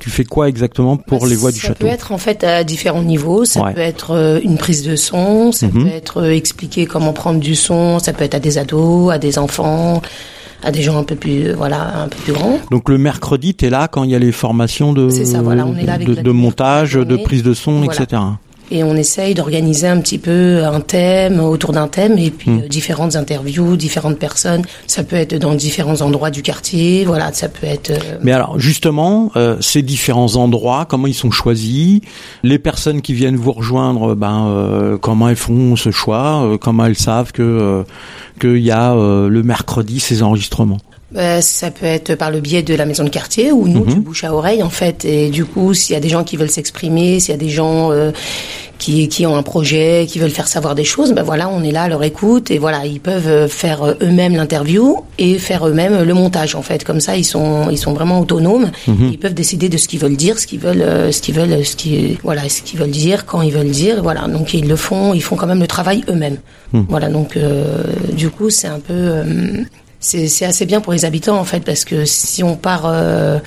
tu 0.00 0.10
fais 0.10 0.24
quoi 0.24 0.48
exactement 0.48 0.96
pour 0.96 1.26
les 1.26 1.36
voies 1.36 1.52
du 1.52 1.60
château? 1.60 1.74
Ça 1.74 1.84
peut 1.86 1.94
être 1.94 2.12
en 2.12 2.18
fait 2.18 2.44
à 2.44 2.64
différents 2.64 3.02
niveaux. 3.02 3.44
Ça 3.44 3.62
peut 3.74 3.80
être 3.80 4.40
une 4.42 4.58
prise 4.58 4.82
de 4.82 4.96
son. 4.96 5.52
Ça 5.52 5.68
mhm. 5.68 5.84
peut 5.84 5.90
être 5.90 6.24
expliquer 6.24 6.86
comment 6.86 7.12
prendre 7.12 7.40
du 7.40 7.54
son. 7.54 8.00
Ça 8.00 8.12
peut 8.12 8.24
être 8.24 8.34
à 8.34 8.40
des 8.40 8.58
ados, 8.58 9.12
à 9.12 9.18
des 9.18 9.38
enfants 9.38 10.02
à 10.60 10.72
des 10.72 10.82
gens 10.82 10.98
un 10.98 11.04
peu 11.04 11.14
plus 11.14 11.52
voilà 11.52 12.02
un 12.02 12.08
peu 12.08 12.16
plus 12.16 12.32
grands. 12.32 12.58
Donc 12.72 12.88
le 12.88 12.98
mercredi, 12.98 13.54
tu 13.54 13.66
es 13.66 13.70
là 13.70 13.86
quand 13.86 14.02
il 14.02 14.10
y 14.10 14.16
a 14.16 14.18
les 14.18 14.32
formations 14.32 14.92
de 14.92 15.08
ça, 15.08 15.40
voilà, 15.40 15.64
on 15.64 15.76
est 15.76 15.84
là 15.84 15.92
avec 15.94 16.08
de, 16.08 16.14
de 16.16 16.30
montage, 16.32 16.94
de 16.94 17.16
prise 17.16 17.44
de 17.44 17.54
son, 17.54 17.84
etc 17.84 18.20
et 18.70 18.84
on 18.84 18.94
essaye 18.94 19.34
d'organiser 19.34 19.86
un 19.86 20.00
petit 20.00 20.18
peu 20.18 20.64
un 20.64 20.80
thème 20.80 21.40
autour 21.40 21.72
d'un 21.72 21.88
thème 21.88 22.18
et 22.18 22.30
puis 22.30 22.50
hmm. 22.50 22.60
euh, 22.64 22.68
différentes 22.68 23.16
interviews, 23.16 23.76
différentes 23.76 24.18
personnes. 24.18 24.62
Ça 24.86 25.04
peut 25.04 25.16
être 25.16 25.36
dans 25.36 25.54
différents 25.54 26.00
endroits 26.00 26.30
du 26.30 26.42
quartier, 26.42 27.04
voilà, 27.04 27.32
ça 27.32 27.48
peut 27.48 27.66
être. 27.66 27.90
Euh, 27.90 28.18
Mais 28.22 28.32
alors 28.32 28.58
justement, 28.58 29.30
euh, 29.36 29.56
ces 29.60 29.82
différents 29.82 30.36
endroits, 30.36 30.86
comment 30.88 31.06
ils 31.06 31.14
sont 31.14 31.30
choisis? 31.30 32.00
Les 32.42 32.58
personnes 32.58 33.02
qui 33.02 33.14
viennent 33.14 33.36
vous 33.36 33.52
rejoindre, 33.52 34.14
ben 34.14 34.98
comment 35.00 35.28
elles 35.28 35.36
font 35.36 35.76
ce 35.76 35.90
choix? 35.90 36.58
Comment 36.60 36.86
elles 36.86 36.96
savent 36.96 37.32
que 37.32 37.84
qu'il 38.40 38.58
y 38.58 38.70
a 38.70 38.94
le 38.94 39.42
mercredi 39.42 40.00
ces 40.00 40.22
enregistrements? 40.22 40.78
Bah, 41.10 41.40
ça 41.40 41.70
peut 41.70 41.86
être 41.86 42.16
par 42.16 42.30
le 42.30 42.40
biais 42.40 42.62
de 42.62 42.74
la 42.74 42.84
maison 42.84 43.02
de 43.02 43.08
quartier 43.08 43.50
ou 43.50 43.66
nous, 43.66 43.84
mhm. 43.84 43.94
du 43.94 44.00
bouche 44.00 44.24
à 44.24 44.34
oreille 44.34 44.62
en 44.62 44.68
fait. 44.68 45.06
Et 45.06 45.30
du 45.30 45.46
coup, 45.46 45.72
s'il 45.72 45.94
y 45.94 45.96
a 45.96 46.00
des 46.00 46.10
gens 46.10 46.22
qui 46.22 46.36
veulent 46.36 46.50
s'exprimer, 46.50 47.18
s'il 47.18 47.30
y 47.30 47.34
a 47.34 47.40
des 47.40 47.48
gens 47.48 47.90
euh, 47.92 48.10
qui, 48.76 49.08
qui 49.08 49.24
ont 49.24 49.34
un 49.34 49.42
projet, 49.42 50.04
qui 50.06 50.18
veulent 50.18 50.30
faire 50.30 50.48
savoir 50.48 50.74
des 50.74 50.84
choses, 50.84 51.14
ben 51.14 51.22
voilà, 51.22 51.48
on 51.48 51.62
est 51.62 51.70
là 51.70 51.84
à 51.84 51.88
leur 51.88 52.04
écoute 52.04 52.50
et 52.50 52.58
voilà, 52.58 52.84
ils 52.84 53.00
peuvent 53.00 53.26
euh, 53.26 53.48
faire 53.48 53.84
euh, 53.84 53.94
eux-mêmes 54.02 54.36
l'interview 54.36 54.98
et 55.16 55.38
faire 55.38 55.66
eux-mêmes 55.66 56.02
le 56.02 56.12
montage 56.12 56.54
en 56.54 56.60
fait. 56.60 56.84
Comme 56.84 57.00
ça, 57.00 57.16
ils 57.16 57.24
sont 57.24 57.70
ils 57.70 57.78
sont 57.78 57.94
vraiment 57.94 58.20
autonomes. 58.20 58.70
Mhm. 58.86 59.08
Ils 59.10 59.18
peuvent 59.18 59.32
décider 59.32 59.70
de 59.70 59.78
ce 59.78 59.88
qu'ils 59.88 60.00
veulent 60.00 60.16
dire, 60.16 60.38
ce 60.38 60.46
qu'ils 60.46 60.60
veulent, 60.60 61.10
ce 61.10 61.22
qu'ils 61.22 61.34
veulent, 61.34 61.64
ce 61.64 61.74
qui 61.74 62.18
voilà, 62.22 62.46
ce 62.50 62.60
qu'ils 62.60 62.78
veulent 62.78 62.90
dire, 62.90 63.24
quand 63.24 63.40
ils 63.40 63.52
veulent 63.52 63.70
dire. 63.70 64.02
Voilà, 64.02 64.28
donc 64.28 64.52
ils 64.52 64.68
le 64.68 64.76
font, 64.76 65.14
ils 65.14 65.22
font 65.22 65.36
quand 65.36 65.46
même 65.46 65.60
le 65.60 65.66
travail 65.66 66.04
eux-mêmes. 66.10 66.36
Mhm. 66.74 66.84
Voilà, 66.90 67.08
donc 67.08 67.38
du 68.12 68.28
coup, 68.28 68.50
c'est 68.50 68.68
un 68.68 68.80
peu 68.80 69.22
c'est 70.00 70.44
assez 70.44 70.64
bien 70.64 70.80
pour 70.80 70.92
les 70.92 71.04
habitants 71.04 71.38
en 71.38 71.44
fait 71.44 71.60
parce 71.60 71.84
que 71.84 72.04
si 72.04 72.44
on 72.44 72.54
part 72.54 72.82
euh, 72.86 73.38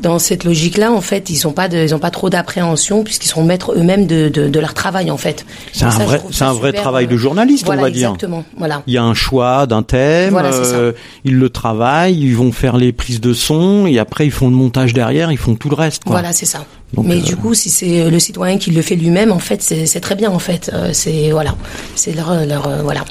dans 0.00 0.18
cette 0.18 0.44
logique-là, 0.44 0.92
en 0.92 1.00
fait, 1.00 1.30
ils 1.30 1.36
sont 1.36 1.52
pas 1.52 1.68
de, 1.68 1.78
ils 1.78 1.94
ont 1.94 1.98
pas 1.98 2.10
trop 2.10 2.28
d'appréhension 2.28 3.04
puisqu'ils 3.04 3.28
sont 3.28 3.42
maîtres 3.42 3.72
eux-mêmes 3.74 4.06
de, 4.06 4.28
de, 4.28 4.48
de, 4.48 4.60
leur 4.60 4.74
travail 4.74 5.10
en 5.10 5.16
fait. 5.16 5.46
C'est 5.72 5.84
un 5.84 5.90
vrai, 5.90 6.20
c'est 6.30 6.44
un 6.44 6.52
vrai 6.52 6.72
travail 6.72 7.06
de 7.06 7.16
journaliste, 7.16 7.66
on 7.68 7.76
va 7.76 7.90
dire. 7.90 8.10
Exactement. 8.10 8.44
Voilà. 8.58 8.82
Il 8.86 8.92
y 8.92 8.98
a 8.98 9.02
un 9.02 9.14
choix 9.14 9.66
d'un 9.66 9.82
thème, 9.82 10.30
voilà, 10.32 10.52
euh, 10.52 10.92
ils 11.24 11.38
le 11.38 11.48
travaillent, 11.48 12.20
ils 12.20 12.36
vont 12.36 12.52
faire 12.52 12.76
les 12.76 12.92
prises 12.92 13.20
de 13.20 13.32
son 13.32 13.86
et 13.86 13.98
après 13.98 14.26
ils 14.26 14.32
font 14.32 14.50
le 14.50 14.56
montage 14.56 14.92
derrière, 14.92 15.32
ils 15.32 15.38
font 15.38 15.54
tout 15.54 15.70
le 15.70 15.76
reste. 15.76 16.04
Quoi. 16.04 16.12
Voilà, 16.12 16.32
c'est 16.34 16.46
ça. 16.46 16.66
Mais 17.02 17.16
euh, 17.16 17.20
du 17.20 17.36
coup, 17.36 17.54
si 17.54 17.70
c'est 17.70 18.10
le 18.10 18.18
citoyen 18.18 18.58
qui 18.58 18.72
le 18.72 18.82
fait 18.82 18.96
lui-même, 18.96 19.32
en 19.32 19.38
fait, 19.38 19.62
c'est 19.62 20.00
très 20.00 20.16
bien 20.16 20.30
en 20.30 20.38
fait. 20.38 20.70
c'est 20.92 21.30
voilà, 21.30 21.54
c'est 21.94 22.14
leur, 22.14 22.44
leur 22.44 22.82
voilà 22.82 23.04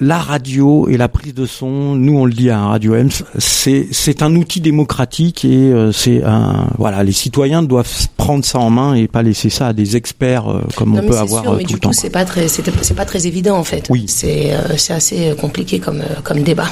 la 0.00 0.18
radio 0.18 0.88
et 0.88 0.96
la 0.96 1.08
prise 1.08 1.34
de 1.34 1.46
son, 1.46 1.94
nous 1.94 2.16
on 2.16 2.24
le 2.24 2.32
dit 2.32 2.50
à 2.50 2.60
Radio 2.60 2.94
M, 2.94 3.08
c'est 3.38 3.88
c'est 3.90 4.22
un 4.22 4.34
outil 4.36 4.60
démocratique 4.60 5.44
et 5.44 5.72
euh, 5.72 5.92
c'est 5.92 6.22
un 6.22 6.68
voilà, 6.78 7.02
les 7.02 7.12
citoyens 7.12 7.62
doivent 7.62 8.08
prendre 8.16 8.44
ça 8.44 8.58
en 8.58 8.70
main 8.70 8.94
et 8.94 9.08
pas 9.08 9.22
laisser 9.22 9.50
ça 9.50 9.68
à 9.68 9.72
des 9.72 9.96
experts 9.96 10.48
euh, 10.48 10.62
comme 10.76 10.96
on 10.96 11.06
peut 11.06 11.18
avoir 11.18 11.42
sûr, 11.42 11.52
euh, 11.52 11.56
mais 11.58 11.64
tout 11.64 11.74
du 11.74 11.80
coup, 11.80 11.92
C'est 11.92 12.10
pas 12.10 12.24
très 12.24 12.48
c'est 12.48 12.94
pas 12.94 13.04
très 13.04 13.26
évident 13.26 13.56
en 13.56 13.64
fait. 13.64 13.86
Oui. 13.90 14.04
C'est 14.08 14.56
c'est 14.76 14.92
assez 14.92 15.34
compliqué 15.40 15.78
comme 15.80 16.02
comme 16.22 16.42
débat. 16.42 16.68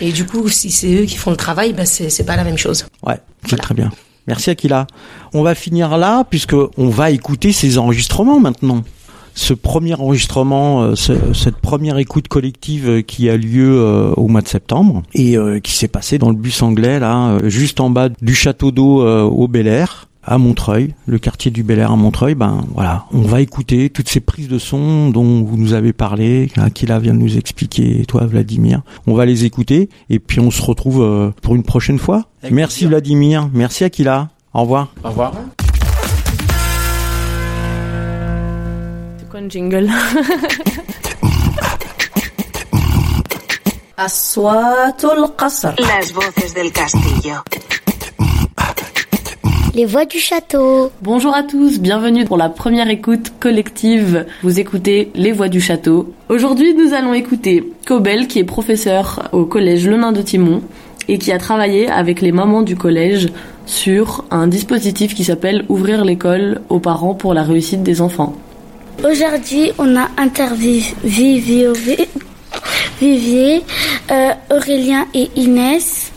Et 0.00 0.12
du 0.12 0.26
coup, 0.26 0.48
si 0.48 0.70
c'est 0.70 0.94
eux 1.02 1.04
qui 1.04 1.16
font 1.16 1.30
le 1.30 1.36
travail, 1.36 1.72
bah 1.72 1.86
c'est 1.86 2.10
c'est 2.10 2.24
pas 2.24 2.36
la 2.36 2.44
même 2.44 2.58
chose. 2.58 2.86
Ouais, 3.06 3.18
c'est 3.48 3.56
très 3.56 3.74
bien. 3.74 3.90
Merci 4.26 4.50
Akila. 4.50 4.86
On 5.34 5.42
va 5.42 5.54
finir 5.54 5.96
là 5.98 6.24
puisque 6.28 6.54
on 6.54 6.88
va 6.88 7.10
écouter 7.10 7.52
ces 7.52 7.78
enregistrements 7.78 8.40
maintenant 8.40 8.82
ce 9.36 9.54
premier 9.54 9.94
enregistrement, 9.94 10.82
euh, 10.82 10.94
cette 10.96 11.58
première 11.58 11.98
écoute 11.98 12.26
collective 12.26 12.88
euh, 12.88 13.02
qui 13.02 13.28
a 13.28 13.36
lieu 13.36 13.78
euh, 13.78 14.12
au 14.16 14.26
mois 14.26 14.40
de 14.40 14.48
septembre 14.48 15.02
et 15.14 15.36
qui 15.62 15.72
s'est 15.72 15.88
passé 15.88 16.18
dans 16.18 16.30
le 16.30 16.36
bus 16.36 16.62
anglais 16.62 16.98
là, 16.98 17.38
juste 17.44 17.80
en 17.80 17.90
bas 17.90 18.08
du 18.08 18.34
château 18.34 18.70
d'eau 18.70 19.04
au 19.04 19.48
Bel 19.48 19.66
Air 19.66 20.08
à 20.22 20.38
Montreuil, 20.38 20.94
le 21.06 21.18
quartier 21.18 21.50
du 21.50 21.62
Bel 21.62 21.78
Air 21.78 21.92
à 21.92 21.96
Montreuil, 21.96 22.34
ben 22.34 22.64
voilà, 22.74 23.04
on 23.12 23.20
va 23.20 23.40
écouter 23.42 23.90
toutes 23.90 24.08
ces 24.08 24.20
prises 24.20 24.48
de 24.48 24.58
son 24.58 25.10
dont 25.10 25.44
vous 25.44 25.56
nous 25.56 25.74
avez 25.74 25.92
parlé, 25.92 26.48
Akila 26.56 26.98
vient 26.98 27.14
de 27.14 27.18
nous 27.18 27.36
expliquer, 27.36 28.04
toi 28.06 28.24
Vladimir. 28.26 28.82
On 29.06 29.14
va 29.14 29.26
les 29.26 29.44
écouter 29.44 29.90
et 30.08 30.18
puis 30.18 30.40
on 30.40 30.50
se 30.50 30.62
retrouve 30.62 31.32
pour 31.42 31.54
une 31.54 31.62
prochaine 31.62 31.98
fois. 31.98 32.24
merci 32.50 32.86
Vladimir, 32.86 33.50
merci 33.52 33.84
Akila. 33.84 34.30
Au 34.54 34.62
revoir. 34.62 34.94
Au 35.04 35.08
revoir. 35.08 35.32
Jingle. 39.48 39.88
Les 49.74 49.84
voix 49.84 50.04
du 50.06 50.18
château. 50.18 50.90
Bonjour 51.02 51.34
à 51.34 51.42
tous, 51.42 51.80
bienvenue 51.80 52.24
pour 52.24 52.36
la 52.36 52.48
première 52.48 52.88
écoute 52.88 53.32
collective. 53.38 54.26
Vous 54.42 54.58
écoutez 54.58 55.10
Les 55.14 55.32
voix 55.32 55.48
du 55.48 55.60
château. 55.60 56.14
Aujourd'hui, 56.28 56.74
nous 56.74 56.94
allons 56.94 57.12
écouter 57.14 57.72
Cobel, 57.86 58.26
qui 58.26 58.38
est 58.38 58.44
professeur 58.44 59.28
au 59.32 59.44
collège 59.44 59.86
Le 59.86 59.96
Nain 59.96 60.12
de 60.12 60.22
Timon 60.22 60.62
et 61.08 61.18
qui 61.18 61.30
a 61.32 61.38
travaillé 61.38 61.88
avec 61.88 62.20
les 62.20 62.32
mamans 62.32 62.62
du 62.62 62.76
collège 62.76 63.28
sur 63.66 64.24
un 64.30 64.46
dispositif 64.46 65.14
qui 65.14 65.24
s'appelle 65.24 65.64
Ouvrir 65.68 66.04
l'école 66.04 66.62
aux 66.68 66.80
parents 66.80 67.14
pour 67.14 67.34
la 67.34 67.42
réussite 67.42 67.82
des 67.82 68.00
enfants. 68.00 68.34
Aujourd'hui, 69.04 69.72
on 69.78 69.96
a 69.96 70.08
interviewé 70.16 70.82
Vivier, 73.00 73.62
euh, 74.10 74.30
Aurélien 74.50 75.06
et 75.14 75.28
Inès 75.36 76.12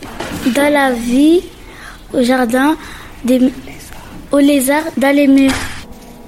dans 0.54 0.72
la 0.72 0.92
vie 0.92 1.42
au 2.14 2.22
jardin 2.22 2.76
des, 3.24 3.40
au 4.32 4.38
lézard 4.38 4.84
dans 4.96 5.14
les 5.14 5.26
murs. 5.26 5.52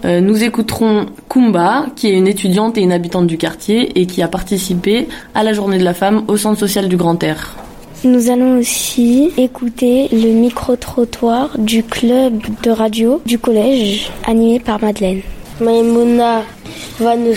Euh, 0.05 0.21
nous 0.21 0.43
écouterons 0.43 1.07
Kumba, 1.29 1.87
qui 1.97 2.09
est 2.09 2.12
une 2.12 2.29
étudiante 2.29 2.77
et 2.77 2.83
une 2.83 2.93
habitante 2.93 3.27
du 3.27 3.38
quartier 3.38 3.99
et 3.99 4.07
qui 4.07 4.21
a 4.21 4.29
participé 4.29 5.09
à 5.35 5.43
la 5.43 5.53
journée 5.53 5.79
de 5.79 5.85
la 5.85 5.95
femme 5.95 6.25
au 6.29 6.37
centre 6.37 6.59
social 6.59 6.88
du 6.88 6.97
Grand 6.97 7.23
Air. 7.23 7.57
Nous 8.05 8.31
allons 8.31 8.59
aussi 8.59 9.31
écouter 9.37 10.09
le 10.12 10.33
micro-trottoir 10.33 11.57
du 11.57 11.85
club 11.85 12.43
de 12.62 12.71
radio 12.71 13.23
du 13.25 13.38
collège 13.38 14.11
animé 14.27 14.59
par 14.59 14.83
Madeleine. 14.83 15.23
Maïmouna 15.62 16.42
va 16.98 17.16
nous, 17.16 17.35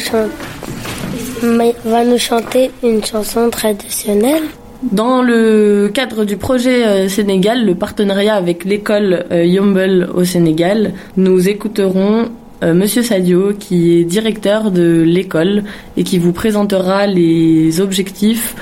chanter 2.18 2.72
une 2.84 3.04
chanson 3.04 3.50
traditionnelle. 3.50 4.44
Dans 4.92 5.22
le 5.22 5.90
cadre 5.94 6.26
du 6.26 6.38
projet 6.38 6.86
euh, 6.86 7.10
Sénégal, 7.10 7.66
le 7.66 7.76
partenariat 7.76 8.36
avec 8.36 8.66
l'école 8.66 9.26
euh, 9.32 9.46
Yombel 9.46 10.08
au 10.14 10.24
Sénégal, 10.24 10.94
nous 11.18 11.48
écouterons 11.48 12.30
euh, 12.64 12.74
Monsieur 12.74 13.02
Sadio, 13.02 13.54
qui 13.58 13.98
est 13.98 14.04
directeur 14.04 14.72
de 14.72 15.02
l'école 15.02 15.64
et 15.98 16.04
qui 16.04 16.18
vous 16.18 16.34
présentera 16.34 17.08
les 17.08 17.82
objectifs 17.82 18.56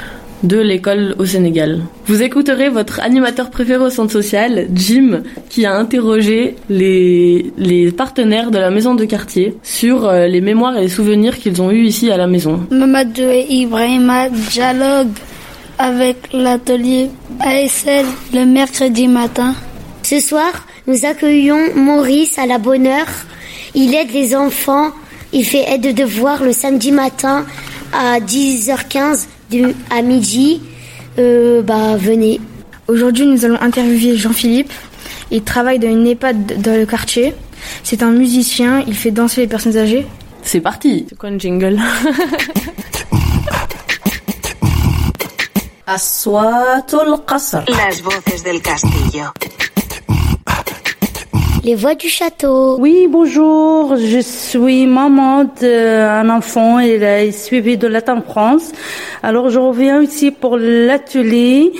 de 0.44 0.60
l'école 0.60 1.16
au 1.20 1.26
Sénégal. 1.26 1.82
Vous 2.06 2.22
écouterez 2.22 2.70
votre 2.70 3.00
animateur 3.00 3.50
préféré 3.50 3.84
au 3.84 3.90
centre 3.90 4.12
social, 4.12 4.68
Jim, 4.74 5.24
qui 5.50 5.66
a 5.66 5.76
interrogé 5.76 6.56
les, 6.70 7.52
les 7.58 7.92
partenaires 7.92 8.52
de 8.52 8.58
la 8.58 8.70
maison 8.70 8.94
de 8.94 9.06
quartier 9.06 9.56
sur 9.64 10.06
euh, 10.06 10.28
les 10.28 10.42
mémoires 10.42 10.78
et 10.78 10.82
les 10.82 10.90
souvenirs 10.90 11.40
qu'ils 11.40 11.62
ont 11.62 11.72
eus 11.72 11.86
ici 11.86 12.12
à 12.12 12.18
la 12.18 12.28
maison. 12.28 12.68
Mamadou 12.72 13.22
et 13.24 13.46
Ibrahima 13.50 14.30
dialogue 14.30 15.10
avec 15.80 16.18
l'atelier 16.34 17.10
ASL 17.40 18.06
le 18.34 18.46
mercredi 18.46 19.08
matin. 19.08 19.56
Ce 20.04 20.20
soir, 20.20 20.52
nous 20.88 21.06
accueillons 21.06 21.76
Maurice 21.76 22.38
à 22.38 22.46
la 22.46 22.58
bonne 22.58 22.88
heure. 22.88 23.08
Il 23.74 23.96
aide 23.96 24.12
les 24.14 24.36
enfants. 24.36 24.92
Il 25.32 25.46
fait 25.46 25.66
aide 25.68 25.82
de 25.82 25.92
devoir 25.92 26.44
le 26.44 26.54
samedi 26.54 26.92
matin 26.92 27.46
à 27.94 28.20
10h15 28.20 29.28
à 29.90 30.02
midi, 30.02 30.62
euh, 31.20 31.62
bah 31.62 31.96
venez. 31.98 32.40
Aujourd'hui, 32.88 33.26
nous 33.26 33.46
allons 33.46 33.62
interviewer 33.62 34.18
Jean-Philippe. 34.18 34.72
Il 35.32 35.44
travaille 35.44 35.80
dans 35.80 35.90
une 35.90 36.08
EHPAD 36.08 36.62
dans 36.62 36.78
le 36.78 36.86
quartier. 36.86 37.34
C'est 37.84 38.04
un 38.04 38.12
musicien, 38.12 38.84
il 38.88 38.96
fait 38.96 39.12
danser 39.12 39.42
les 39.42 39.48
personnes 39.48 39.78
âgées. 39.78 40.06
C'est 40.42 40.60
parti 40.60 41.06
C'est 41.10 41.18
quoi 41.18 41.30
un 41.30 41.40
jingle 41.40 41.80
Las 45.86 46.26
voces 48.02 48.44
del 48.44 48.62
castillo. 48.62 49.26
Les 51.66 51.76
voix 51.76 51.96
du 51.96 52.10
château. 52.10 52.76
Oui, 52.78 53.08
bonjour. 53.10 53.96
Je 53.96 54.20
suis 54.20 54.86
maman 54.86 55.46
d'un 55.46 56.30
enfant. 56.30 56.80
Il 56.80 57.02
est 57.02 57.32
suivi 57.32 57.78
de 57.78 57.88
latin 57.88 58.22
France. 58.22 58.74
Alors, 59.22 59.50
je 59.50 59.60
reviens 59.60 60.02
ici 60.02 60.32
pour 60.32 60.58
l'atelier. 60.58 61.72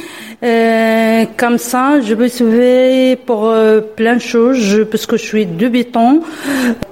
Euh, 0.42 1.26
comme 1.38 1.58
ça, 1.58 2.02
je 2.02 2.16
me 2.16 2.28
sauver 2.28 3.16
pour 3.16 3.50
euh, 3.50 3.80
plein 3.80 4.16
de 4.16 4.22
choses 4.22 4.86
parce 4.92 5.06
que 5.06 5.16
je 5.16 5.24
suis 5.24 5.46
béton. 5.46 6.22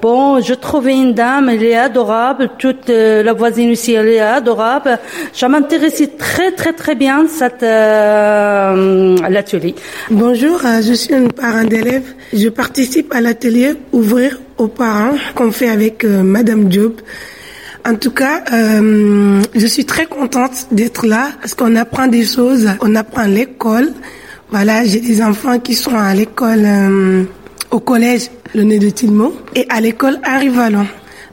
Bon, 0.01 0.39
je 0.39 0.53
trouvais 0.53 0.93
une 0.93 1.13
dame, 1.13 1.49
elle 1.49 1.63
est 1.63 1.75
adorable. 1.75 2.51
Toute 2.57 2.89
euh, 2.89 3.23
la 3.23 3.33
voisine 3.33 3.71
aussi, 3.71 3.93
elle 3.93 4.07
est 4.07 4.19
adorable. 4.21 4.99
Je 5.33 5.45
m'intéressais 5.45 6.07
très 6.17 6.51
très 6.51 6.71
très 6.71 6.95
bien 6.95 7.27
cette 7.27 7.63
euh, 7.63 9.17
l'atelier. 9.29 9.75
Bonjour, 10.09 10.61
je 10.81 10.93
suis 10.93 11.13
une 11.13 11.31
parent 11.31 11.65
d'élève. 11.65 12.03
Je 12.31 12.47
participe 12.47 12.80
à 13.11 13.21
l'atelier 13.21 13.73
Ouvrir 13.91 14.39
aux 14.57 14.67
parents 14.67 15.15
qu'on 15.35 15.51
fait 15.51 15.69
avec 15.69 16.03
Madame 16.03 16.71
Job. 16.71 16.93
En 17.87 17.95
tout 17.95 18.11
cas, 18.11 18.43
euh, 18.53 19.41
je 19.55 19.65
suis 19.65 19.85
très 19.85 20.05
contente 20.05 20.67
d'être 20.71 21.07
là 21.07 21.29
parce 21.41 21.55
qu'on 21.55 21.75
apprend 21.75 22.07
des 22.07 22.25
choses. 22.25 22.69
On 22.81 22.95
apprend 22.95 23.23
l'école. 23.23 23.91
Voilà, 24.51 24.83
j'ai 24.83 24.99
des 24.99 25.21
enfants 25.21 25.59
qui 25.59 25.73
sont 25.73 25.95
à 25.95 26.13
l'école, 26.13 26.63
euh, 26.63 27.23
au 27.71 27.79
collège 27.79 28.29
Le 28.53 28.63
Nez 28.63 28.79
de 28.79 28.89
Tilmont 28.89 29.33
et 29.55 29.65
à 29.69 29.81
l'école 29.81 30.19
Vallon. 30.53 30.85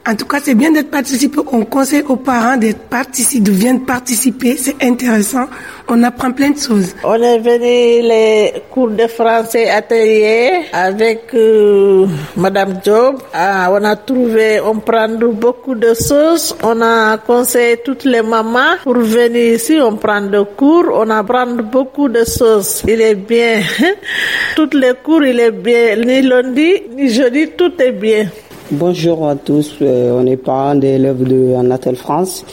En 0.09 0.17
tout 0.17 0.25
cas, 0.25 0.39
c'est 0.43 0.55
bien 0.55 0.71
d'être 0.71 0.91
participé. 0.91 1.39
On 1.53 1.67
conseille 1.67 2.03
aux 2.09 2.17
parents 2.17 2.57
d'être 2.57 2.89
participés, 2.89 3.45
de 3.45 3.53
venir 3.53 3.85
participer. 3.87 4.57
C'est 4.57 4.83
intéressant. 4.83 5.45
On 5.87 6.03
apprend 6.03 6.33
plein 6.33 6.49
de 6.49 6.59
choses. 6.59 6.95
On 7.05 7.13
est 7.13 7.39
venu 7.39 8.09
les 8.09 8.55
cours 8.71 8.89
de 8.89 9.07
français 9.07 9.69
atelier 9.69 10.63
avec 10.73 11.35
euh, 11.35 12.07
Madame 12.39 12.81
Job. 12.83 13.19
Ah, 13.35 13.69
on 13.71 13.85
a 13.85 13.97
trouvé, 13.97 14.61
on 14.61 14.77
prend 14.79 15.09
beaucoup 15.11 15.75
de 15.75 15.93
choses. 15.93 16.57
On 16.63 16.81
a 16.81 17.19
conseillé 17.19 17.77
toutes 17.85 18.05
les 18.05 18.23
mamans 18.23 18.79
pour 18.85 18.95
venir 18.97 19.57
ici. 19.57 19.79
On 19.79 19.97
prend 19.97 20.23
des 20.23 20.43
cours. 20.57 20.87
On 20.91 21.11
apprend 21.11 21.49
beaucoup 21.49 22.09
de 22.09 22.25
choses. 22.25 22.83
Il 22.89 23.03
est 23.03 23.15
bien. 23.15 23.61
Toutes 24.57 24.73
les 24.73 24.95
cours, 25.05 25.23
il 25.23 25.39
est 25.39 25.51
bien. 25.51 25.97
Ni 25.97 26.23
lundi, 26.23 26.83
ni 26.97 27.11
jeudi, 27.11 27.49
tout 27.59 27.73
est 27.79 27.93
bien. 27.93 28.29
Bonjour 28.71 29.27
à 29.27 29.35
tous, 29.35 29.77
euh, 29.81 30.13
on 30.13 30.27
est 30.27 30.37
parents 30.37 30.75
d'élèves 30.75 31.23
de 31.23 31.55
Anatel 31.55 31.97
France 31.97 32.45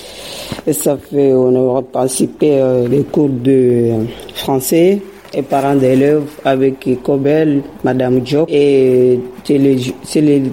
et 0.66 0.72
ça 0.72 0.96
fait 0.96 1.34
on 1.34 1.78
a 1.78 1.82
participé 1.82 2.52
euh, 2.54 2.88
les 2.88 3.04
cours 3.04 3.28
de 3.28 3.90
français 4.34 5.02
et 5.34 5.42
parents 5.42 5.76
d'élèves 5.76 6.24
avec 6.46 6.88
Cobel, 7.04 7.64
Madame 7.84 8.26
Job 8.26 8.48
et 8.50 9.20
c'est 9.44 9.58
le, 9.58 9.76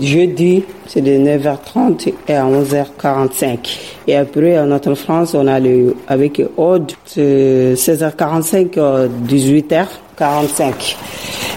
jeudi, 0.01 0.65
c'est 0.89 1.01
de 1.01 1.13
9h30 1.13 2.13
et 2.27 2.35
à 2.35 2.45
11h45. 2.45 3.79
Et 4.09 4.17
après, 4.17 4.59
en 4.59 4.95
France, 4.97 5.35
on 5.35 5.47
a 5.47 5.61
le, 5.61 5.95
avec 6.09 6.43
Aude, 6.57 6.91
16h45, 7.07 9.09
18h45. 9.29 10.97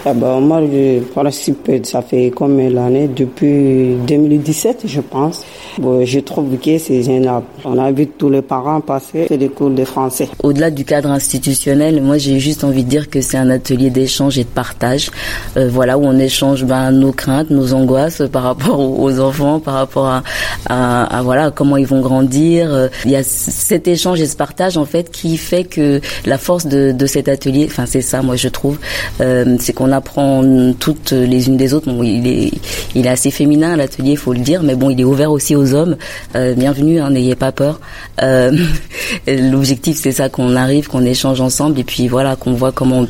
Ah 0.07 0.13
bah, 0.13 0.39
moi, 0.39 0.61
je 0.61 0.99
participe, 0.99 1.67
ça 1.83 2.03
fait 2.03 2.29
combien 2.29 2.69
d'années 2.69 3.07
Depuis 3.07 3.95
2017, 4.07 4.83
je 4.85 5.01
pense. 5.01 5.43
Bon, 5.79 6.05
je 6.05 6.19
trouve 6.19 6.55
que 6.59 6.77
c'est 6.77 7.01
génial. 7.01 7.41
On 7.63 7.75
a 7.79 7.91
vu 7.91 8.05
tous 8.05 8.29
les 8.29 8.43
parents 8.43 8.81
passer 8.81 9.25
des 9.35 9.49
cours 9.49 9.71
de 9.71 9.83
français. 9.83 10.29
Au-delà 10.43 10.69
du 10.69 10.85
cadre 10.85 11.09
institutionnel, 11.09 12.03
moi, 12.03 12.19
j'ai 12.19 12.39
juste 12.39 12.63
envie 12.63 12.83
de 12.83 12.89
dire 12.89 13.09
que 13.09 13.19
c'est 13.19 13.37
un 13.37 13.49
atelier 13.49 13.89
d'échange 13.89 14.37
et 14.37 14.43
de 14.43 14.49
partage. 14.49 15.09
Euh, 15.57 15.69
voilà, 15.71 15.97
où 15.97 16.03
on 16.05 16.19
échange 16.19 16.65
ben, 16.65 16.91
nos 16.91 17.11
craintes, 17.11 17.49
nos 17.49 17.73
angoisses 17.73 18.21
par 18.31 18.43
rapport 18.43 18.79
aux 18.79 19.19
enfants, 19.19 19.59
par 19.59 19.73
rapport 19.73 20.21
à, 20.69 21.21
voilà 21.23 21.49
comment 21.49 21.77
ils 21.77 21.87
vont 21.87 22.01
grandir. 22.01 22.71
Euh, 22.71 22.89
il 23.05 23.11
y 23.11 23.15
a 23.15 23.23
cet 23.23 23.87
échange 23.87 24.21
et 24.21 24.27
ce 24.27 24.35
partage, 24.35 24.77
en 24.77 24.85
fait, 24.85 25.09
qui 25.09 25.35
fait 25.37 25.63
que 25.63 25.99
la 26.27 26.37
force 26.37 26.67
de, 26.67 26.91
de 26.91 27.05
cet 27.07 27.27
atelier, 27.27 27.65
enfin, 27.67 27.87
c'est 27.87 28.01
ça, 28.01 28.21
moi, 28.21 28.35
je 28.35 28.49
trouve, 28.49 28.77
euh, 29.19 29.57
c'est 29.59 29.73
qu'on 29.73 29.94
apprend 29.95 30.43
toutes 30.79 31.11
les 31.11 31.47
unes 31.47 31.57
des 31.57 31.73
autres. 31.73 31.89
Il 32.03 32.27
est, 32.27 33.07
assez 33.07 33.31
féminin 33.31 33.75
l'atelier, 33.75 34.11
il 34.11 34.17
faut 34.17 34.33
le 34.33 34.39
dire, 34.39 34.63
mais 34.63 34.75
bon, 34.75 34.89
il 34.89 34.99
est 34.99 35.03
ouvert 35.03 35.31
aussi 35.31 35.55
aux 35.55 35.73
hommes. 35.73 35.95
Euh, 36.35 36.53
bienvenue, 36.53 36.99
hein, 36.99 37.11
n'ayez 37.11 37.35
pas 37.35 37.51
peur. 37.51 37.79
Euh, 38.21 38.51
L'objectif, 39.27 39.97
c'est 40.01 40.11
ça 40.11 40.29
qu'on 40.29 40.55
arrive, 40.55 40.87
qu'on 40.87 41.05
échange 41.05 41.41
ensemble, 41.41 41.79
et 41.79 41.83
puis 41.83 42.07
voilà, 42.07 42.35
qu'on 42.35 42.53
voit 42.53 42.71
comment 42.71 43.05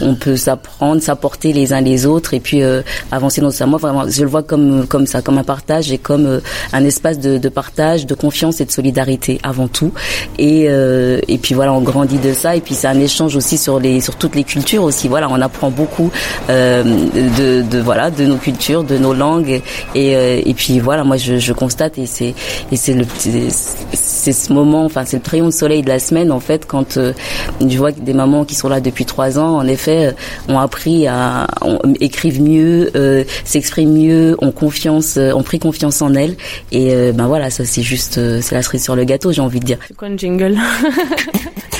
on 0.00 0.14
peut, 0.14 0.36
s'apprendre, 0.36 1.02
s'apporter 1.02 1.52
les 1.52 1.72
uns 1.72 1.80
les 1.80 2.06
autres, 2.06 2.34
et 2.34 2.40
puis 2.40 2.62
euh, 2.62 2.82
avancer 3.10 3.40
dans 3.40 3.50
ça. 3.50 3.66
Moi, 3.66 3.78
vraiment, 3.78 4.08
je 4.08 4.22
le 4.22 4.28
vois 4.28 4.42
comme 4.42 5.06
ça, 5.06 5.22
comme 5.22 5.38
un 5.38 5.44
partage 5.44 5.92
et 5.92 5.98
comme 5.98 6.26
euh, 6.26 6.40
un 6.72 6.84
espace 6.84 7.18
de, 7.18 7.48
partage, 7.48 8.06
de 8.06 8.14
confiance 8.14 8.60
et 8.60 8.64
de 8.64 8.70
solidarité 8.70 9.40
avant 9.42 9.68
tout. 9.68 9.92
Et 10.38 10.66
euh, 10.68 11.20
puis 11.42 11.54
voilà, 11.54 11.72
on 11.72 11.80
grandit 11.80 12.18
de 12.18 12.32
ça, 12.32 12.56
et 12.56 12.60
puis 12.60 12.74
c'est 12.74 12.86
un 12.86 13.00
échange 13.00 13.36
aussi 13.36 13.58
sur 13.58 13.80
sur 14.00 14.16
toutes 14.16 14.34
les 14.34 14.44
cultures 14.44 14.82
aussi. 14.82 15.08
Voilà, 15.08 15.28
on 15.30 15.40
apprend 15.40 15.70
beaucoup 15.70 15.99
euh, 16.48 16.82
de, 16.82 17.62
de, 17.62 17.78
voilà 17.78 18.10
de 18.10 18.24
nos 18.24 18.36
cultures, 18.36 18.84
de 18.84 18.96
nos 18.98 19.14
langues. 19.14 19.60
Et, 19.94 20.16
euh, 20.16 20.40
et 20.44 20.54
puis 20.54 20.80
voilà 20.80 21.04
moi 21.04 21.16
je, 21.16 21.38
je 21.38 21.52
constate 21.52 21.98
et 21.98 22.06
c'est 22.06 22.34
et 22.72 22.76
c'est 22.76 22.94
le 22.94 23.04
c'est 23.92 24.32
ce 24.32 24.52
moment 24.52 24.84
enfin 24.84 25.04
c'est 25.04 25.24
le 25.24 25.30
rayon 25.30 25.46
de 25.46 25.50
soleil 25.52 25.82
de 25.82 25.88
la 25.88 25.98
semaine 25.98 26.30
en 26.30 26.40
fait 26.40 26.66
quand 26.66 26.96
euh, 26.96 27.12
je 27.66 27.76
vois 27.78 27.92
des 27.92 28.12
mamans 28.12 28.44
qui 28.44 28.54
sont 28.54 28.68
là 28.68 28.80
depuis 28.80 29.04
trois 29.04 29.38
ans 29.38 29.56
en 29.56 29.66
effet 29.66 30.14
ont 30.48 30.58
appris 30.58 31.06
à 31.06 31.46
écrivent 32.00 32.42
mieux, 32.42 32.90
s'expriment 33.44 33.92
mieux, 33.92 34.36
ont 34.40 34.52
confiance, 34.52 35.16
ont 35.16 35.42
pris 35.42 35.58
confiance 35.58 36.02
en 36.02 36.14
elles. 36.14 36.36
Et 36.72 37.12
ben 37.12 37.26
voilà 37.26 37.50
ça 37.50 37.64
c'est 37.64 37.82
juste 37.82 38.14
c'est 38.40 38.54
la 38.54 38.62
cerise 38.62 38.84
sur 38.84 38.96
le 38.96 39.04
gâteau 39.04 39.32
j'ai 39.32 39.40
envie 39.40 39.60
de 39.60 39.64
dire. 39.66 39.78
C'est 39.86 39.96
quoi 39.96 40.08
un 40.08 40.16
jingle? 40.16 40.56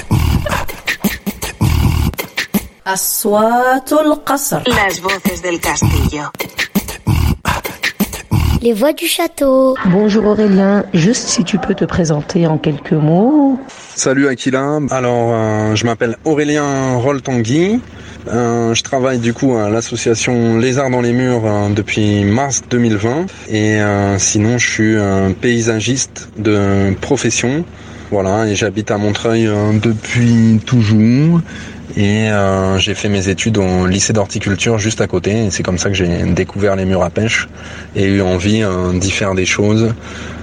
Les 8.63 8.73
voix 8.73 8.93
du 8.93 9.07
château. 9.07 9.77
Bonjour 9.87 10.27
Aurélien, 10.27 10.85
juste 10.93 11.29
si 11.29 11.45
tu 11.45 11.59
peux 11.59 11.75
te 11.75 11.85
présenter 11.85 12.47
en 12.47 12.59
quelques 12.59 12.93
mots. 12.93 13.59
Salut 13.95 14.29
Aquila, 14.29 14.81
alors 14.91 15.31
euh, 15.33 15.75
je 15.75 15.85
m'appelle 15.85 16.17
Aurélien 16.25 16.97
Roltangui. 16.97 17.81
Euh, 18.29 18.75
je 18.75 18.83
travaille 18.83 19.19
du 19.19 19.33
coup 19.33 19.57
à 19.57 19.71
l'association 19.71 20.59
Les 20.59 20.79
Arts 20.79 20.91
dans 20.91 21.01
les 21.01 21.13
Murs 21.13 21.47
euh, 21.47 21.69
depuis 21.71 22.25
mars 22.25 22.63
2020 22.69 23.27
et 23.49 23.81
euh, 23.81 24.19
sinon 24.19 24.59
je 24.59 24.71
suis 24.71 24.97
un 24.97 25.33
paysagiste 25.33 26.29
de 26.39 26.95
profession. 27.01 27.65
Voilà, 28.11 28.49
et 28.49 28.57
j'habite 28.57 28.91
à 28.91 28.99
Montreuil 28.99 29.47
euh, 29.47 29.73
depuis 29.81 30.61
toujours. 30.67 31.41
Et 31.97 32.31
euh, 32.31 32.79
j'ai 32.79 32.95
fait 32.95 33.09
mes 33.09 33.29
études 33.29 33.59
au 33.59 33.87
lycée 33.87 34.13
d'horticulture 34.13 34.79
juste 34.79 35.01
à 35.01 35.07
côté. 35.07 35.51
C'est 35.51 35.63
comme 35.63 35.79
ça 35.79 35.89
que 35.89 35.95
j'ai 35.95 36.09
découvert 36.25 36.77
les 36.77 36.85
murs 36.85 37.03
à 37.03 37.11
pêche 37.11 37.49
et 37.97 38.05
eu 38.05 38.23
envie 38.23 38.63
euh, 38.63 38.93
d'y 38.93 39.11
faire 39.11 39.35
des 39.35 39.47
choses 39.47 39.93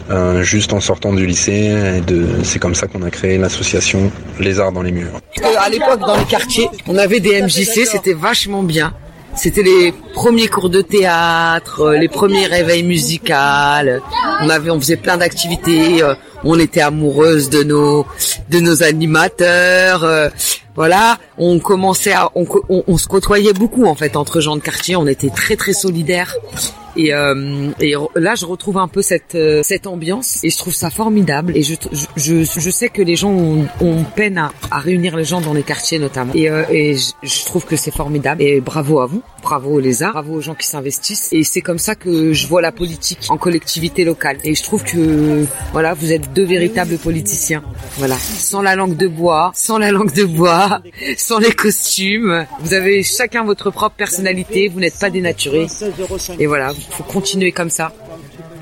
euh, 0.09 0.41
juste 0.41 0.73
en 0.73 0.79
sortant 0.79 1.13
du 1.13 1.25
lycée. 1.25 1.97
Et 1.97 2.01
de, 2.01 2.25
c'est 2.43 2.59
comme 2.59 2.75
ça 2.75 2.87
qu'on 2.87 3.01
a 3.01 3.09
créé 3.09 3.37
l'association 3.37 4.11
Les 4.39 4.59
Arts 4.59 4.71
dans 4.71 4.81
les 4.81 4.91
murs. 4.91 5.21
À 5.59 5.69
l'époque, 5.69 5.99
dans 5.99 6.17
les 6.17 6.25
quartiers, 6.25 6.69
on 6.87 6.97
avait 6.97 7.19
des 7.19 7.41
MJC, 7.41 7.85
c'était 7.85 8.13
vachement 8.13 8.63
bien. 8.63 8.93
C'était 9.35 9.61
les 9.63 9.93
premiers 10.13 10.47
cours 10.47 10.69
de 10.69 10.81
théâtre, 10.81 11.81
euh, 11.81 11.97
les 11.97 12.07
premiers 12.07 12.47
réveils 12.47 12.83
musicaux. 12.83 13.33
On 14.41 14.49
avait, 14.49 14.71
on 14.71 14.79
faisait 14.79 14.97
plein 14.97 15.17
d'activités. 15.17 16.01
On 16.49 16.57
était 16.59 16.81
amoureuses 16.81 17.49
de 17.49 17.61
nos, 17.63 18.05
de 18.49 18.59
nos 18.59 18.81
animateurs. 18.83 20.03
euh, 20.03 20.29
Voilà, 20.75 21.17
on 21.37 21.59
commençait 21.59 22.13
à, 22.13 22.29
on, 22.35 22.45
on, 22.69 22.83
on 22.87 22.97
se 22.97 23.07
côtoyait 23.07 23.53
beaucoup 23.53 23.85
en 23.85 23.95
fait 23.95 24.15
entre 24.15 24.41
gens 24.41 24.55
de 24.55 24.61
quartier. 24.61 24.95
On 24.95 25.07
était 25.07 25.29
très 25.41 25.55
très 25.55 25.73
solidaires. 25.73 26.33
Et, 26.99 27.13
euh, 27.13 27.69
et 27.79 27.93
là, 28.15 28.33
je 28.35 28.45
retrouve 28.45 28.77
un 28.79 28.87
peu 28.87 29.03
cette 29.03 29.35
euh, 29.35 29.61
cette 29.63 29.85
ambiance 29.85 30.43
et 30.43 30.49
je 30.49 30.57
trouve 30.57 30.73
ça 30.73 30.89
formidable. 30.89 31.55
Et 31.57 31.61
je 31.63 31.75
je, 31.91 32.05
je, 32.43 32.59
je 32.65 32.69
sais 32.71 32.89
que 32.89 33.03
les 33.03 33.15
gens 33.15 33.29
ont, 33.31 33.67
ont 33.81 34.03
peine 34.15 34.37
à, 34.39 34.51
à 34.71 34.79
réunir 34.79 35.15
les 35.15 35.23
gens 35.31 35.41
dans 35.41 35.53
les 35.53 35.63
quartiers 35.63 35.99
notamment. 35.99 36.33
Et, 36.33 36.49
euh, 36.49 36.63
et 36.71 36.95
je, 36.95 37.11
je 37.23 37.45
trouve 37.45 37.65
que 37.65 37.75
c'est 37.75 37.93
formidable. 37.93 38.41
Et 38.41 38.61
bravo 38.61 38.99
à 38.99 39.05
vous, 39.05 39.21
bravo 39.47 39.79
les 39.79 40.03
arts, 40.03 40.11
bravo 40.11 40.33
aux 40.33 40.41
gens 40.41 40.55
qui 40.55 40.67
s'investissent. 40.67 41.29
Et 41.31 41.43
c'est 41.43 41.61
comme 41.61 41.77
ça 41.79 41.95
que 41.95 42.33
je 42.33 42.47
vois 42.47 42.61
la 42.61 42.73
politique 42.73 43.27
en 43.29 43.37
collectivité 43.37 44.03
locale. 44.03 44.37
Et 44.43 44.55
je 44.55 44.63
trouve 44.63 44.83
que 44.83 45.45
voilà, 45.71 45.93
vous 45.93 46.11
êtes 46.11 46.33
deux 46.33 46.43
véritables 46.43 46.97
politiciens. 46.97 47.63
Voilà, 47.97 48.17
sans 48.17 48.61
la 48.61 48.75
langue 48.75 48.97
de 48.97 49.07
bois, 49.07 49.51
sans 49.55 49.77
la 49.77 49.91
langue 49.91 50.11
de 50.11 50.25
bois, 50.25 50.81
sans 51.17 51.39
les 51.39 51.53
costumes. 51.53 52.45
Vous 52.59 52.73
avez 52.73 53.03
chacun 53.03 53.45
votre 53.45 53.71
propre 53.71 53.95
personnalité. 53.95 54.67
Vous 54.67 54.81
n'êtes 54.81 54.99
pas 54.99 55.09
dénaturés. 55.09 55.67
Et 56.39 56.45
voilà, 56.45 56.73
faut 56.91 57.03
continuer 57.03 57.53
comme 57.53 57.69
ça. 57.69 57.93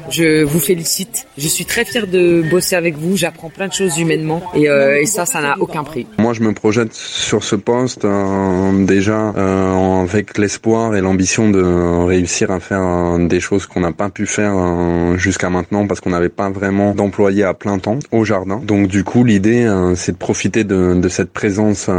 Je 0.09 0.43
vous 0.43 0.59
félicite. 0.59 1.24
Je 1.37 1.49
suis 1.49 1.65
très 1.65 1.83
fière 1.83 2.07
de 2.07 2.43
bosser 2.49 2.77
avec 2.77 2.97
vous. 2.97 3.17
J'apprends 3.17 3.49
plein 3.49 3.67
de 3.67 3.73
choses 3.73 3.99
humainement 3.99 4.41
et, 4.55 4.69
euh, 4.69 5.01
et 5.01 5.05
ça, 5.05 5.25
ça 5.25 5.41
n'a 5.41 5.57
aucun 5.59 5.83
prix. 5.83 6.07
Moi, 6.17 6.31
je 6.31 6.41
me 6.41 6.53
projette 6.53 6.93
sur 6.93 7.43
ce 7.43 7.57
poste 7.57 8.05
euh, 8.05 8.85
déjà 8.85 9.33
euh, 9.35 10.01
avec 10.03 10.37
l'espoir 10.37 10.95
et 10.95 11.01
l'ambition 11.01 11.49
de 11.49 12.05
réussir 12.05 12.51
à 12.51 12.61
faire 12.61 12.81
euh, 12.81 13.27
des 13.27 13.41
choses 13.41 13.65
qu'on 13.65 13.81
n'a 13.81 13.91
pas 13.91 14.09
pu 14.09 14.25
faire 14.27 14.53
euh, 14.55 15.17
jusqu'à 15.17 15.49
maintenant 15.49 15.87
parce 15.87 15.99
qu'on 15.99 16.11
n'avait 16.11 16.29
pas 16.29 16.49
vraiment 16.49 16.95
d'employés 16.95 17.43
à 17.43 17.53
plein 17.53 17.79
temps 17.79 17.99
au 18.11 18.23
jardin. 18.23 18.61
Donc, 18.63 18.87
du 18.87 19.03
coup, 19.03 19.25
l'idée, 19.25 19.65
euh, 19.65 19.93
c'est 19.95 20.13
de 20.13 20.17
profiter 20.17 20.63
de, 20.63 20.93
de 20.93 21.09
cette 21.09 21.33
présence 21.33 21.89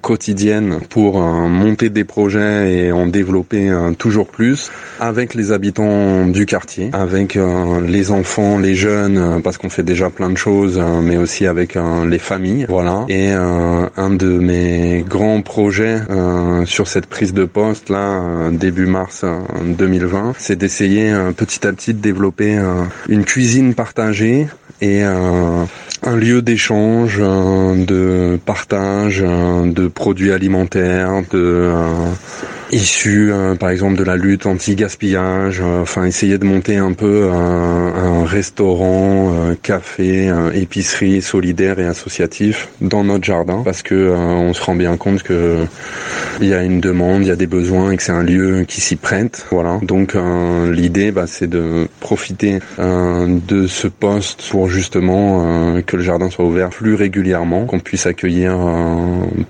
quotidienne 0.00 0.78
pour 0.88 1.20
monter 1.20 1.90
des 1.90 2.04
projets 2.04 2.72
et 2.72 2.92
en 2.92 3.06
développer 3.06 3.70
toujours 3.98 4.28
plus 4.28 4.70
avec 5.00 5.34
les 5.34 5.52
habitants 5.52 6.26
du 6.26 6.46
quartier, 6.46 6.90
avec 6.92 7.38
les 7.86 8.10
enfants, 8.10 8.58
les 8.58 8.77
jeunes, 8.78 9.18
euh, 9.18 9.40
parce 9.40 9.58
qu'on 9.58 9.68
fait 9.68 9.82
déjà 9.82 10.08
plein 10.08 10.30
de 10.30 10.36
choses, 10.36 10.78
euh, 10.78 11.00
mais 11.02 11.18
aussi 11.18 11.46
avec 11.46 11.76
euh, 11.76 12.08
les 12.08 12.18
familles, 12.18 12.64
voilà. 12.68 13.04
Et 13.08 13.32
euh, 13.32 13.86
un 13.96 14.10
de 14.10 14.38
mes 14.38 15.04
grands 15.06 15.42
projets 15.42 15.98
euh, 16.08 16.64
sur 16.64 16.88
cette 16.88 17.06
prise 17.06 17.34
de 17.34 17.44
poste 17.44 17.90
là, 17.90 18.22
euh, 18.22 18.50
début 18.50 18.86
mars 18.86 19.22
euh, 19.24 19.40
2020, 19.64 20.34
c'est 20.38 20.56
d'essayer 20.56 21.12
petit 21.36 21.66
à 21.66 21.72
petit 21.72 21.92
de 21.92 22.00
développer 22.00 22.58
une 23.08 23.24
cuisine 23.24 23.74
partagée 23.74 24.46
et 24.80 25.02
un 25.02 26.16
lieu 26.16 26.42
d'échange, 26.42 27.18
de 27.18 28.38
partage 28.44 29.20
de 29.20 29.88
produits 29.88 30.32
alimentaires, 30.32 31.22
de 31.30 31.72
issus 32.72 33.32
euh, 33.32 33.54
par 33.54 33.70
exemple 33.70 33.96
de 33.96 34.04
la 34.04 34.16
lutte 34.16 34.46
anti-gaspillage, 34.46 35.60
euh, 35.62 35.82
enfin 35.82 36.04
essayer 36.04 36.38
de 36.38 36.44
monter 36.44 36.76
un 36.76 36.92
peu 36.92 37.30
un, 37.30 37.94
un 37.94 38.24
restaurant, 38.24 39.32
euh, 39.34 39.54
café, 39.60 40.28
euh, 40.28 40.50
épicerie 40.52 41.22
solidaire 41.22 41.78
et 41.78 41.86
associatif 41.86 42.68
dans 42.80 43.04
notre 43.04 43.24
jardin 43.24 43.62
parce 43.64 43.82
que 43.82 43.94
euh, 43.94 44.16
on 44.16 44.52
se 44.52 44.62
rend 44.62 44.74
bien 44.74 44.96
compte 44.96 45.22
que 45.22 45.64
il 46.40 46.48
y 46.48 46.54
a 46.54 46.62
une 46.62 46.80
demande, 46.80 47.22
il 47.22 47.28
y 47.28 47.32
a 47.32 47.36
des 47.36 47.46
besoins 47.46 47.90
et 47.90 47.96
que 47.96 48.02
c'est 48.02 48.12
un 48.12 48.22
lieu 48.22 48.64
qui 48.66 48.80
s'y 48.80 48.96
prête. 48.96 49.46
Voilà. 49.50 49.78
Donc 49.82 50.14
euh, 50.14 50.72
l'idée 50.72 51.10
bah, 51.10 51.26
c'est 51.26 51.48
de 51.48 51.88
profiter 52.00 52.60
euh, 52.78 53.38
de 53.48 53.66
ce 53.66 53.88
poste 53.88 54.48
pour 54.50 54.68
justement 54.68 55.80
que 55.86 55.96
le 55.96 56.02
jardin 56.02 56.30
soit 56.30 56.44
ouvert 56.44 56.70
plus 56.70 56.94
régulièrement, 56.94 57.66
qu'on 57.66 57.80
puisse 57.80 58.06
accueillir 58.06 58.56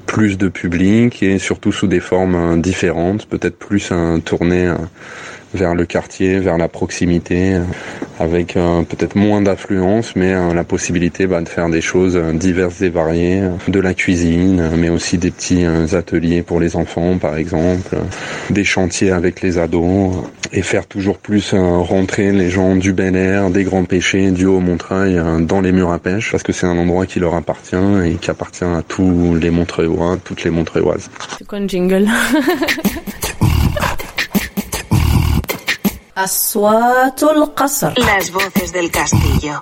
plus 0.07 0.39
de 0.39 0.49
public 0.49 1.23
et 1.23 1.39
surtout 1.39 1.73
sous 1.73 1.87
des 1.87 2.01
formes 2.01 2.35
euh, 2.35 2.57
peut-être 3.17 3.59
plus 3.59 3.93
tournées 4.25 4.67
euh, 4.67 4.77
vers 5.55 5.75
le 5.75 5.87
quartier, 5.87 6.39
vers 6.39 6.59
la 6.59 6.69
proximité, 6.69 7.55
euh, 7.55 7.63
avec 8.21 8.57
euh, 8.57 8.83
peut-être 8.83 9.17
moins 9.17 9.41
d'affluence, 9.41 10.15
mais 10.17 10.33
euh, 10.35 10.53
la 10.53 10.65
possibilité 10.65 11.27
bah, 11.27 11.41
de 11.41 11.49
faire 11.49 11.69
des 11.69 11.81
choses 11.81 12.19
diverses 12.35 12.83
et 12.83 12.89
variées, 12.89 13.43
de 13.67 13.81
la 13.81 13.95
cuisine, 13.95 14.71
mais 14.77 14.89
aussi 14.89 15.19
des 15.19 15.31
petits 15.31 15.65
ateliers 15.65 16.43
pour 16.43 16.61
les 16.61 16.77
enfants, 16.77 17.19
par 17.19 17.37
exemple, 17.37 17.97
des 18.51 18.65
chantiers 18.65 19.11
avec 19.11 19.41
les 19.41 19.59
ados, 19.59 20.13
et 20.53 20.63
faire 20.63 20.87
toujours 20.87 21.19
plus 21.19 21.53
rentrer 21.55 22.33
les 22.33 22.49
gens 22.49 22.75
du 22.75 22.93
Bel 22.93 23.17
Air, 23.17 23.51
des 23.51 23.65
Grands 23.65 23.85
Pêchés, 23.85 24.31
du 24.31 24.47
Haut-Montreuil 24.47 25.21
dans 25.41 25.61
les 25.61 25.73
murs 25.73 25.93
à 25.93 25.99
pêche, 25.99 26.31
parce 26.31 26.43
que 26.43 26.53
c'est 26.53 26.67
un 26.67 26.79
endroit 26.79 27.07
qui 27.07 27.21
leur 27.21 27.35
appartient 27.35 27.77
et 28.05 28.15
qui 28.15 28.31
appartient 28.31 28.65
à 28.65 28.83
tous 28.87 29.35
les 29.35 29.51
Montreuillois, 29.51 30.17
toutes 30.25 30.45
les 30.45 30.51
Montreuilloises. 30.51 31.11
C'est 31.39 31.47
quoi 31.47 31.59
une 31.59 31.69
jingle? 31.69 32.09
Las 37.97 38.33
voces 38.33 38.73
del 38.73 38.91
castillo 38.91 39.53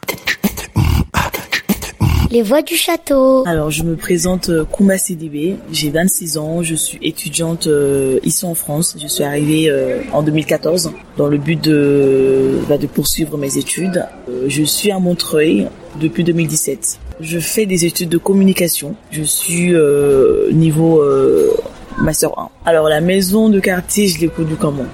Les 2.30 2.40
voix 2.40 2.62
du 2.62 2.74
château. 2.74 3.44
Alors, 3.46 3.70
je 3.70 3.82
me 3.82 3.94
présente 3.94 4.48
euh, 4.48 4.64
Koumba 4.64 4.96
Sidibé, 4.96 5.56
j'ai 5.70 5.90
26 5.90 6.38
ans, 6.38 6.62
je 6.62 6.74
suis 6.74 6.98
étudiante 7.02 7.66
euh, 7.66 8.20
ici 8.22 8.46
en 8.46 8.54
France. 8.54 8.96
Je 8.98 9.06
suis 9.06 9.22
arrivée 9.22 9.68
euh, 9.68 10.00
en 10.12 10.22
2014 10.22 10.92
dans 11.18 11.26
le 11.26 11.36
but 11.36 11.62
de, 11.62 12.58
bah, 12.70 12.78
de 12.78 12.86
poursuivre 12.86 13.36
mes 13.36 13.58
études. 13.58 14.06
Euh, 14.30 14.46
je 14.48 14.62
suis 14.62 14.90
à 14.90 14.98
Montreuil 14.98 15.68
depuis 16.00 16.24
2017. 16.24 17.00
Je 17.20 17.38
fais 17.38 17.66
des 17.66 17.84
études 17.84 18.08
de 18.08 18.18
communication. 18.18 18.94
Je 19.10 19.22
suis 19.22 19.74
euh, 19.74 20.50
niveau 20.52 21.02
euh, 21.02 21.54
Master 21.98 22.30
1. 22.38 22.48
Alors, 22.66 22.88
la 22.88 23.00
maison 23.00 23.48
de 23.48 23.60
quartier, 23.60 24.08
je 24.08 24.20
l'ai 24.20 24.28
connue 24.28 24.56
comment? 24.58 24.86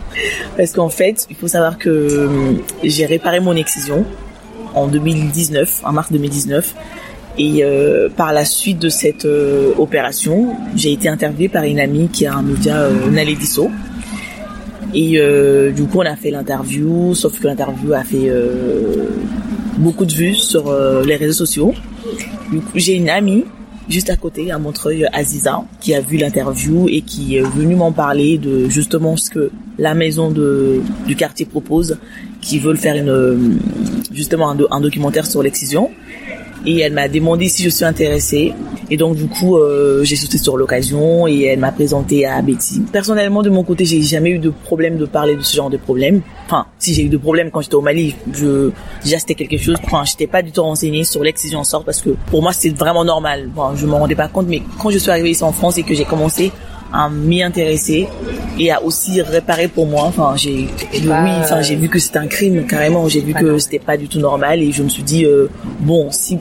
Parce 0.56 0.72
qu'en 0.72 0.88
fait, 0.88 1.26
il 1.30 1.36
faut 1.36 1.48
savoir 1.48 1.78
que 1.78 1.88
euh, 1.88 2.54
j'ai 2.82 3.06
réparé 3.06 3.40
mon 3.40 3.56
excision 3.56 4.04
en 4.74 4.86
2019, 4.86 5.82
en 5.84 5.92
mars 5.92 6.12
2019. 6.12 6.74
Et 7.38 7.64
euh, 7.64 8.08
par 8.14 8.32
la 8.32 8.44
suite 8.44 8.78
de 8.78 8.88
cette 8.88 9.24
euh, 9.24 9.72
opération, 9.78 10.54
j'ai 10.76 10.92
été 10.92 11.08
interviewée 11.08 11.48
par 11.48 11.64
une 11.64 11.80
amie 11.80 12.08
qui 12.08 12.26
a 12.26 12.34
un 12.34 12.42
média, 12.42 12.76
euh, 12.76 13.10
Nalé. 13.10 13.36
Et 14.94 15.18
du 15.74 15.84
coup, 15.84 16.00
on 16.00 16.06
a 16.06 16.16
fait 16.16 16.30
l'interview, 16.30 17.14
sauf 17.14 17.40
que 17.40 17.46
l'interview 17.46 17.94
a 17.94 18.04
fait 18.04 18.30
beaucoup 19.78 20.04
de 20.04 20.12
vues 20.12 20.34
sur 20.34 20.70
les 21.02 21.16
réseaux 21.16 21.46
sociaux. 21.46 21.72
Du 22.50 22.58
coup, 22.58 22.72
j'ai 22.74 22.92
une 22.96 23.08
amie 23.08 23.46
juste 23.88 24.10
à 24.10 24.16
côté, 24.16 24.50
à 24.50 24.58
Montreuil, 24.58 25.06
Aziza, 25.12 25.62
qui 25.80 25.94
a 25.94 26.00
vu 26.00 26.16
l'interview 26.16 26.88
et 26.88 27.02
qui 27.02 27.36
est 27.36 27.42
venue 27.42 27.74
m'en 27.74 27.92
parler 27.92 28.38
de 28.38 28.68
justement 28.68 29.16
ce 29.16 29.30
que 29.30 29.50
la 29.78 29.94
maison 29.94 30.30
de, 30.30 30.80
du 31.06 31.16
quartier 31.16 31.46
propose, 31.46 31.98
qui 32.40 32.58
veulent 32.58 32.76
faire 32.76 32.96
une, 32.96 33.58
justement 34.12 34.50
un 34.50 34.80
documentaire 34.80 35.26
sur 35.26 35.42
l'excision 35.42 35.90
et 36.66 36.80
elle 36.80 36.92
m'a 36.92 37.08
demandé 37.08 37.48
si 37.48 37.62
je 37.62 37.68
suis 37.68 37.84
intéressée 37.84 38.54
et 38.90 38.96
donc 38.96 39.16
du 39.16 39.26
coup 39.26 39.56
euh, 39.56 40.04
j'ai 40.04 40.16
sauté 40.16 40.38
sur 40.38 40.56
l'occasion 40.56 41.26
et 41.26 41.42
elle 41.42 41.58
m'a 41.58 41.72
présenté 41.72 42.26
à 42.26 42.40
Betty. 42.42 42.82
Personnellement 42.92 43.42
de 43.42 43.50
mon 43.50 43.64
côté 43.64 43.84
j'ai 43.84 44.02
jamais 44.02 44.30
eu 44.30 44.38
de 44.38 44.50
problème 44.50 44.96
de 44.96 45.06
parler 45.06 45.36
de 45.36 45.42
ce 45.42 45.56
genre 45.56 45.70
de 45.70 45.76
problème. 45.76 46.22
Enfin 46.46 46.66
si 46.78 46.94
j'ai 46.94 47.04
eu 47.04 47.08
de 47.08 47.16
problèmes 47.16 47.50
quand 47.50 47.60
j'étais 47.60 47.74
au 47.74 47.80
Mali, 47.80 48.14
je 48.32 48.70
déjà 49.02 49.18
c'était 49.18 49.34
quelque 49.34 49.58
chose. 49.58 49.76
Enfin 49.84 50.04
j'étais 50.04 50.26
pas 50.26 50.42
du 50.42 50.52
tout 50.52 50.62
renseignée 50.62 51.04
sur 51.04 51.22
l'excision 51.22 51.64
sorte 51.64 51.84
parce 51.84 52.00
que 52.00 52.10
pour 52.30 52.42
moi 52.42 52.52
c'était 52.52 52.76
vraiment 52.76 53.04
normal. 53.04 53.48
Bon 53.54 53.74
je 53.74 53.86
me 53.86 53.94
rendais 53.94 54.14
pas 54.14 54.28
compte 54.28 54.46
mais 54.48 54.62
quand 54.80 54.90
je 54.90 54.98
suis 54.98 55.10
arrivée 55.10 55.30
ici 55.30 55.44
en 55.44 55.52
France 55.52 55.78
et 55.78 55.82
que 55.82 55.94
j'ai 55.94 56.04
commencé 56.04 56.52
à 56.92 57.08
m'y 57.08 57.42
intéresser 57.42 58.06
et 58.58 58.70
à 58.70 58.82
aussi 58.82 59.22
réparer 59.22 59.68
pour 59.68 59.86
moi. 59.86 60.02
Enfin, 60.04 60.34
j'ai, 60.36 60.68
oui, 60.92 61.10
enfin, 61.40 61.62
j'ai 61.62 61.74
vu 61.74 61.88
que 61.88 61.98
c'était 61.98 62.18
un 62.18 62.26
crime 62.26 62.66
carrément. 62.66 63.08
J'ai 63.08 63.20
vu 63.20 63.32
que 63.32 63.58
c'était 63.58 63.78
pas 63.78 63.96
du 63.96 64.08
tout 64.08 64.20
normal 64.20 64.62
et 64.62 64.72
je 64.72 64.82
me 64.82 64.88
suis 64.88 65.02
dit 65.02 65.24
euh, 65.24 65.48
bon, 65.80 66.08
si 66.10 66.38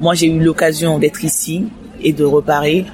moi 0.00 0.14
j'ai 0.14 0.26
eu 0.26 0.40
l'occasion 0.40 0.98
d'être 0.98 1.24
ici 1.24 1.66
et 2.00 2.12
de 2.12 2.24
reparer, 2.24 2.86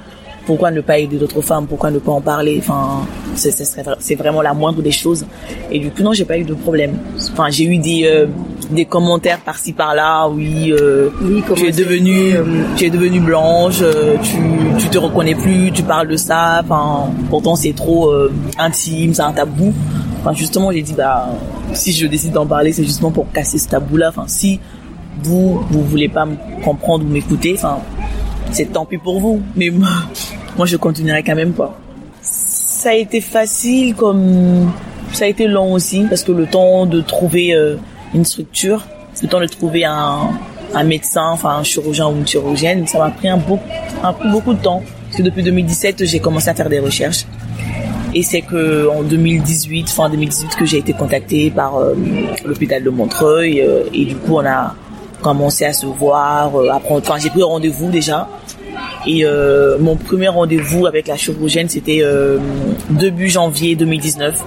pourquoi 0.47 0.71
ne 0.71 0.81
pas 0.81 0.99
aider 0.99 1.17
d'autres 1.17 1.41
femmes? 1.41 1.67
Pourquoi 1.67 1.91
ne 1.91 1.99
pas 1.99 2.13
en 2.13 2.21
parler? 2.21 2.57
Enfin, 2.59 3.07
c'est 3.35 4.15
vraiment 4.15 4.43
la 4.43 4.53
moindre 4.53 4.83
des 4.83 4.91
choses. 4.91 5.25
Et 5.71 5.79
du 5.79 5.91
coup, 5.91 6.03
non, 6.03 6.13
j'ai 6.13 6.25
pas 6.25 6.39
eu 6.39 6.45
de 6.45 6.55
problème. 6.55 6.99
Enfin, 7.33 7.49
j'ai 7.51 7.65
eu 7.65 7.79
des 7.79 8.03
euh, 8.05 8.27
des 8.71 8.85
commentaires 8.85 9.41
par-ci 9.41 9.73
par-là. 9.73 10.29
Oui, 10.29 10.73
euh, 10.73 11.11
tu 11.57 11.67
es 11.67 11.73
devenue 11.73 12.35
euh, 12.35 12.45
tu 12.77 12.85
es 12.85 12.91
devenue 12.91 13.21
blanche, 13.21 13.83
tu 14.23 14.37
tu 14.79 14.89
te 14.89 14.99
reconnais 14.99 15.35
plus, 15.35 15.73
tu 15.73 15.83
parles 15.83 16.09
de 16.09 16.17
ça. 16.17 16.61
Enfin, 16.63 17.11
pourtant 17.31 17.57
c'est 17.57 17.75
trop 17.75 18.13
intime, 18.59 19.15
c'est 19.15 19.23
un 19.23 19.33
tabou. 19.33 19.73
Enfin, 20.21 20.35
justement, 20.35 20.73
j'ai 20.73 20.83
dit 20.83 20.95
bah 20.95 21.29
si 21.73 21.93
je 21.93 22.07
décide 22.07 22.33
d'en 22.33 22.47
parler, 22.47 22.73
c'est 22.73 22.85
justement 22.85 23.11
pour 23.11 23.31
casser 23.33 23.59
ce 23.59 23.69
tabou-là. 23.69 24.11
Enfin, 24.11 24.25
si 24.27 24.61
vous 25.25 25.65
vous 25.71 25.83
voulez 25.83 26.09
pas 26.09 26.27
me 26.27 26.37
comprendre 26.63 27.05
ou 27.05 27.09
m'écouter, 27.09 27.55
enfin 27.57 27.81
c'est 28.51 28.73
tant 28.73 28.85
pis 28.85 28.99
pour 28.99 29.21
vous. 29.21 29.43
Mais 29.57 29.71
moi, 30.57 30.67
je 30.67 30.77
continuerai 30.77 31.23
quand 31.23 31.35
même 31.35 31.53
pas. 31.53 31.77
Ça 32.21 32.91
a 32.91 32.95
été 32.95 33.21
facile 33.21 33.95
comme 33.95 34.73
ça 35.13 35.25
a 35.25 35.29
été 35.29 35.47
long 35.47 35.73
aussi 35.73 36.05
parce 36.09 36.23
que 36.23 36.33
le 36.33 36.47
temps 36.47 36.87
de 36.87 37.01
trouver 37.01 37.55
euh, 37.55 37.77
une 38.15 38.25
structure, 38.25 38.85
le 39.23 39.29
temps 39.29 39.41
de 39.41 39.47
trouver 39.47 39.85
un, 39.85 40.31
un 40.75 40.85
médecin, 40.85 41.29
enfin 41.33 41.57
un 41.59 41.63
chirurgien 41.63 42.09
ou 42.09 42.17
une 42.17 42.27
chirurgienne, 42.27 42.87
ça 42.87 42.99
m'a 42.99 43.11
pris 43.11 43.29
un, 43.29 43.37
beau, 43.37 43.59
un 44.03 44.13
beaucoup 44.31 44.55
de 44.55 44.63
temps. 44.63 44.83
Parce 45.05 45.19
que 45.19 45.23
depuis 45.23 45.43
2017, 45.43 46.05
j'ai 46.05 46.19
commencé 46.19 46.49
à 46.49 46.55
faire 46.55 46.69
des 46.69 46.81
recherches. 46.81 47.27
Et 48.15 48.23
c'est 48.23 48.43
que 48.43 48.89
en 48.89 49.03
2018, 49.03 49.89
fin 49.89 50.09
2018, 50.09 50.57
que 50.57 50.65
j'ai 50.65 50.79
été 50.79 50.93
contactée 50.93 51.51
par 51.51 51.77
euh, 51.77 51.95
l'hôpital 52.45 52.83
de 52.83 52.91
Montreuil. 52.91 53.61
Euh, 53.61 53.85
et 53.93 54.05
du 54.05 54.17
coup, 54.17 54.37
on 54.37 54.47
a 54.47 54.75
commencé 55.25 55.65
à 55.65 55.73
se 55.73 55.87
voir. 55.87 56.53
Enfin, 56.91 57.17
j'ai 57.19 57.31
pris 57.31 57.43
rendez-vous 57.43 57.91
déjà. 57.91 58.29
Et 59.07 59.25
euh, 59.25 59.79
mon 59.81 59.97
premier 59.97 60.29
rendez-vous 60.29 60.87
avec 60.87 61.09
la 61.09 61.17
chirurgienne, 61.17 61.69
c'était 61.69 62.01
euh, 62.03 62.39
début 62.91 63.29
janvier 63.29 63.75
2019, 63.75 64.43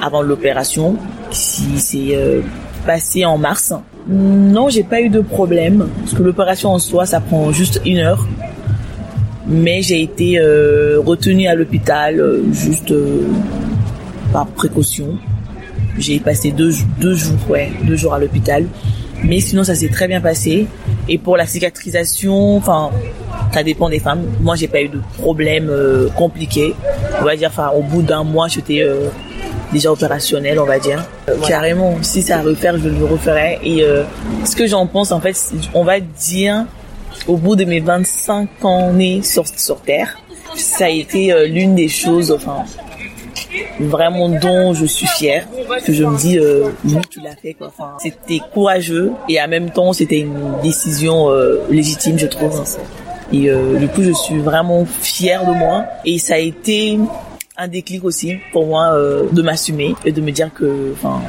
avant 0.00 0.22
l'opération, 0.22 0.96
qui 1.30 1.78
s'est 1.78 2.14
euh, 2.16 2.40
passé 2.86 3.24
en 3.24 3.38
mars. 3.38 3.74
Non, 4.08 4.68
j'ai 4.68 4.84
pas 4.84 5.00
eu 5.00 5.08
de 5.08 5.20
problème, 5.20 5.88
parce 6.00 6.14
que 6.14 6.22
l'opération 6.22 6.70
en 6.70 6.78
soi, 6.78 7.06
ça 7.06 7.20
prend 7.20 7.50
juste 7.52 7.80
une 7.84 7.98
heure. 7.98 8.26
Mais 9.46 9.82
j'ai 9.82 10.02
été 10.02 10.38
euh, 10.38 11.00
retenue 11.04 11.48
à 11.48 11.54
l'hôpital 11.54 12.22
juste 12.52 12.94
par 14.32 14.46
précaution. 14.46 15.18
J'ai 15.98 16.18
passé 16.18 16.50
deux, 16.50 16.72
deux 17.00 17.14
jours, 17.14 17.38
ouais, 17.48 17.70
deux 17.84 17.96
jours 17.96 18.14
à 18.14 18.18
l'hôpital. 18.18 18.64
Mais 19.24 19.40
sinon, 19.40 19.64
ça 19.64 19.74
s'est 19.74 19.88
très 19.88 20.06
bien 20.06 20.20
passé. 20.20 20.66
Et 21.08 21.18
pour 21.18 21.36
la 21.36 21.46
cicatrisation, 21.46 22.56
enfin, 22.56 22.90
ça 23.52 23.62
dépend 23.62 23.88
des 23.88 23.98
femmes. 23.98 24.22
Moi, 24.40 24.54
j'ai 24.54 24.68
pas 24.68 24.82
eu 24.82 24.88
de 24.88 25.00
problème 25.18 25.68
euh, 25.70 26.08
compliqué. 26.10 26.74
On 27.20 27.24
va 27.24 27.34
dire, 27.34 27.48
enfin, 27.50 27.70
au 27.74 27.82
bout 27.82 28.02
d'un 28.02 28.22
mois, 28.22 28.48
j'étais 28.48 28.82
euh, 28.82 29.08
déjà 29.72 29.90
opérationnel, 29.90 30.60
on 30.60 30.66
va 30.66 30.78
dire. 30.78 31.02
Euh, 31.28 31.36
carrément, 31.46 31.96
si 32.02 32.20
c'est 32.20 32.34
à 32.34 32.42
refaire, 32.42 32.76
je 32.78 32.88
le 32.88 33.04
referai. 33.04 33.58
Et 33.64 33.84
ce 34.44 34.54
que 34.54 34.66
j'en 34.66 34.86
pense, 34.86 35.10
en 35.10 35.20
fait, 35.20 35.36
on 35.72 35.84
va 35.84 36.00
dire, 36.00 36.66
au 37.26 37.38
bout 37.38 37.56
de 37.56 37.64
mes 37.64 37.80
25 37.80 38.64
ans 38.64 38.92
nés 38.92 39.22
sur, 39.22 39.46
sur 39.46 39.80
Terre, 39.80 40.18
ça 40.54 40.84
a 40.84 40.90
été 40.90 41.48
l'une 41.48 41.74
des 41.74 41.88
choses, 41.88 42.30
enfin, 42.30 42.64
vraiment 43.80 44.28
dont 44.28 44.74
je 44.74 44.86
suis 44.86 45.06
fière 45.06 45.46
que 45.84 45.92
je 45.92 46.04
me 46.04 46.16
dis 46.16 46.38
oui 46.84 46.96
tu 47.10 47.20
l'as 47.20 47.36
fait 47.36 47.54
quoi 47.54 47.68
enfin, 47.68 47.96
c'était 47.98 48.40
courageux 48.52 49.12
et 49.28 49.40
en 49.40 49.48
même 49.48 49.70
temps 49.70 49.92
c'était 49.92 50.20
une 50.20 50.60
décision 50.62 51.28
légitime 51.70 52.18
je 52.18 52.26
trouve 52.26 52.64
et 53.32 53.50
euh, 53.50 53.78
du 53.78 53.88
coup, 53.88 54.02
je 54.02 54.12
suis 54.12 54.38
vraiment 54.38 54.84
fière 54.84 55.46
de 55.46 55.52
moi. 55.52 55.84
Et 56.04 56.18
ça 56.18 56.34
a 56.34 56.38
été 56.38 56.98
un 57.56 57.68
déclic 57.68 58.04
aussi 58.04 58.36
pour 58.52 58.66
moi 58.66 58.92
euh, 58.92 59.24
de 59.32 59.42
m'assumer 59.42 59.94
et 60.04 60.12
de 60.12 60.20
me 60.20 60.30
dire 60.30 60.52
que, 60.52 60.92
enfin, 60.92 61.20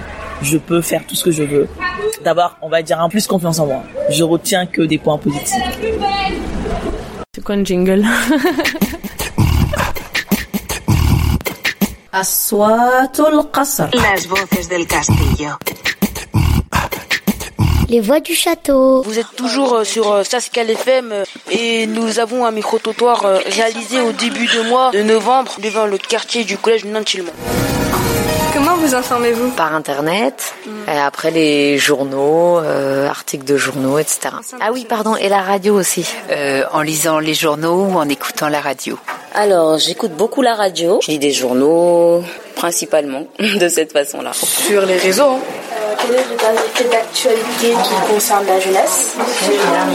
je 0.41 0.57
peux 0.57 0.81
faire 0.81 1.03
tout 1.07 1.15
ce 1.15 1.23
que 1.23 1.31
je 1.31 1.43
veux. 1.43 1.67
D'abord, 2.23 2.57
on 2.61 2.69
va 2.69 2.81
dire 2.81 2.99
un 2.99 3.09
plus 3.09 3.25
confiance 3.27 3.59
en 3.59 3.67
moi. 3.67 3.83
Je 4.09 4.23
retiens 4.23 4.65
que 4.65 4.81
des 4.81 4.97
points 4.97 5.17
positifs. 5.17 5.63
C'est 7.33 7.43
quoi 7.43 7.55
un 7.55 7.63
jingle? 7.63 8.05
Las 12.15 12.54
voces 14.30 14.69
del 14.69 14.88
castillo. 14.88 15.58
Les 17.89 17.99
voix 17.99 18.21
du 18.21 18.34
château. 18.34 19.01
Vous 19.01 19.19
êtes 19.19 19.36
toujours 19.36 19.73
euh, 19.73 19.84
sur 19.84 20.10
euh, 20.13 20.23
Saskal 20.23 20.69
FM 20.69 21.12
euh, 21.12 21.25
et 21.51 21.86
nous 21.88 22.19
avons 22.19 22.45
un 22.45 22.51
micro-trottoir 22.51 23.25
réalisé 23.47 23.99
au 23.99 24.13
début 24.13 24.47
du 24.47 24.62
mois 24.62 24.91
de 24.91 25.01
novembre 25.04 25.58
devant 25.62 25.88
le 25.88 25.97
quartier 25.97 26.45
du 26.45 26.58
collège 26.58 26.86
Nantilmont. 26.86 27.34
Vous 28.86 28.93
informez-vous 28.93 29.50
Par 29.50 29.74
Internet, 29.74 30.54
mm. 30.67 30.69
et 30.89 31.00
après 31.00 31.32
les 31.32 31.80
journaux, 31.80 32.58
articles 32.58 33.43
de 33.43 33.58
journaux, 33.58 33.98
etc. 33.98 34.36
Ah 34.62 34.71
oui, 34.71 34.86
pardon, 34.88 35.15
et 35.15 35.28
la 35.28 35.41
radio 35.41 35.74
aussi. 35.74 36.06
en 36.71 36.82
lisant 36.82 37.17
les 37.17 37.34
journaux 37.34 37.86
ou 37.86 37.95
en 37.95 38.08
écoutant 38.08 38.48
la 38.48 38.62
radio. 38.62 39.00
Alors, 39.34 39.80
j'écoute 39.80 40.12
beaucoup 40.12 40.43
la 40.43 40.54
radio, 40.54 41.00
je 41.02 41.10
lis 41.10 41.17
des 41.17 41.32
journaux, 41.32 42.24
principalement, 42.56 43.26
de 43.39 43.67
cette 43.67 43.91
façon-là. 43.91 44.34
Sur 44.34 44.86
les 44.86 44.98
réseaux 44.98 45.39
fait 46.74 46.89
d'actualité 46.89 47.74
qui 47.84 48.13
concerne 48.13 48.46
la 48.46 48.60
jeunesse 48.60 49.15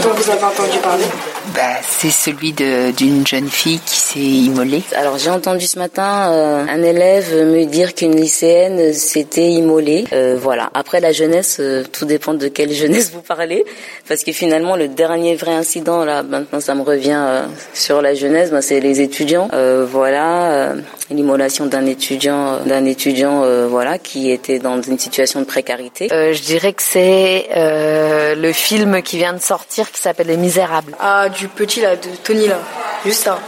dont 0.03 0.09
vous 0.13 0.29
avez 0.29 0.43
entendu 0.43 0.77
parler 0.79 1.05
bah, 1.53 1.61
C'est 1.87 2.09
celui 2.09 2.53
d'une 2.53 3.25
jeune 3.25 3.49
fille 3.49 3.79
qui 3.85 3.95
s'est 3.95 4.19
immolée. 4.19 4.83
Alors 4.95 5.17
j'ai 5.17 5.29
entendu 5.29 5.65
ce 5.67 5.79
matin 5.79 6.31
euh, 6.31 6.65
un 6.67 6.83
élève 6.83 7.33
me 7.45 7.65
dire 7.65 7.93
qu'une 7.93 8.15
lycéenne 8.15 8.93
s'était 8.93 9.49
immolée. 9.49 10.05
Euh, 10.13 10.37
voilà. 10.39 10.69
Après 10.73 10.99
la 10.99 11.11
jeunesse, 11.11 11.57
euh, 11.59 11.83
tout 11.91 12.05
dépend 12.05 12.33
de 12.33 12.47
quelle 12.47 12.71
jeunesse 12.71 13.11
vous 13.13 13.21
parlez, 13.21 13.63
parce 14.07 14.23
que 14.23 14.31
finalement 14.31 14.75
le 14.75 14.87
dernier 14.87 15.35
vrai 15.35 15.53
incident 15.53 16.03
là, 16.03 16.23
maintenant 16.23 16.59
ça 16.59 16.75
me 16.75 16.81
revient 16.81 17.43
sur 17.73 18.01
la 18.01 18.13
jeunesse, 18.13 18.51
bah, 18.51 18.61
c'est 18.61 18.79
les 18.79 19.01
étudiants. 19.01 19.49
voilà, 19.91 20.73
l'immolation 21.09 21.65
d'un 21.65 21.85
étudiant, 21.85 22.59
d'un 22.65 22.85
étudiant, 22.85 23.43
voilà, 23.67 23.97
qui 23.97 24.31
était 24.31 24.59
dans 24.59 24.81
une 24.81 24.99
situation 24.99 25.39
de 25.41 25.45
précarité 25.45 26.00
euh, 26.11 26.33
je 26.33 26.41
dirais 26.41 26.73
que 26.73 26.81
c'est 26.81 27.49
euh, 27.55 28.35
le 28.35 28.53
film 28.53 29.01
qui 29.01 29.17
vient 29.17 29.33
de 29.33 29.41
sortir 29.41 29.91
qui 29.91 29.99
s'appelle 29.99 30.27
Les 30.27 30.37
Misérables. 30.37 30.95
Ah, 30.99 31.29
du 31.29 31.47
petit 31.47 31.81
là, 31.81 31.95
de 31.95 32.09
Tony 32.23 32.47
là. 32.47 32.59
Juste 33.05 33.23
ça. 33.23 33.39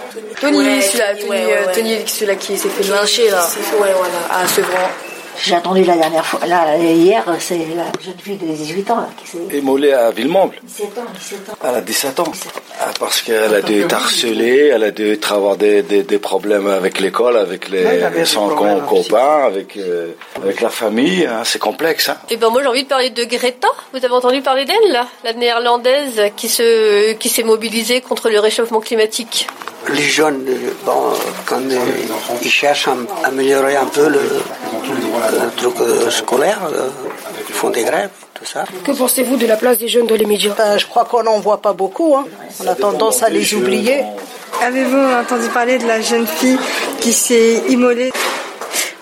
Tony, 0.42 0.82
celui-là, 0.82 1.16
Tony, 1.16 1.30
euh, 1.32 1.74
Tony, 1.74 2.08
celui-là 2.08 2.36
qui 2.36 2.58
s'est 2.58 2.70
fait 2.70 2.84
lyncher 2.84 3.30
là. 3.30 3.48
Ouais, 3.80 3.94
voilà, 3.96 4.42
à 4.44 4.48
Sevran. 4.48 4.90
J'ai 5.42 5.56
entendu 5.56 5.84
la 5.84 5.98
dernière 5.98 6.26
fois, 6.26 6.46
là, 6.46 6.78
hier, 6.78 7.24
c'est 7.40 7.58
la 7.58 7.86
jeune 8.02 8.18
fille 8.20 8.38
de 8.38 8.46
18 8.46 8.92
ans 8.92 8.98
là, 8.98 9.10
qui 9.18 9.28
s'est. 9.28 9.58
Émolée 9.58 9.92
à 9.92 10.12
Villemomble 10.12 10.56
17 10.64 10.98
ans, 10.98 11.02
17 11.14 11.50
ans. 11.50 11.54
Elle 11.64 11.76
a 11.76 11.82
17 11.82 12.20
ans. 12.20 12.32
Ah, 12.80 12.92
parce 13.00 13.22
qu'elle 13.22 13.54
a 13.54 13.62
dû 13.62 13.82
être 13.82 13.94
harcelée, 13.94 14.72
elle 14.74 14.84
a 14.84 14.92
dû 14.92 15.18
avoir 15.30 15.58
des, 15.58 15.82
des, 15.84 16.04
des 16.04 16.20
problèmes 16.20 16.68
avec 16.68 17.00
l'école, 17.00 17.38
avec 17.38 17.70
les, 17.70 18.26
son 18.26 18.50
copain, 18.50 19.46
avec, 19.46 19.78
euh, 19.78 20.12
avec 20.36 20.62
la 20.62 20.70
famille. 20.70 21.26
Hein, 21.26 21.42
c'est 21.44 21.60
complexe. 21.60 22.10
Hein. 22.10 22.18
Et 22.30 22.34
eh 22.34 22.38
ben 22.38 22.50
moi 22.50 22.62
j'ai 22.62 22.68
envie 22.68 22.84
de 22.84 22.90
parler 22.90 23.10
de 23.10 23.24
Greta. 23.24 23.68
Vous 23.94 24.04
avez 24.04 24.14
entendu 24.14 24.42
parler 24.42 24.66
d'elle, 24.66 25.02
la 25.24 25.34
néerlandaise 25.34 26.22
qui 26.36 26.50
se 26.50 27.14
qui 27.14 27.30
s'est 27.30 27.44
mobilisée 27.44 28.02
contre 28.02 28.30
le 28.30 28.40
réchauffement 28.40 28.80
climatique 28.80 29.48
les 29.90 30.04
jeunes, 30.04 30.46
bon, 30.86 31.14
quand 31.46 31.60
ils 32.42 32.50
cherchent 32.50 32.88
à 32.88 32.96
améliorer 33.28 33.76
un 33.76 33.86
peu 33.86 34.08
le, 34.08 34.22
truc 35.58 35.74
euh, 35.82 36.10
scolaire, 36.10 36.60
euh, 36.72 36.90
ils 37.48 37.56
font 37.56 37.70
des 37.70 37.84
grèves, 37.84 38.10
tout 38.34 38.46
ça. 38.46 38.66
Que 38.84 38.92
pensez-vous 38.92 39.38
de 39.38 39.46
la 39.46 39.58
place 39.58 39.78
des 39.78 39.88
jeunes 39.88 40.08
dans 40.08 40.16
les 40.16 40.26
médias? 40.26 40.54
Ben, 40.58 40.78
Je 40.78 40.86
crois 40.88 41.06
qu'on 41.06 41.24
n'en 41.24 41.40
voit 41.40 41.62
pas 41.62 41.74
beaucoup. 41.74 42.16
Hein. 42.16 42.26
On 42.64 42.68
a 42.68 42.76
tendance 42.76 43.24
à 43.24 43.30
les 43.30 43.54
oublier. 43.54 44.04
Avez-vous 44.62 45.14
entendu 45.22 45.48
parler 45.50 45.78
de 45.78 45.88
la 45.88 46.00
jeune 46.02 46.28
fille 46.28 46.58
qui 47.02 47.12
s'est 47.12 47.64
immolée? 47.70 48.12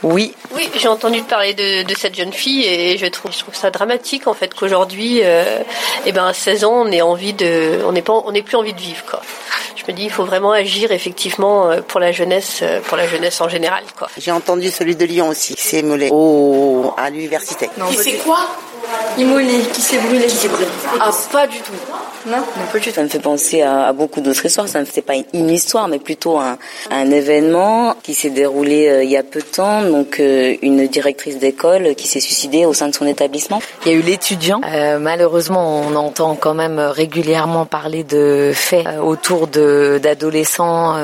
Oui. 0.04 0.34
Oui, 0.56 0.70
j'ai 0.76 0.88
entendu 0.88 1.22
parler 1.22 1.54
de, 1.54 1.84
de, 1.84 1.95
cette 1.95 2.16
jeune 2.16 2.34
fille 2.34 2.66
et 2.66 2.97
je 2.97 3.06
trouve, 3.06 3.32
je 3.32 3.39
trouve 3.39 3.56
ça 3.56 3.70
dramatique 3.70 4.28
en 4.28 4.34
fait 4.34 4.54
qu'aujourd'hui, 4.54 5.22
euh, 5.24 5.60
eh 6.06 6.12
ben 6.12 6.26
à 6.26 6.34
16 6.34 6.66
ans, 6.66 6.74
on 6.86 6.91
ait 6.91 7.02
envie 7.02 7.34
de, 7.34 7.80
on 7.86 7.91
n'est 7.91 8.02
pas, 8.02 8.14
on 8.26 8.32
n'ait 8.32 8.41
plus 8.41 8.58
envie 8.58 8.74
de 8.74 8.80
vivre 8.80 9.04
quoi. 9.10 9.22
Je 9.76 9.91
me 9.91 9.95
dis, 9.95 10.04
il 10.04 10.12
faut 10.12 10.26
vraiment 10.26 10.52
agir 10.52 10.91
effectivement 10.91 11.70
euh, 11.70 11.82
pour 11.82 11.99
la 11.99 12.12
jeunesse, 12.12 12.60
euh, 12.62 12.82
pour 12.82 12.97
la 12.97 13.08
jeunesse 13.08 13.41
en 13.41 13.49
général 13.49 13.84
quoi. 13.97 14.10
J'ai 14.18 14.32
entendu 14.32 14.72
celui 14.72 14.95
de 14.95 15.06
Lyon 15.06 15.30
aussi, 15.30 15.56
qui 15.56 15.62
s'est 15.62 15.80
immolé 15.80 16.10
au, 16.12 16.93
à 16.97 17.10
l'université. 17.10 17.70
Qui 17.89 17.95
c'est 17.97 18.18
quoi? 18.18 18.47
Immolé, 19.17 19.59
qui 19.73 19.82
s'est 19.82 19.97
brûlé. 19.97 20.25
Qui 20.25 20.36
s'est 20.36 20.47
brûlé. 20.47 20.67
Ah, 20.99 21.11
pas 21.32 21.47
du 21.47 21.57
tout. 21.57 21.71
Non, 22.27 22.38
pas 22.71 22.79
du 22.79 22.86
tout. 22.86 22.95
Ça 22.95 23.03
me 23.03 23.09
fait 23.09 23.19
penser 23.19 23.61
à, 23.61 23.91
beaucoup 23.93 24.21
d'autres 24.21 24.45
histoires. 24.45 24.67
Ça 24.67 24.79
ne 24.79 24.86
fait 24.86 25.01
pas 25.01 25.13
une 25.34 25.49
histoire, 25.49 25.88
mais 25.88 25.99
plutôt 25.99 26.38
un, 26.38 26.57
un 26.89 27.11
événement 27.11 27.95
qui 28.03 28.13
s'est 28.13 28.29
déroulé 28.29 28.88
euh, 28.88 29.03
il 29.03 29.09
y 29.09 29.17
a 29.17 29.23
peu 29.23 29.39
de 29.39 29.45
temps. 29.45 29.82
Donc, 29.82 30.19
euh, 30.19 30.55
une 30.61 30.88
directrice 30.88 31.39
d'école 31.39 31.95
qui 31.95 32.07
s'est 32.07 32.19
suicidée 32.19 32.65
au 32.65 32.73
sein 32.73 32.88
de 32.88 32.95
son 32.95 33.05
établissement. 33.05 33.61
Il 33.86 33.91
y 33.91 33.95
a 33.95 33.97
eu 33.97 34.01
l'étudiant. 34.01 34.61
Euh, 34.71 34.99
malheureusement, 34.99 35.82
on 35.82 35.95
entend 35.95 36.36
quand 36.36 36.53
même 36.53 36.79
régulièrement 36.79 37.65
parler 37.65 38.03
de 38.03 38.51
faits 38.53 38.88
autour 39.01 39.47
de 39.47 39.99
d'adolescents 40.01 40.95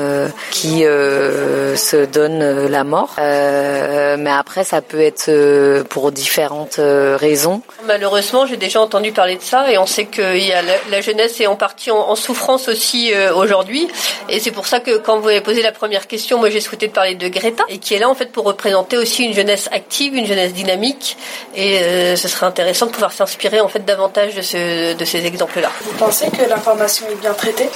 qui 0.50 0.80
se 0.80 2.04
donnent 2.06 2.66
la 2.66 2.84
mort. 2.84 3.14
mais 3.18 4.30
après, 4.30 4.64
ça 4.64 4.80
peut 4.80 5.00
être 5.00 5.82
pour 5.84 6.12
différentes 6.12 6.78
raisons. 6.78 7.62
Malheureusement, 7.84 8.46
j'ai 8.46 8.56
déjà 8.56 8.80
entendu 8.80 9.12
parler 9.12 9.36
de 9.36 9.42
ça 9.42 9.70
et 9.70 9.78
on 9.78 9.86
sait 9.86 10.06
que 10.06 10.22
la, 10.90 11.00
jeunesse 11.00 11.40
est 11.40 11.46
en 11.46 11.56
partie 11.56 11.90
en, 11.90 12.16
souffrance 12.16 12.68
aussi 12.68 13.12
aujourd'hui. 13.34 13.88
Et 14.28 14.40
c'est 14.40 14.50
pour 14.50 14.66
ça 14.66 14.80
que 14.80 14.98
quand 14.98 15.20
vous 15.20 15.28
avez 15.28 15.40
posé 15.40 15.62
la 15.62 15.72
première 15.72 16.06
question, 16.06 16.38
moi 16.38 16.50
j'ai 16.50 16.60
souhaité 16.60 16.88
parler 16.88 17.14
de 17.14 17.28
Greta 17.28 17.64
et 17.68 17.78
qui 17.78 17.94
est 17.94 17.98
là 17.98 18.08
en 18.08 18.14
fait 18.14 18.32
pour 18.32 18.44
représenter 18.44 18.96
aussi 18.96 19.24
une 19.24 19.32
jeunesse 19.32 19.68
active, 19.72 20.14
une 20.14 20.26
jeunesse 20.26 20.52
dynamique. 20.52 21.16
Et 21.54 21.78
euh, 21.78 22.16
ce 22.16 22.28
serait 22.28 22.46
intéressant 22.46 22.86
de 22.86 22.92
pouvoir 22.92 23.12
s'inspirer 23.12 23.60
en 23.60 23.68
fait 23.68 23.84
davantage 23.84 24.34
de 24.34 24.42
ces 24.42 25.26
exemples-là. 25.26 25.70
Vous 25.82 25.96
pensez 25.96 26.30
que 26.30 26.48
l'information 26.48 27.06
est 27.10 27.20
bien 27.20 27.34
traitée? 27.34 27.68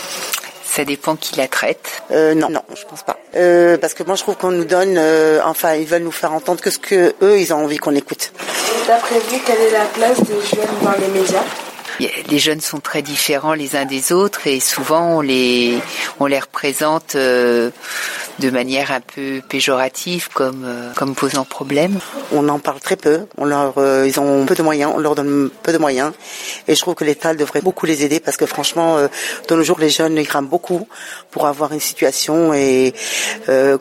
Ça 0.73 0.85
dépend 0.85 1.17
qui 1.17 1.37
la 1.37 1.49
traite. 1.49 2.03
Euh, 2.11 2.35
non, 2.35 2.49
non, 2.49 2.63
je 2.75 2.85
pense 2.87 3.03
pas. 3.03 3.19
Euh, 3.37 3.77
parce 3.77 3.93
que 3.93 4.03
moi, 4.05 4.15
je 4.15 4.23
trouve 4.23 4.37
qu'on 4.37 4.51
nous 4.51 4.65
donne, 4.65 4.95
euh, 4.97 5.41
enfin, 5.45 5.75
ils 5.75 5.87
veulent 5.87 6.03
nous 6.03 6.11
faire 6.13 6.33
entendre 6.33 6.63
que 6.63 6.71
ce 6.71 6.79
que 6.79 7.15
eux, 7.21 7.39
ils 7.39 7.53
ont 7.53 7.65
envie 7.65 7.77
qu'on 7.77 7.95
écoute. 7.95 8.33
D'après 8.87 9.17
vous, 9.19 9.39
quelle 9.47 9.61
est 9.61 9.71
la 9.71 9.85
place 9.85 10.21
des 10.23 10.35
jeunes 10.35 10.79
dans 10.83 10.93
les 10.93 11.21
médias? 11.21 11.45
Les 12.31 12.39
jeunes 12.39 12.63
sont 12.63 12.81
très 12.81 13.03
différents 13.03 13.53
les 13.53 13.77
uns 13.77 13.85
des 13.85 14.13
autres 14.13 14.47
et 14.47 14.61
souvent 14.61 15.19
on 15.19 15.21
les 15.21 15.79
on 16.19 16.27
les 16.27 16.41
représente 16.41 17.15
euh, 17.15 17.71
de 18.39 18.51
manière 18.51 18.91
un 18.93 19.01
peu 19.01 19.41
péjorative 19.49 20.29
comme 20.33 20.65
euh, 20.65 20.93
comme 20.95 21.15
posant 21.15 21.45
problème. 21.45 21.99
On 22.33 22.49
en 22.49 22.59
parle 22.59 22.81
très 22.81 22.97
peu, 22.97 23.27
on 23.37 23.45
leur 23.45 23.75
euh, 23.79 24.07
ils 24.07 24.19
ont 24.21 24.45
peu 24.47 24.55
de 24.55 24.63
moyens, 24.63 24.93
on 24.95 24.99
leur 24.99 25.15
donne 25.15 25.51
peu 25.63 25.73
de 25.73 25.79
moyens 25.79 26.13
et 26.69 26.75
je 26.75 26.81
trouve 26.81 26.95
que 26.95 27.05
l'État 27.05 27.35
devrait 27.35 27.61
beaucoup 27.61 27.87
les 27.87 28.05
aider 28.05 28.21
parce 28.21 28.37
que 28.37 28.47
franchement 28.47 28.99
de 29.49 29.55
nos 29.55 29.63
jours 29.63 29.79
les 29.79 29.91
jeunes 29.91 30.17
ils 30.17 30.27
crament 30.27 30.47
beaucoup 30.47 30.89
pour 31.31 31.47
avoir 31.47 31.73
une 31.73 31.81
situation 31.81 32.53
et 32.55 32.95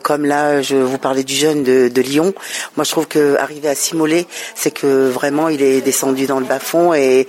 comme 0.02 0.24
là 0.24 0.62
je 0.62 0.76
vous 0.76 0.98
parlais 0.98 1.24
du 1.24 1.34
jeune 1.34 1.62
de, 1.62 1.88
de 1.88 2.02
Lyon, 2.02 2.34
moi 2.76 2.84
je 2.84 2.90
trouve 2.90 3.06
que 3.06 3.36
arriver 3.38 3.68
à 3.68 3.74
s'immoler 3.74 4.26
c'est 4.54 4.70
que 4.70 5.08
vraiment 5.08 5.48
il 5.48 5.62
est 5.62 5.80
descendu 5.80 6.26
dans 6.26 6.40
le 6.40 6.46
bas 6.46 6.58
fond 6.58 6.94
et, 6.94 7.26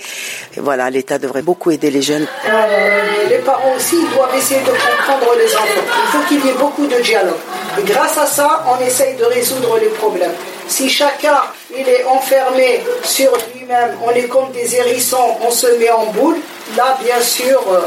et 0.55 0.59
voilà 0.59 0.89
l'État 0.89 1.19
devrait 1.19 1.41
beaucoup 1.41 1.71
aider 1.71 1.91
les 1.91 2.01
jeunes. 2.01 2.27
Euh, 2.47 3.29
les 3.29 3.37
parents 3.39 3.73
aussi 3.75 3.97
doivent 4.13 4.35
essayer 4.35 4.61
de 4.61 4.65
comprendre 4.67 5.35
les 5.37 5.55
enfants. 5.55 5.85
Il 5.85 6.11
faut 6.11 6.27
qu'il 6.27 6.45
y 6.45 6.49
ait 6.49 6.57
beaucoup 6.59 6.87
de 6.87 7.01
dialogue. 7.13 7.43
Et 7.79 7.83
grâce 7.83 8.17
à 8.17 8.25
ça, 8.25 8.49
on 8.71 8.83
essaye 8.83 9.15
de 9.15 9.25
résoudre 9.25 9.77
les 9.79 9.91
problèmes. 10.01 10.35
Si 10.67 10.89
chacun 10.89 11.39
il 11.77 11.87
est 11.87 12.05
enfermé 12.05 12.81
sur 13.03 13.31
lui-même, 13.53 13.91
on 14.05 14.11
est 14.11 14.27
comme 14.33 14.49
des 14.51 14.75
hérissons, 14.75 15.29
on 15.47 15.51
se 15.51 15.67
met 15.79 15.91
en 15.91 16.05
boule, 16.07 16.37
là 16.77 16.97
bien 17.03 17.19
sûr 17.21 17.59
euh, 17.71 17.79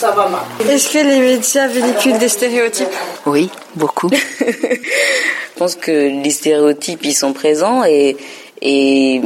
ça 0.00 0.10
va 0.12 0.28
mal. 0.28 0.40
Est-ce 0.68 0.88
que 0.94 0.98
les 0.98 1.20
médias 1.20 1.68
véhiculent 1.68 2.18
des 2.18 2.28
stéréotypes 2.28 2.96
Oui, 3.26 3.50
beaucoup. 3.74 4.10
Je 4.40 5.58
pense 5.58 5.76
que 5.76 5.92
les 6.24 6.30
stéréotypes 6.30 7.04
ils 7.04 7.14
sont 7.14 7.32
présents 7.32 7.84
et 7.84 8.16
et 8.64 9.20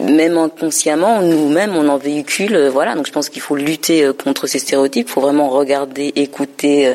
même 0.00 0.38
inconsciemment, 0.38 1.22
nous-mêmes, 1.22 1.74
on 1.76 1.88
en 1.88 1.98
véhicule. 1.98 2.54
Euh, 2.54 2.70
voilà, 2.70 2.94
donc 2.94 3.06
je 3.06 3.12
pense 3.12 3.28
qu'il 3.28 3.42
faut 3.42 3.56
lutter 3.56 4.04
euh, 4.04 4.12
contre 4.12 4.46
ces 4.46 4.60
stéréotypes. 4.60 5.08
Il 5.08 5.12
faut 5.12 5.20
vraiment 5.20 5.48
regarder, 5.48 6.12
écouter 6.14 6.86
euh, 6.86 6.94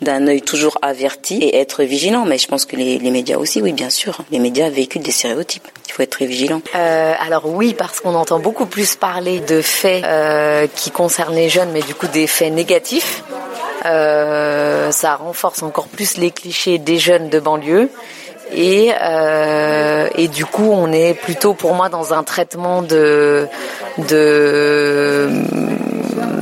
d'un 0.00 0.26
œil 0.28 0.40
toujours 0.40 0.78
averti 0.82 1.38
et 1.38 1.56
être 1.56 1.82
vigilant. 1.82 2.24
Mais 2.26 2.38
je 2.38 2.46
pense 2.46 2.64
que 2.64 2.76
les, 2.76 2.98
les, 2.98 3.10
médias 3.10 3.38
aussi, 3.38 3.60
oui, 3.60 3.72
bien 3.72 3.90
sûr, 3.90 4.20
les 4.30 4.38
médias 4.38 4.70
véhiculent 4.70 5.02
des 5.02 5.10
stéréotypes. 5.10 5.66
Il 5.88 5.92
faut 5.92 6.02
être 6.02 6.10
très 6.10 6.26
vigilant. 6.26 6.62
Euh, 6.74 7.14
alors 7.26 7.46
oui, 7.46 7.74
parce 7.74 8.00
qu'on 8.00 8.14
entend 8.14 8.38
beaucoup 8.38 8.66
plus 8.66 8.96
parler 8.96 9.40
de 9.40 9.60
faits 9.62 10.04
euh, 10.04 10.66
qui 10.74 10.90
concernent 10.90 11.34
les 11.34 11.48
jeunes, 11.48 11.70
mais 11.72 11.82
du 11.82 11.94
coup 11.94 12.06
des 12.06 12.26
faits 12.26 12.52
négatifs. 12.52 13.22
Euh, 13.84 14.90
ça 14.90 15.14
renforce 15.14 15.62
encore 15.62 15.86
plus 15.86 16.16
les 16.16 16.30
clichés 16.30 16.78
des 16.78 16.98
jeunes 16.98 17.28
de 17.28 17.38
banlieue. 17.38 17.88
Et, 18.52 18.92
euh, 19.00 20.08
et 20.14 20.28
du 20.28 20.44
coup, 20.44 20.70
on 20.72 20.92
est 20.92 21.14
plutôt 21.14 21.54
pour 21.54 21.74
moi 21.74 21.88
dans 21.88 22.12
un 22.14 22.22
traitement 22.22 22.82
de, 22.82 23.48
de 24.08 25.28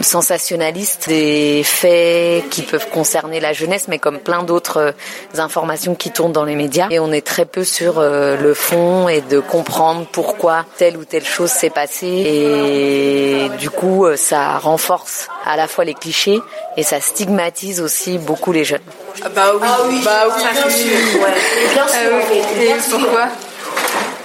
sensationnaliste 0.05 1.09
des 1.09 1.63
faits 1.65 2.49
qui 2.51 2.63
peuvent 2.63 2.89
concerner 2.91 3.41
la 3.41 3.53
jeunesse, 3.53 3.87
mais 3.89 3.99
comme 3.99 4.21
plein 4.21 4.43
d'autres 4.45 4.77
euh, 4.77 5.39
informations 5.39 5.95
qui 5.95 6.11
tournent 6.11 6.33
dans 6.33 6.45
les 6.45 6.55
médias. 6.55 6.89
Et 6.91 7.01
on 7.01 7.11
est 7.11 7.27
très 7.27 7.45
peu 7.45 7.65
sur 7.65 7.99
euh, 7.99 8.37
le 8.37 8.55
fond 8.55 9.09
et 9.09 9.21
de 9.21 9.41
comprendre 9.41 10.07
pourquoi 10.13 10.65
telle 10.77 10.97
ou 10.97 11.05
telle 11.05 11.25
chose 11.25 11.51
s'est 11.51 11.71
passée. 11.71 12.07
Et 12.07 13.49
du 13.59 13.71
coup, 13.71 14.07
euh, 14.07 14.17
ça 14.17 14.59
renforce 14.59 15.29
à 15.45 15.57
la 15.57 15.67
fois 15.67 15.85
les 15.85 15.95
clichés 15.95 16.41
et 16.77 16.83
ça 16.83 17.01
stigmatise 17.01 17.81
aussi 17.81 18.19
beaucoup 18.19 18.53
les 18.53 18.65
jeunes. 18.65 18.81
Ah 19.25 19.29
bah 19.29 19.53
oui, 19.55 19.61
ah 19.65 19.79
oui 19.89 20.01
bah 20.05 20.25
oui, 20.29 20.43
bien 20.53 20.71
sûr. 20.71 21.21
Ouais. 21.21 21.35
Bien 21.73 21.89
sûr, 21.89 22.63
Et 22.63 22.91
pourquoi 22.91 23.29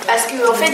Parce 0.08 0.24
que 0.24 0.50
en 0.50 0.54
fait, 0.54 0.74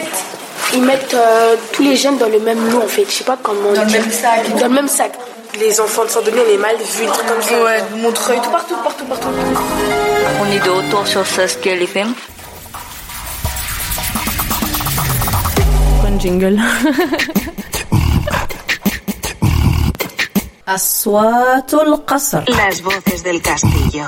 ils 0.75 0.83
mettent 0.83 1.15
euh, 1.15 1.57
tous 1.73 1.83
les 1.83 1.97
jeunes 1.97 2.19
dans 2.19 2.29
le 2.29 2.41
même 2.41 2.71
lot 2.71 2.83
en 2.83 2.89
fait. 2.89 3.05
Je 3.07 3.11
sais 3.13 3.25
pas 3.25 3.39
comment. 3.43 3.73
Dans 3.73 3.85
le 3.85 3.91
même 3.91 4.11
sac. 4.11 4.57
Dans 4.59 4.69
le 4.69 4.75
même 4.75 4.89
sac. 4.89 5.13
Les 5.59 5.81
enfants 5.81 6.05
de 6.05 6.11
Saint-Denis, 6.11 6.39
on 6.47 6.55
est 6.55 6.57
mal 6.57 6.77
vus, 6.77 7.07
comme 7.07 7.43
ça. 7.43 7.63
Ouais, 7.63 7.83
Montreuil, 7.97 8.39
tout 8.41 8.51
partout, 8.51 8.77
partout, 8.85 9.05
partout. 9.05 9.29
On 10.41 10.47
est 10.53 10.61
de 10.65 10.71
retour 10.71 11.07
sur 11.07 11.27
Saskia 11.27 11.75
FM. 11.75 12.15
Bon 16.03 16.21
jingle. 16.21 16.61
أصوات 20.69 21.75
القصر 21.75 22.43
Las 22.49 22.81
voces 22.83 23.23
del 23.25 23.41
castillo 23.43 24.05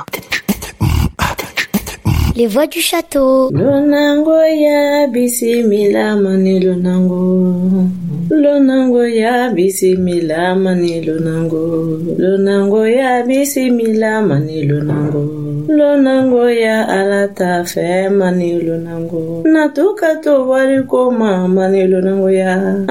les 2.38 2.46
voix 2.48 2.68
du 2.68 2.80
château. 2.80 3.50
Lonango 3.52 4.38
ya 4.66 5.08
bisimila 5.08 6.16
mani 6.16 6.60
lonango. 6.60 7.24
Lonango 8.30 9.04
ya 9.08 9.50
bisimila 9.50 10.56
mani 10.56 11.02
lonango. 11.02 11.64
Lonango 12.20 12.86
ya 12.88 13.24
bisimila 13.24 14.22
mani 14.22 14.64
lonango. 14.70 15.24
Lonango 15.68 16.50
ya 16.50 16.88
alata 16.88 17.64
fe 17.66 18.10
mani 18.10 18.62
lonango. 18.62 19.44
Natuka 19.46 20.22
to 20.24 20.48
wari 20.50 20.84
koma 20.84 21.48
mani 21.48 21.88
lonango 21.88 22.30
ya. 22.30 22.86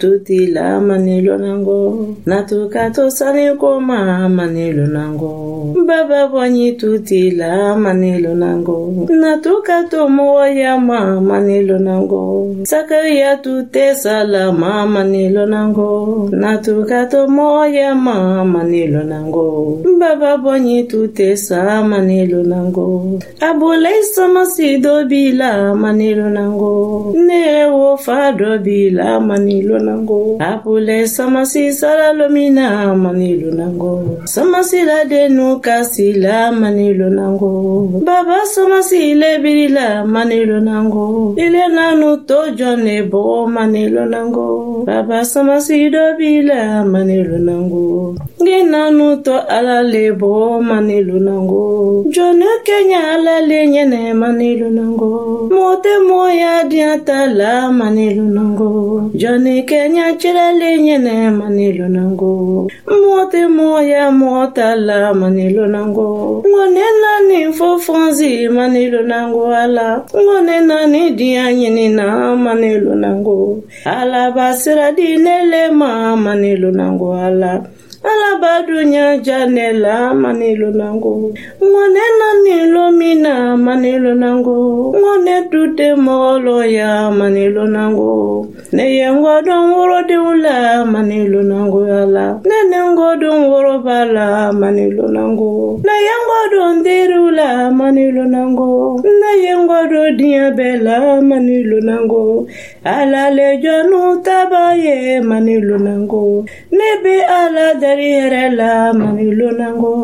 Tuti 0.00 0.46
la 0.46 0.80
mani 0.80 1.20
lonango. 1.20 2.16
Natuka 2.26 2.90
to 2.94 3.10
sani 3.10 3.54
koma 3.58 4.28
mani 4.28 4.72
lonango. 4.72 5.74
Baba 5.86 6.28
bwanyi 6.28 6.72
tuti 6.72 7.30
la 7.30 7.76
mani 7.76 8.13
manelo 8.14 8.34
nango. 8.34 9.06
Natuka 9.10 9.84
tomowa 9.90 10.50
ya 10.50 10.78
ma 10.78 11.20
manelo 11.20 11.78
nango. 11.78 12.54
Sakaya 12.64 13.36
tute 13.42 13.94
salama 13.94 14.86
manelo 14.86 15.46
nango. 15.46 16.28
Natuka 16.32 17.06
tomowa 17.06 17.68
ya 17.68 17.94
ma 17.94 18.44
manelo 18.44 19.02
nango. 19.02 19.82
Baba 19.98 20.38
bonyi 20.38 20.84
tute 20.84 21.36
sa 21.36 21.82
manelo 21.82 22.42
nango. 22.42 23.18
Abulai 23.40 24.02
samasi 24.14 24.78
dɔ 24.80 25.08
b'i 25.08 25.32
la 25.32 25.74
manelo 25.74 26.30
nango. 26.30 27.12
Ne 27.14 27.38
yɛrɛ 27.46 27.72
wo 27.72 27.96
fa 27.96 28.32
dɔ 28.32 28.62
b'i 28.64 28.90
la 28.90 29.18
manelo 29.20 29.78
nango. 29.78 30.38
Abulai 30.40 31.06
samasi 31.08 31.72
saralo 31.72 32.30
min 32.30 32.54
na 32.54 32.94
manelo 32.94 33.50
nango. 33.50 34.22
Samasi 34.24 34.84
la 34.84 35.04
denu 35.04 35.60
kasi 35.60 36.12
la 36.12 36.50
manelo 36.52 37.10
nango. 37.10 38.03
baba 38.04 38.46
samasi 38.46 39.10
ile 39.10 39.38
birila 39.38 40.04
manilo 40.04 40.60
nango. 40.60 41.34
Ile 41.36 41.68
nanu 41.68 42.16
tojo 42.26 42.76
nebo 42.76 43.46
manilo 43.46 44.04
nango. 44.06 44.84
Baba 44.86 45.24
samasi 45.24 45.90
do 45.90 46.14
bila 46.18 46.84
manilo 46.84 47.38
nango. 47.38 48.16
Nge 48.42 48.62
nanu 48.64 49.22
to 49.24 49.34
ala 49.48 49.82
lebo 49.82 50.60
manilo 50.60 51.18
nango. 51.18 52.04
Jone 52.10 52.46
kenya 52.64 53.00
ala 53.14 53.40
le 53.40 53.66
nyene 53.68 54.14
manilo 54.14 54.68
nango. 54.70 55.48
Mote 55.50 55.98
moya 56.08 56.64
diata 56.68 57.26
la 57.26 57.70
manilo 57.72 58.22
nango. 58.24 59.10
Jone 59.14 59.62
kenya 59.62 60.14
chira 60.20 60.52
le 60.52 60.78
nyene 60.78 61.30
manilo 61.30 61.88
nango. 61.88 62.68
Mote 62.86 63.46
moya 63.48 64.10
mota 64.10 64.76
la 64.76 65.14
manilo 65.14 65.66
nango. 65.66 66.42
Ngone 66.46 66.84
nani 67.02 67.52
fofo 67.52 67.93
fonzi 67.94 68.48
manilo 68.48 69.02
nango 69.02 69.54
ala. 69.54 70.02
Ngone 70.10 70.60
nani 70.60 71.10
dia 71.10 71.52
nyini 71.54 71.88
na 71.88 72.34
manilo 72.36 72.94
nango. 72.94 73.62
Ala 73.84 74.32
basira 74.34 74.90
di 74.90 75.16
nele 75.16 75.70
ma 75.70 76.16
manilu 76.16 76.74
nango 76.74 77.14
ala 77.14 77.62
ala 78.04 78.30
badunya 78.42 79.18
janela 79.18 80.14
manilu 80.14 80.70
nango. 80.80 81.32
Ngone 81.62 82.04
nanilo 82.20 82.92
mina 82.92 83.56
manilu 83.56 84.12
nango. 84.14 84.92
Ngone 84.92 85.48
dute 85.50 85.88
molo 85.96 86.64
ya 86.64 87.10
manilu 87.10 87.64
nango. 87.66 88.46
Ne 88.72 88.84
yengo 88.98 89.42
don 89.46 89.72
woro 89.72 90.06
de 90.06 90.16
ula 90.16 90.84
manilu 90.84 91.40
nango 91.42 91.80
ala. 92.02 92.40
Ne 92.44 92.58
nengo 92.70 93.16
don 93.20 93.48
woro 93.50 93.78
bala 93.86 94.52
manilu 94.52 95.08
nango. 95.08 95.80
Ne 95.86 95.94
yengo 96.06 96.40
don 96.52 96.82
deru 96.84 97.30
la 97.30 97.70
nango. 97.70 99.00
Ne 99.02 99.30
yengo 99.44 99.80
do 99.90 100.02
dia 100.16 100.50
bela 100.50 101.20
nango 101.24 102.46
ala 102.84 103.30
le 103.30 103.56
jonu 103.62 104.20
tabaye 104.22 105.20
manilu 105.20 105.78
nango. 105.80 106.44
Ne 106.70 106.88
be 107.02 107.16
ala 107.24 107.74
dari 107.80 108.08
yɛrɛ 108.20 108.44
la 108.58 108.92
manilu 108.92 109.48
nango. 109.56 109.94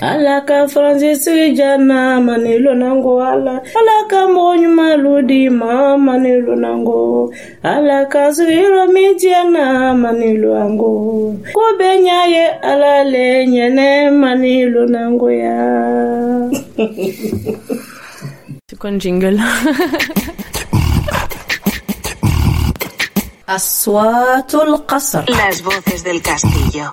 Ala 0.00 0.46
ka 0.46 0.66
faransisi 0.70 1.56
janna 1.58 2.20
manilu 2.22 2.72
nango. 2.78 3.18
Ala 3.18 3.54
ala 3.78 3.96
ka 4.10 4.20
mɔgɔ 4.30 4.52
ɲumanlu 4.62 5.26
di 5.26 5.48
ma 5.48 5.96
manilu 6.06 6.54
nango. 6.54 7.32
Ala 7.64 8.06
ka 8.06 8.30
sigiyɔrɔ 8.30 8.82
min 8.94 9.18
tiɲɛna 9.18 9.64
manilu 10.02 10.54
nango. 10.54 10.92
Ko 11.54 11.64
ɲa 11.78 12.20
ye 12.34 12.44
ala 12.62 13.02
le 13.12 13.26
ɲɛnɛ 13.50 13.88
manilu 14.22 14.86
nango 14.86 15.28
ya. 15.34 15.58
C'est 18.70 18.78
quoi 18.78 18.90
jingle 18.98 19.40
Las 25.26 25.62
voces 25.62 26.04
del 26.04 26.20
castillo. 26.20 26.92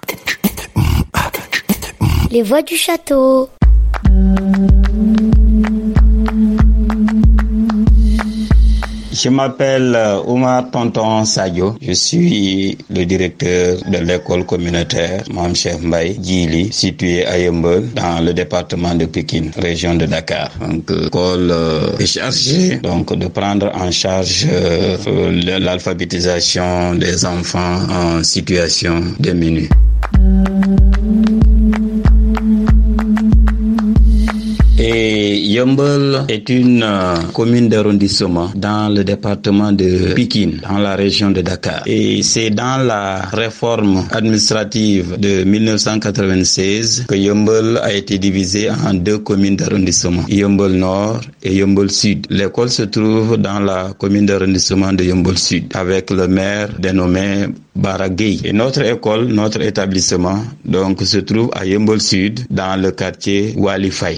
Les 2.32 2.44
voix 2.44 2.62
du 2.62 2.78
château. 2.78 3.50
Je 9.16 9.30
m'appelle 9.30 9.98
Omar 10.28 10.70
Tonton 10.72 11.24
Sadio. 11.24 11.78
Je 11.82 11.94
suis 11.94 12.78
le 12.90 13.06
directeur 13.06 13.78
de 13.90 14.00
l'école 14.00 14.46
communautaire 14.46 15.24
Mam 15.34 15.56
Chef 15.56 15.80
Mbaye 15.82 16.20
Djili, 16.22 16.74
située 16.74 17.26
à 17.26 17.38
Yembol, 17.40 17.88
dans 17.96 18.20
le 18.20 18.34
département 18.34 18.94
de 18.94 19.06
Pékin, 19.06 19.52
région 19.58 19.96
de 19.96 20.06
Dakar. 20.06 20.52
Donc, 20.60 20.90
l'école 20.92 21.50
euh, 21.50 21.98
est 21.98 22.06
chargée 22.08 22.76
donc 22.84 23.18
de 23.18 23.28
prendre 23.28 23.72
en 23.74 23.90
charge 23.90 24.48
euh, 24.52 24.98
l'alphabétisation 25.60 26.96
des 26.96 27.26
enfants 27.26 27.80
en 27.90 28.22
situation 28.22 29.02
de 29.18 29.32
menu. 29.32 29.70
Yombol 35.56 36.26
est 36.28 36.50
une 36.50 36.84
euh, 36.84 37.16
commune 37.34 37.70
d'arrondissement 37.70 38.52
dans 38.56 38.90
le 38.94 39.06
département 39.06 39.72
de 39.72 40.14
Pékin, 40.14 40.50
dans 40.62 40.80
la 40.80 40.98
région 40.98 41.32
de 41.32 41.40
Dakar. 41.40 41.82
Et 41.86 42.22
c'est 42.24 42.50
dans 42.50 42.84
la 42.86 43.22
réforme 43.32 44.04
administrative 44.12 45.18
de 45.18 45.46
1996 45.46 47.06
que 47.08 47.16
Yombol 47.16 47.80
a 47.82 47.94
été 47.94 48.18
divisé 48.18 48.70
en 48.70 48.94
deux 48.96 49.20
communes 49.20 49.56
d'arrondissement, 49.56 50.24
Yombol 50.28 50.74
Nord 50.74 51.22
et 51.42 51.56
Yombol 51.56 51.90
Sud. 51.90 52.28
L'école 52.30 52.70
se 52.70 52.84
trouve 52.84 53.38
dans 53.38 53.60
la 53.62 53.94
commune 53.98 54.26
d'arrondissement 54.26 54.92
de 54.92 55.06
Yombol 55.06 55.38
Sud, 55.38 55.72
avec 55.74 56.12
le 56.12 56.28
maire 56.28 56.68
dénommé 56.78 57.46
Baragay. 57.78 58.40
Et 58.44 58.52
notre 58.52 58.82
école, 58.84 59.28
notre 59.28 59.62
établissement, 59.62 60.40
donc, 60.66 61.02
se 61.04 61.20
trouve 61.20 61.50
à 61.54 61.66
Yombol 61.66 62.02
Sud, 62.02 62.42
dans 62.50 62.76
le 62.82 62.92
quartier 62.92 63.54
Walifay. 63.56 64.18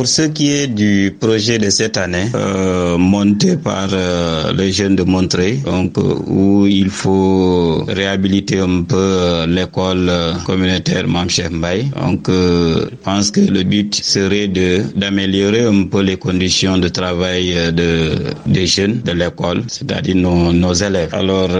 Pour 0.00 0.08
ce 0.08 0.22
qui 0.22 0.50
est 0.50 0.66
du 0.68 1.14
projet 1.20 1.58
de 1.58 1.68
cette 1.68 1.98
année, 1.98 2.24
euh, 2.34 2.96
monté 2.96 3.58
par 3.58 3.90
euh, 3.92 4.50
les 4.54 4.72
jeunes 4.72 4.96
de 4.96 5.02
donc 5.02 5.98
euh, 5.98 6.14
où 6.26 6.66
il 6.66 6.88
faut 6.88 7.84
réhabiliter 7.86 8.60
un 8.60 8.80
peu 8.80 8.96
euh, 8.96 9.46
l'école 9.46 10.06
euh, 10.08 10.32
communautaire 10.46 11.06
Mamchef 11.06 11.50
Mbaye. 11.50 11.90
Donc, 12.02 12.30
euh, 12.30 12.86
je 12.90 12.96
pense 13.04 13.30
que 13.30 13.40
le 13.40 13.62
but 13.62 13.94
serait 13.94 14.48
de 14.48 14.80
d'améliorer 14.96 15.64
un 15.66 15.82
peu 15.82 16.00
les 16.00 16.16
conditions 16.16 16.78
de 16.78 16.88
travail 16.88 17.52
de 17.74 18.14
des 18.46 18.66
jeunes 18.66 19.02
de 19.04 19.12
l'école, 19.12 19.64
c'est-à-dire 19.66 20.16
nos, 20.16 20.50
nos 20.54 20.72
élèves. 20.72 21.10
Alors, 21.12 21.50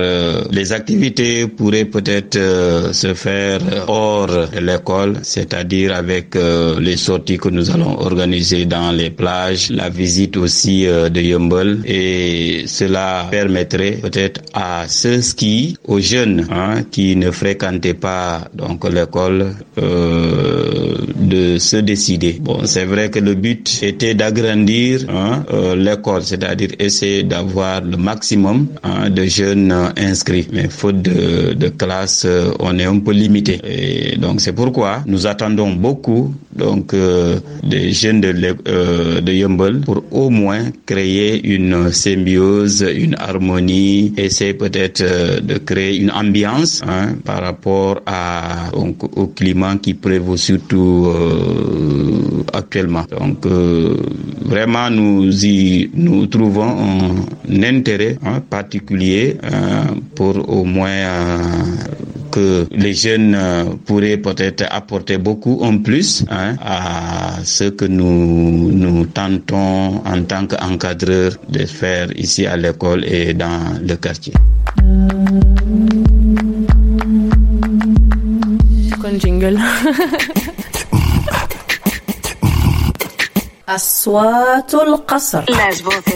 les 0.51 0.73
activités 0.73 1.47
pourraient 1.47 1.85
peut-être 1.85 2.39
se 2.93 3.13
faire 3.13 3.61
hors 3.87 4.29
de 4.29 4.61
l'école, 4.61 5.19
c'est-à-dire 5.23 5.95
avec 5.95 6.35
les 6.81 6.97
sorties 6.97 7.37
que 7.37 7.51
nous 7.51 7.71
allons 7.71 7.99
organiser 8.01 8.30
dans 8.67 8.93
les 8.93 9.11
plages, 9.11 9.71
la 9.71 9.89
visite 9.89 10.37
aussi 10.37 10.87
euh, 10.87 11.09
de 11.09 11.21
Yumble 11.21 11.81
et 11.85 12.65
cela 12.67 13.27
permettrait 13.31 13.99
peut-être 14.03 14.41
à 14.55 14.87
ceux 14.89 15.21
qui, 15.37 15.77
aux 15.87 16.01
jeunes 16.01 16.47
hein, 16.51 16.83
qui 16.91 17.17
ne 17.17 17.31
fréquentaient 17.31 17.95
pas 17.95 18.49
donc 18.55 18.89
l'école, 18.89 19.55
euh, 19.79 20.95
de 21.17 21.59
se 21.59 21.77
décider. 21.77 22.39
Bon, 22.41 22.61
c'est 22.65 22.85
vrai 22.85 23.11
que 23.11 23.19
le 23.19 23.35
but 23.35 23.81
était 23.83 24.15
d'agrandir 24.15 25.01
hein, 25.09 25.45
euh, 25.53 25.75
l'école, 25.75 26.23
c'est-à-dire 26.23 26.71
essayer 26.79 27.23
d'avoir 27.25 27.81
le 27.83 27.97
maximum 27.97 28.69
hein, 28.83 29.11
de 29.11 29.25
jeunes 29.25 29.73
inscrits. 29.97 30.47
Mais 30.53 30.69
faute 30.69 31.03
de, 31.03 31.55
de 31.55 31.69
classe, 31.69 32.27
on 32.61 32.79
est 32.79 32.85
un 32.85 32.99
peu 33.01 33.13
limité. 33.13 33.61
Et 33.65 34.17
donc 34.17 34.41
c'est 34.41 34.53
pourquoi 34.53 35.03
nous 35.07 35.27
attendons 35.27 35.73
beaucoup 35.73 36.33
donc 36.61 36.95
euh, 36.95 37.39
des 37.63 37.93
jeunes 37.93 38.20
de, 38.21 38.57
euh, 38.69 39.21
Yumble 39.27 39.81
pour 39.81 40.05
au 40.11 40.31
moins 40.31 40.65
créer 40.87 41.41
une 41.47 41.93
symbiose, 41.93 42.87
une 42.95 43.17
harmonie, 43.19 44.13
essayer 44.17 44.55
peut-être 44.55 45.01
euh, 45.03 45.41
de 45.41 45.59
créer 45.59 45.97
une 45.99 46.11
ambiance 46.11 46.83
hein, 46.87 47.15
par 47.25 47.43
rapport 47.43 48.01
à 48.07 48.71
au 48.73 49.27
climat 49.29 49.77
qui 49.77 49.95
prévaut 49.95 50.37
surtout 50.37 51.07
euh, 51.07 52.45
actuellement. 52.53 53.05
Donc 53.19 53.47
euh, 53.47 53.97
vraiment 54.45 54.91
nous 54.91 55.45
y 55.45 55.91
nous 55.95 56.27
trouvons 56.27 57.25
un 57.49 57.63
intérêt 57.63 58.17
hein, 58.25 58.41
particulier 58.49 59.37
hein, 59.43 59.95
pour 60.15 60.49
au 60.49 60.65
moins 60.65 61.07
que 62.31 62.67
les 62.71 62.95
jeunes 62.95 63.35
euh, 63.35 63.65
pourraient 63.85 64.17
peut-être 64.17 64.65
apporter 64.71 65.19
beaucoup 65.19 65.61
en 65.63 65.79
plus 65.79 66.25
hein, 66.31 66.57
à 66.61 67.39
ce 67.45 67.65
que 67.65 67.85
nous, 67.85 68.71
nous 68.73 69.07
tentons 69.07 70.03
en 70.05 70.23
tant 70.25 70.47
qu'encadreurs 70.47 71.33
de 71.49 71.65
faire 71.67 72.09
ici 72.17 72.47
à 72.47 72.57
l'école 72.57 73.05
et 73.05 73.35
dans 73.35 73.79
le 73.83 73.97
quartier. 73.97 74.33
jingle? 79.19 79.59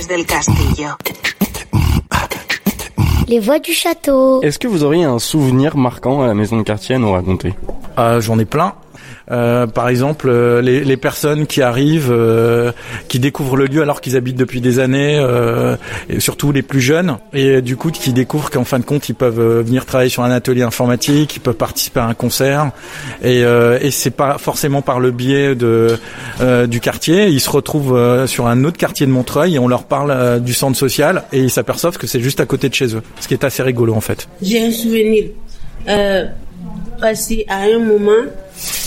Del 0.09 0.27
castillo. 0.27 0.97
Les 3.29 3.41
voix 3.41 3.59
du 3.59 3.73
château. 3.73 4.43
Est-ce 4.43 4.59
que 4.59 4.69
vous 4.69 4.85
auriez 4.85 5.05
un 5.05 5.19
souvenir 5.19 5.77
marquant 5.77 6.23
à 6.23 6.27
la 6.27 6.35
maison 6.35 6.59
de 6.59 6.63
quartier 6.63 6.95
à 6.95 6.99
nous 6.99 7.13
raconter? 7.13 7.55
Euh, 7.99 8.21
J'en 8.21 8.39
ai 8.39 8.45
plein. 8.45 8.75
Euh, 9.31 9.67
par 9.67 9.89
exemple, 9.89 10.29
euh, 10.29 10.61
les, 10.61 10.85
les 10.85 10.97
personnes 10.97 11.47
qui 11.47 11.63
arrivent, 11.63 12.13
euh, 12.13 12.73
qui 13.09 13.19
découvrent 13.19 13.57
le 13.57 13.67
lieu 13.67 13.83
alors 13.83 14.01
qu'ils 14.01 14.17
habitent 14.17 14.37
depuis 14.37 14.61
des 14.61 14.79
années, 14.79 15.19
euh, 15.19 15.77
et 16.09 16.21
surtout 16.21 16.53
les 16.53 16.63
plus 16.63 16.81
jeunes, 16.81 17.17
et 17.33 17.63
du 17.63 17.77
coup 17.77 17.91
qui 17.91 18.13
découvrent 18.13 18.51
qu'en 18.51 18.65
fin 18.65 18.79
de 18.79 18.85
compte 18.85 19.09
ils 19.09 19.15
peuvent 19.15 19.63
venir 19.63 19.87
travailler 19.87 20.11
sur 20.11 20.23
un 20.23 20.31
atelier 20.31 20.63
informatique, 20.63 21.37
ils 21.37 21.41
peuvent 21.41 21.55
participer 21.55 22.01
à 22.01 22.07
un 22.07 22.15
concert, 22.15 22.71
et, 23.23 23.41
et 23.41 23.91
c'est 23.91 24.11
pas 24.11 24.39
forcément 24.39 24.83
par 24.83 25.01
le 25.01 25.11
biais 25.11 25.55
de 25.55 25.99
du 26.67 26.81
quartier, 26.81 27.29
ils 27.29 27.41
se 27.41 27.51
retrouvent 27.51 28.27
sur 28.27 28.47
un 28.47 28.65
autre 28.65 28.77
quartier 28.77 29.07
de 29.07 29.11
Montreuil 29.11 29.55
et 29.55 29.59
on 29.59 29.69
leur 29.69 29.85
parle 29.85 30.41
du 30.41 30.53
centre 30.55 30.77
social 30.77 31.25
et 31.33 31.41
ils 31.41 31.51
s'aperçoivent 31.51 31.99
que 31.99 32.07
c'est 32.07 32.21
juste 32.21 32.41
à 32.41 32.47
côté 32.47 32.69
de 32.69 32.75
chez 32.75 32.95
eux, 32.95 33.03
ce 33.21 33.29
qui 33.29 33.35
est 33.35 33.45
assez 33.45 33.63
rigolo 33.63 33.95
en 33.95 34.01
fait. 34.01 34.29
J'ai 34.43 34.63
un 34.63 34.71
souvenir. 34.71 35.25
Parce 37.01 37.27
qu'à 37.27 37.57
un 37.57 37.79
moment, 37.79 38.25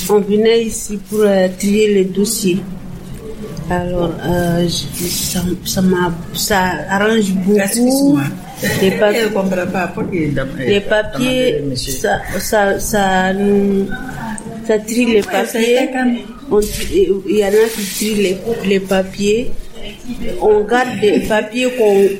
on 0.09 0.19
venait 0.19 0.63
ici 0.63 0.97
pour 1.09 1.19
euh, 1.21 1.47
trier 1.57 1.93
les 1.93 2.05
dossiers. 2.05 2.59
Alors, 3.69 4.11
euh, 4.25 4.63
je- 4.67 5.07
ça, 5.07 5.39
ça, 5.65 5.81
m'a- 5.81 6.13
ça 6.33 6.59
arrange 6.89 7.31
beaucoup. 7.33 8.17
Les 8.81 8.91
papiers, 8.91 9.21
les 10.67 10.79
papiers 10.81 11.61
ça, 11.91 12.19
ça, 12.39 12.79
ça, 12.79 13.33
nous, 13.33 13.85
ça 14.65 14.79
trie 14.79 15.05
les 15.05 15.21
papiers. 15.21 15.89
il 17.29 17.37
y 17.37 17.43
en 17.45 17.49
a 17.49 17.67
qui 17.75 17.85
trient 17.95 18.15
les, 18.15 18.37
les 18.65 18.79
papiers. 18.79 19.51
On 20.41 20.61
garde 20.63 20.99
des 21.01 21.19
papiers 21.27 21.67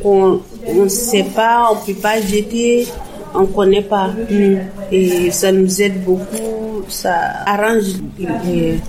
qu'on 0.04 0.42
ne 0.84 0.88
sait 0.90 1.26
pas, 1.34 1.70
on 1.72 1.76
ne 1.82 1.94
peut 1.94 2.00
pas 2.02 2.20
jeter, 2.22 2.86
on 3.38 3.42
ne 3.42 3.48
connaît 3.48 3.82
pas. 3.82 4.10
Et 4.92 5.32
ça 5.32 5.52
nous 5.52 5.82
aide 5.82 6.04
beaucoup, 6.04 6.84
ça 6.88 7.44
arrange 7.46 7.84
les, 8.18 8.28
les, 8.46 8.80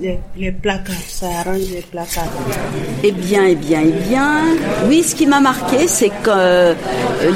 les, 0.00 0.18
les, 0.36 0.52
placards, 0.52 0.94
ça 1.08 1.26
arrange 1.40 1.70
les 1.72 1.82
placards. 1.90 2.24
Eh 3.02 3.12
bien, 3.12 3.46
eh 3.46 3.54
bien, 3.54 3.82
eh 3.84 4.08
bien, 4.08 4.44
oui, 4.88 5.02
ce 5.02 5.14
qui 5.14 5.26
m'a 5.26 5.40
marqué, 5.40 5.88
c'est 5.88 6.08
qu'il 6.08 6.28
euh, 6.28 6.74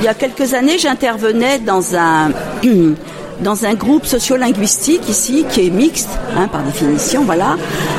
y 0.03 0.09
a 0.09 0.15
quelques 0.15 0.55
années, 0.55 0.79
j'intervenais 0.79 1.59
dans 1.59 1.95
un 1.95 2.31
dans 3.43 3.65
un 3.65 3.75
groupe 3.75 4.07
sociolinguistique 4.07 5.09
ici 5.09 5.45
qui 5.51 5.67
est 5.67 5.71
mixte, 5.71 6.11
hein, 6.37 6.49
par 6.49 6.63
définition, 6.63 7.25
voilà. 7.25 7.57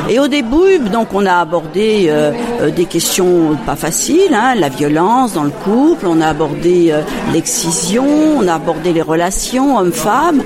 Et 0.08 0.18
au 0.18 0.28
début, 0.28 0.78
donc, 0.90 1.08
on 1.12 1.26
a 1.26 1.34
abordé 1.34 2.06
euh, 2.08 2.32
euh, 2.60 2.70
des 2.70 2.84
questions 2.84 3.56
pas 3.66 3.76
faciles, 3.76 4.34
hein, 4.34 4.54
la 4.54 4.68
violence 4.68 5.34
dans 5.34 5.44
le 5.44 5.50
couple, 5.50 6.06
on 6.06 6.20
a 6.20 6.28
abordé 6.28 6.90
euh, 6.90 7.02
l'excision, 7.32 8.04
on 8.38 8.46
a 8.46 8.54
abordé 8.54 8.92
les 8.92 9.02
relations 9.02 9.78
hommes-femmes, 9.78 10.42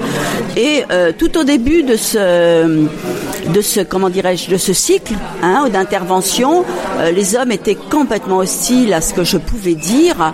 et 0.57 0.85
tout 1.19 1.37
au 1.37 1.45
début 1.45 1.83
de 1.83 1.97
ce 1.97 2.87
de 3.53 3.61
ce 3.61 3.81
comment 3.81 4.09
dirais-je 4.09 4.51
de 4.51 4.57
ce 4.57 4.73
cycle 4.73 5.13
hein, 5.43 5.69
d'intervention, 5.71 6.65
les 7.15 7.37
hommes 7.37 7.53
étaient 7.53 7.75
complètement 7.77 8.39
hostiles 8.39 8.95
à 8.95 9.01
ce 9.01 9.13
que 9.13 9.23
je 9.23 9.37
pouvais 9.37 9.75
dire 9.75 10.33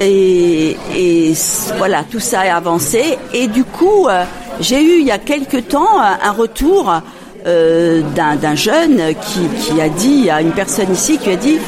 et, 0.00 0.76
voilà, 1.78 2.04
tout 2.10 2.20
ça 2.20 2.40
a 2.40 2.56
avancé. 2.56 3.18
Et 3.32 3.46
du 3.46 3.64
coup, 3.64 4.08
euh, 4.08 4.24
j'ai 4.60 4.82
eu 4.82 5.00
il 5.00 5.06
y 5.06 5.10
a 5.10 5.18
quelque 5.18 5.58
temps 5.58 6.00
un 6.00 6.32
retour 6.32 6.92
euh, 7.46 8.00
d'un 8.14 8.54
jeune 8.54 9.02
qui, 9.20 9.78
a 9.78 9.90
dit 9.90 10.30
à 10.30 10.40
une 10.40 10.52
personne 10.52 10.90
ici 10.90 11.18
qui 11.18 11.30
a 11.30 11.36
dit 11.36 11.58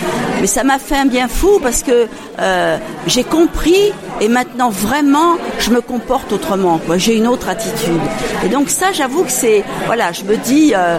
mais 0.40 0.46
ça 0.46 0.64
m'a 0.64 0.78
fait 0.78 0.96
un 0.96 1.04
bien 1.04 1.28
fou 1.28 1.58
parce 1.62 1.82
que 1.82 2.06
euh, 2.40 2.78
j'ai 3.06 3.24
compris 3.24 3.92
et 4.20 4.28
maintenant 4.28 4.70
vraiment 4.70 5.36
je 5.58 5.70
me 5.70 5.80
comporte 5.80 6.32
autrement. 6.32 6.80
J'ai 6.96 7.16
une 7.16 7.26
autre 7.26 7.48
attitude. 7.48 8.00
Et 8.44 8.48
donc 8.48 8.70
ça 8.70 8.92
j'avoue 8.92 9.24
que 9.24 9.30
c'est 9.30 9.64
voilà 9.86 10.12
je 10.12 10.24
me 10.24 10.36
dis 10.36 10.72
euh, 10.74 10.98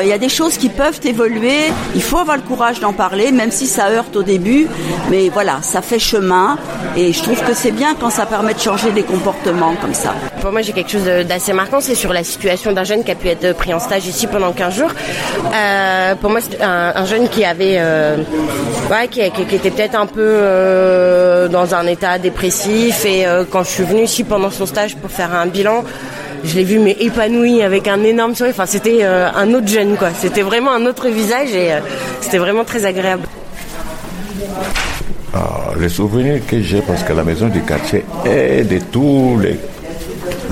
il 0.00 0.08
y 0.08 0.12
a 0.12 0.18
des 0.18 0.28
choses 0.28 0.56
qui 0.56 0.68
peuvent 0.68 1.00
évoluer. 1.04 1.72
Il 1.94 2.02
faut 2.02 2.18
avoir 2.18 2.36
le 2.36 2.42
courage 2.42 2.80
d'en 2.80 2.92
parler 2.92 3.32
même 3.32 3.50
si 3.50 3.66
ça 3.66 3.90
heurte 3.90 4.16
au 4.16 4.22
début. 4.22 4.66
Mais 5.10 5.28
voilà 5.28 5.58
ça 5.62 5.82
fait 5.82 5.98
chemin. 5.98 6.58
Et 6.96 7.12
je 7.12 7.22
trouve 7.22 7.42
que 7.42 7.54
c'est 7.54 7.72
bien 7.72 7.94
quand 7.94 8.10
ça 8.10 8.26
permet 8.26 8.54
de 8.54 8.60
changer 8.60 8.90
des 8.92 9.02
comportements 9.02 9.74
comme 9.80 9.94
ça. 9.94 10.14
Pour 10.40 10.52
moi 10.52 10.62
j'ai 10.62 10.72
quelque 10.72 10.90
chose 10.90 11.04
d'assez 11.04 11.52
marquant 11.52 11.80
c'est 11.80 11.94
sur 11.94 12.12
la 12.12 12.24
situation 12.24 12.72
d'un 12.72 12.84
jeune 12.84 13.04
qui 13.04 13.10
a 13.10 13.14
pu 13.14 13.28
être 13.28 13.54
pris 13.56 13.74
en 13.74 13.80
stage 13.80 14.06
ici 14.06 14.26
pendant 14.26 14.52
15 14.52 14.74
jours. 14.74 14.90
Euh, 15.54 16.14
pour 16.16 16.30
moi, 16.30 16.40
c'est 16.40 16.62
un, 16.62 17.04
jeune 17.04 17.28
qui 17.28 17.44
avait, 17.44 17.76
euh, 17.78 18.16
qui, 19.10 19.20
était 19.20 19.70
peut-être 19.70 19.94
un 19.94 20.06
peu 20.06 21.48
dans 21.50 21.74
un 21.74 21.86
état 21.86 22.18
dépressif. 22.18 22.53
Et 23.06 23.24
quand 23.50 23.64
je 23.64 23.68
suis 23.68 23.84
venue 23.84 24.02
ici 24.04 24.24
pendant 24.24 24.50
son 24.50 24.66
stage 24.66 24.96
pour 24.96 25.10
faire 25.10 25.34
un 25.34 25.46
bilan, 25.46 25.84
je 26.44 26.54
l'ai 26.56 26.64
vu 26.64 26.78
mais 26.78 26.96
épanoui 27.00 27.62
avec 27.62 27.88
un 27.88 28.02
énorme 28.02 28.34
sourire. 28.34 28.52
Enfin, 28.54 28.66
c'était 28.66 29.04
un 29.04 29.54
autre 29.54 29.68
jeune, 29.68 29.96
quoi. 29.96 30.10
C'était 30.18 30.42
vraiment 30.42 30.72
un 30.72 30.86
autre 30.86 31.08
visage 31.08 31.52
et 31.54 31.70
c'était 32.20 32.38
vraiment 32.38 32.64
très 32.64 32.84
agréable. 32.84 33.26
Ah, 35.34 35.72
les 35.80 35.88
souvenirs 35.88 36.40
que 36.46 36.60
j'ai, 36.60 36.80
parce 36.80 37.02
que 37.02 37.12
la 37.12 37.24
maison 37.24 37.48
du 37.48 37.60
quartier 37.62 38.04
est 38.24 38.64
de 38.64 38.78
tous 38.92 39.38
les 39.40 39.58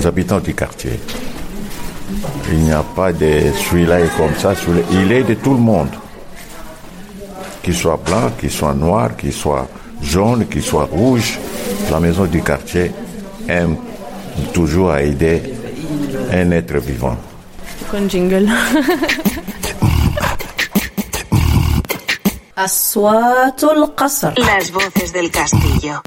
habitants 0.05 0.39
du 0.39 0.53
quartier. 0.53 0.99
Il 2.51 2.59
n'y 2.59 2.71
a 2.73 2.83
pas 2.95 3.13
de 3.13 3.51
celui-là 3.57 4.01
est 4.01 4.17
comme 4.17 4.35
ça, 4.37 4.53
il 4.91 5.11
est 5.11 5.23
de 5.23 5.35
tout 5.35 5.53
le 5.53 5.59
monde. 5.59 5.89
Qu'il 7.63 7.73
soit 7.73 7.99
blanc, 8.05 8.29
qu'il 8.37 8.51
soit 8.51 8.73
noir, 8.73 9.15
qu'il 9.15 9.31
soit 9.31 9.67
jaune, 10.03 10.47
qu'il 10.47 10.61
soit 10.61 10.85
rouge, 10.85 11.39
la 11.91 11.99
maison 11.99 12.25
du 12.25 12.41
quartier 12.41 12.91
aime 13.47 13.77
toujours 14.53 14.91
à 14.91 15.01
aider 15.01 15.41
un 16.31 16.51
être 16.51 16.77
vivant. 16.77 17.17
Jingle. 18.07 18.49
Las 24.37 24.71
voces 24.71 25.11
del 25.13 25.29
castillo. 25.29 26.01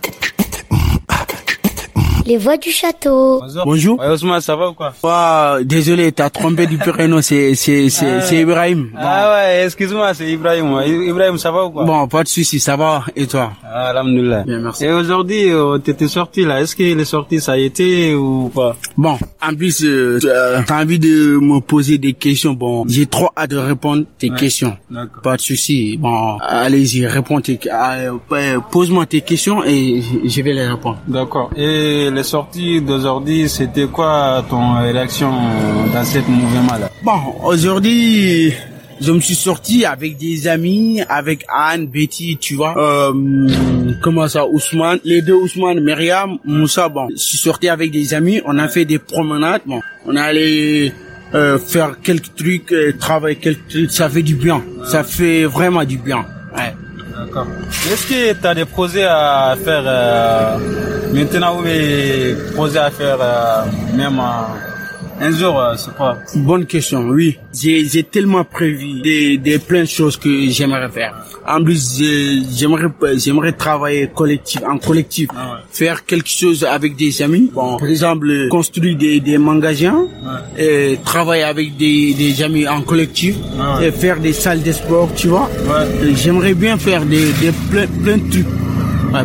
Les 2.26 2.38
voix 2.38 2.56
du 2.56 2.70
château. 2.70 3.40
Bonjour. 3.64 4.00
Ousmane, 4.00 4.40
ça 4.40 4.56
va 4.56 4.70
ou 4.70 4.72
quoi 4.72 4.92
ah, 5.04 5.58
Désolé, 5.62 6.10
t'as 6.10 6.28
trompé 6.28 6.66
du 6.66 6.76
prénom, 6.76 7.22
c'est 7.22 7.54
c'est 7.54 7.88
c'est 7.88 8.20
c'est 8.20 8.38
Ibrahim. 8.40 8.90
Ah 8.96 9.32
ouais, 9.32 9.64
excuse-moi, 9.64 10.12
c'est 10.12 10.28
Ibrahim. 10.32 10.80
Ibrahim, 11.06 11.38
ça 11.38 11.52
va 11.52 11.66
ou 11.66 11.70
quoi 11.70 11.84
Bon, 11.84 12.08
pas 12.08 12.24
de 12.24 12.28
souci, 12.28 12.58
ça 12.58 12.74
va. 12.74 13.04
Et 13.14 13.28
toi 13.28 13.52
ah, 13.64 13.90
Alhamdulillah. 13.90 14.42
Bien, 14.42 14.58
merci. 14.58 14.86
Et 14.86 14.92
aujourd'hui, 14.92 15.52
euh, 15.52 15.78
t'étais 15.78 16.08
sorti 16.08 16.44
là. 16.44 16.60
Est-ce 16.60 16.74
qu'il 16.74 16.98
est 16.98 17.04
sorti, 17.04 17.40
ça 17.40 17.52
a 17.52 17.58
été 17.58 18.12
ou 18.16 18.50
pas 18.52 18.74
Bon, 18.96 19.16
en 19.40 19.54
plus, 19.54 19.84
euh, 19.84 20.18
t'as 20.66 20.82
envie 20.82 20.98
de 20.98 21.38
me 21.40 21.60
poser 21.60 21.98
des 21.98 22.14
questions. 22.14 22.54
Bon, 22.54 22.84
j'ai 22.88 23.06
trop 23.06 23.30
hâte 23.36 23.50
de 23.50 23.56
répondre 23.56 24.04
tes 24.18 24.30
questions. 24.30 24.76
D'accord. 24.90 25.22
Pas 25.22 25.36
de 25.36 25.42
souci. 25.42 25.96
Bon, 25.96 26.38
allez-y, 26.40 27.06
réponds 27.06 27.40
tes, 27.40 27.60
euh, 27.72 28.58
pose-moi 28.72 29.06
tes 29.06 29.20
questions 29.20 29.62
et 29.64 30.02
je 30.24 30.42
vais 30.42 30.54
les 30.54 30.66
répondre. 30.66 30.98
D'accord. 31.06 31.50
Et 31.56 32.10
sorties 32.22 32.80
d'aujourd'hui, 32.80 33.48
c'était 33.48 33.86
quoi 33.86 34.44
ton 34.48 34.74
réaction 34.74 35.30
dans 35.92 36.04
cette 36.04 36.28
mouvement-là 36.28 36.90
Bon, 37.02 37.18
aujourd'hui, 37.44 38.52
je 39.00 39.12
me 39.12 39.20
suis 39.20 39.34
sorti 39.34 39.84
avec 39.84 40.16
des 40.16 40.48
amis, 40.48 41.02
avec 41.08 41.44
Anne, 41.48 41.86
Betty, 41.86 42.38
tu 42.40 42.54
vois. 42.54 42.74
Euh, 42.76 43.48
comment 44.02 44.28
ça, 44.28 44.46
Ousmane, 44.46 44.98
les 45.04 45.22
deux 45.22 45.34
Ousmane, 45.34 45.80
Myriam, 45.80 46.38
Moussa, 46.44 46.88
bon. 46.88 47.08
Je 47.10 47.16
suis 47.16 47.38
sorti 47.38 47.68
avec 47.68 47.90
des 47.90 48.14
amis, 48.14 48.40
on 48.44 48.58
a 48.58 48.68
fait 48.68 48.84
des 48.84 48.98
promenades, 48.98 49.62
bon. 49.66 49.80
On 50.06 50.16
allé 50.16 50.92
euh, 51.34 51.58
faire 51.58 52.00
quelques 52.00 52.34
trucs, 52.34 52.72
euh, 52.72 52.94
travailler 52.98 53.36
quelques 53.36 53.68
trucs, 53.68 53.90
ça 53.90 54.08
fait 54.08 54.22
du 54.22 54.34
bien. 54.34 54.62
Ça 54.84 55.04
fait 55.04 55.44
vraiment 55.44 55.84
du 55.84 55.98
bien. 55.98 56.24
D'accord. 57.18 57.46
Est-ce 57.90 58.06
que 58.06 58.32
tu 58.34 58.46
as 58.46 58.54
des 58.54 58.64
projets 58.66 59.04
à 59.04 59.56
faire 59.64 59.82
euh, 59.86 60.58
maintenant 61.14 61.58
ou 61.58 61.62
des 61.64 62.36
projets 62.54 62.78
à 62.78 62.90
faire 62.90 63.18
euh, 63.20 63.64
même 63.94 64.20
un 65.20 65.30
jour, 65.30 65.58
euh, 65.58 65.74
c'est 65.76 65.94
pas 65.94 66.16
Bonne 66.34 66.66
question, 66.66 67.00
oui. 67.08 67.38
J'ai 67.52 68.02
tellement 68.04 68.44
prévu 68.44 69.00
des, 69.00 69.38
des 69.38 69.58
plein 69.58 69.82
de 69.82 69.88
choses 69.88 70.16
que 70.16 70.48
j'aimerais 70.48 70.88
faire. 70.90 71.14
En 71.46 71.62
plus, 71.62 72.02
j'aimerais 72.58 72.88
j'aimerais 73.16 73.52
travailler 73.52 74.10
collectif, 74.14 74.60
en 74.68 74.78
collectif, 74.78 75.28
ah 75.36 75.60
faire 75.70 76.04
quelque 76.04 76.28
chose 76.28 76.64
avec 76.64 76.96
des 76.96 77.22
amis. 77.22 77.50
Bon, 77.54 77.76
par 77.78 77.88
exemple, 77.88 78.48
construire 78.50 78.96
des, 78.96 79.20
des 79.20 79.38
magasins, 79.38 80.06
et 80.58 80.98
travailler 81.04 81.44
avec 81.44 81.76
des, 81.76 82.14
des 82.14 82.42
amis 82.42 82.66
en 82.66 82.82
collectif, 82.82 83.36
ah 83.60 83.78
et 83.82 83.92
faire 83.92 84.18
des 84.18 84.32
salles 84.32 84.62
de 84.62 84.72
sport, 84.72 85.08
tu 85.14 85.28
vois. 85.28 85.48
J'aimerais 86.14 86.54
bien 86.54 86.76
faire 86.78 87.04
des, 87.04 87.32
des 87.40 87.52
plein, 87.70 87.86
plein 88.02 88.18
de 88.18 88.30
trucs, 88.30 88.46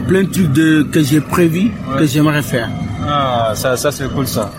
plein 0.08 0.24
de 0.24 0.30
trucs 0.32 0.52
de, 0.54 0.84
que 0.84 1.02
j'ai 1.04 1.22
prévu, 1.22 1.72
que 1.98 2.06
j'aimerais 2.06 2.44
faire. 2.44 2.70
Ah, 3.04 3.54
ça, 3.56 3.76
ça 3.76 3.92
c'est 3.92 4.08
cool 4.14 4.28
ça. 4.28 4.54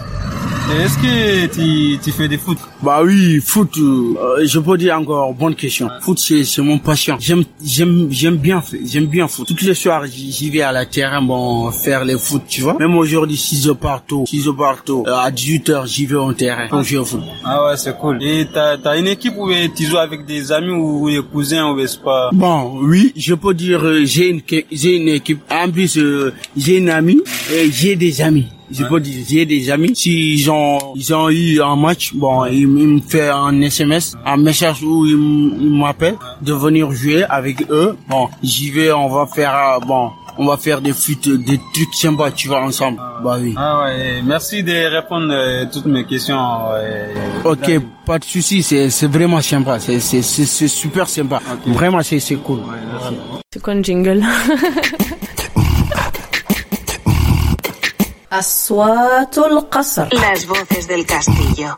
Est-ce 0.70 0.96
que 0.96 1.46
tu, 1.52 1.98
tu 1.98 2.12
fais 2.12 2.28
des 2.28 2.38
foot? 2.38 2.56
Bah 2.82 3.02
oui, 3.04 3.40
foot, 3.44 3.76
euh, 3.78 4.46
je 4.46 4.58
peux 4.58 4.78
dire 4.78 4.96
encore, 4.96 5.34
bonne 5.34 5.54
question. 5.54 5.88
Foot, 6.00 6.18
c'est, 6.18 6.62
mon 6.62 6.78
passion. 6.78 7.16
J'aime, 7.20 7.42
j'aime, 7.62 8.06
j'aime 8.10 8.36
bien, 8.36 8.62
j'aime 8.84 9.06
bien 9.06 9.28
foot. 9.28 9.46
Toutes 9.46 9.60
les 9.62 9.74
soirs, 9.74 10.04
j'y 10.06 10.50
vais 10.50 10.62
à 10.62 10.72
la 10.72 10.86
terrain, 10.86 11.20
bon, 11.20 11.70
faire 11.72 12.04
les 12.04 12.16
foot, 12.16 12.42
tu 12.48 12.62
vois. 12.62 12.76
Même 12.78 12.96
aujourd'hui, 12.96 13.36
si 13.36 13.60
je 13.60 13.72
pars 13.72 14.04
tôt, 14.04 14.24
si 14.26 14.40
je 14.40 14.50
pars 14.50 14.82
tôt, 14.82 15.04
euh, 15.06 15.14
à 15.14 15.30
18h, 15.30 15.86
j'y 15.86 16.06
vais 16.06 16.14
au 16.14 16.32
terrain 16.32 16.68
pour 16.68 16.82
jouer 16.82 16.98
au 16.98 17.04
foot. 17.04 17.20
Ah 17.44 17.66
ouais, 17.66 17.76
c'est 17.76 17.96
cool. 17.98 18.22
Et 18.22 18.46
t'as, 18.52 18.78
t'as 18.78 18.98
une 18.98 19.08
équipe 19.08 19.34
où 19.36 19.50
tu 19.76 19.84
joues 19.84 19.98
avec 19.98 20.24
des 20.24 20.52
amis 20.52 20.70
ou 20.70 21.10
des 21.10 21.22
cousins 21.22 21.70
ou 21.70 21.86
c'est 21.86 22.02
pas 22.02 22.30
Bon, 22.32 22.78
oui, 22.80 23.12
je 23.16 23.34
peux 23.34 23.52
dire, 23.52 23.84
euh, 23.84 24.04
j'ai 24.04 24.30
une, 24.30 24.40
j'ai 24.70 24.96
une 24.96 25.08
équipe. 25.08 25.40
En 25.50 25.68
plus, 25.70 25.98
j'ai 26.56 26.78
une 26.78 26.88
amie 26.88 27.20
et 27.52 27.70
j'ai 27.70 27.96
des 27.96 28.22
amis. 28.22 28.46
Je 28.72 28.84
peux 28.84 29.00
dire, 29.00 29.24
j'ai 29.28 29.46
des 29.46 29.70
amis. 29.70 29.94
S'ils 29.94 30.50
ont, 30.50 30.78
ils 30.94 31.14
ont 31.14 31.28
eu 31.28 31.60
un 31.60 31.76
match, 31.76 32.14
bon, 32.14 32.44
ils, 32.46 32.66
me 32.66 33.00
font 33.00 33.46
un 33.46 33.60
SMS, 33.60 34.16
un 34.24 34.36
message 34.36 34.82
où 34.82 35.06
ils, 35.06 35.16
m'appellent 35.16 36.16
de 36.40 36.52
venir 36.52 36.90
jouer 36.92 37.24
avec 37.24 37.70
eux. 37.70 37.96
Bon, 38.08 38.28
j'y 38.42 38.70
vais, 38.70 38.92
on 38.92 39.08
va 39.08 39.26
faire, 39.26 39.54
euh, 39.54 39.86
bon, 39.86 40.10
on 40.38 40.46
va 40.46 40.56
faire 40.56 40.80
des 40.80 40.92
fuites, 40.92 41.28
des 41.28 41.60
trucs 41.74 41.94
sympas, 41.94 42.30
tu 42.30 42.48
vois, 42.48 42.62
ensemble. 42.62 42.98
Bah 43.22 43.36
oui. 43.40 43.54
Ah 43.56 43.84
ouais, 43.84 44.22
merci 44.24 44.62
de 44.62 44.94
répondre 44.94 45.32
à 45.32 45.36
euh, 45.36 45.66
toutes 45.70 45.86
mes 45.86 46.04
questions. 46.04 46.38
ok, 47.44 47.70
pas 48.06 48.18
de 48.18 48.24
souci, 48.24 48.62
c'est, 48.62 48.88
c'est 48.90 49.06
vraiment 49.08 49.40
sympa, 49.40 49.78
c'est, 49.78 50.00
c'est, 50.00 50.22
c'est, 50.22 50.68
super 50.68 51.08
sympa. 51.08 51.40
Vraiment, 51.66 52.02
c'est, 52.02 52.20
c'est 52.20 52.36
cool. 52.36 52.60
c'est 53.52 53.60
quoi 53.60 53.74
un 53.74 53.82
jingle? 53.82 54.22
Las 58.32 58.72
voces 60.46 60.88
del 60.88 61.04
castillo. 61.04 61.68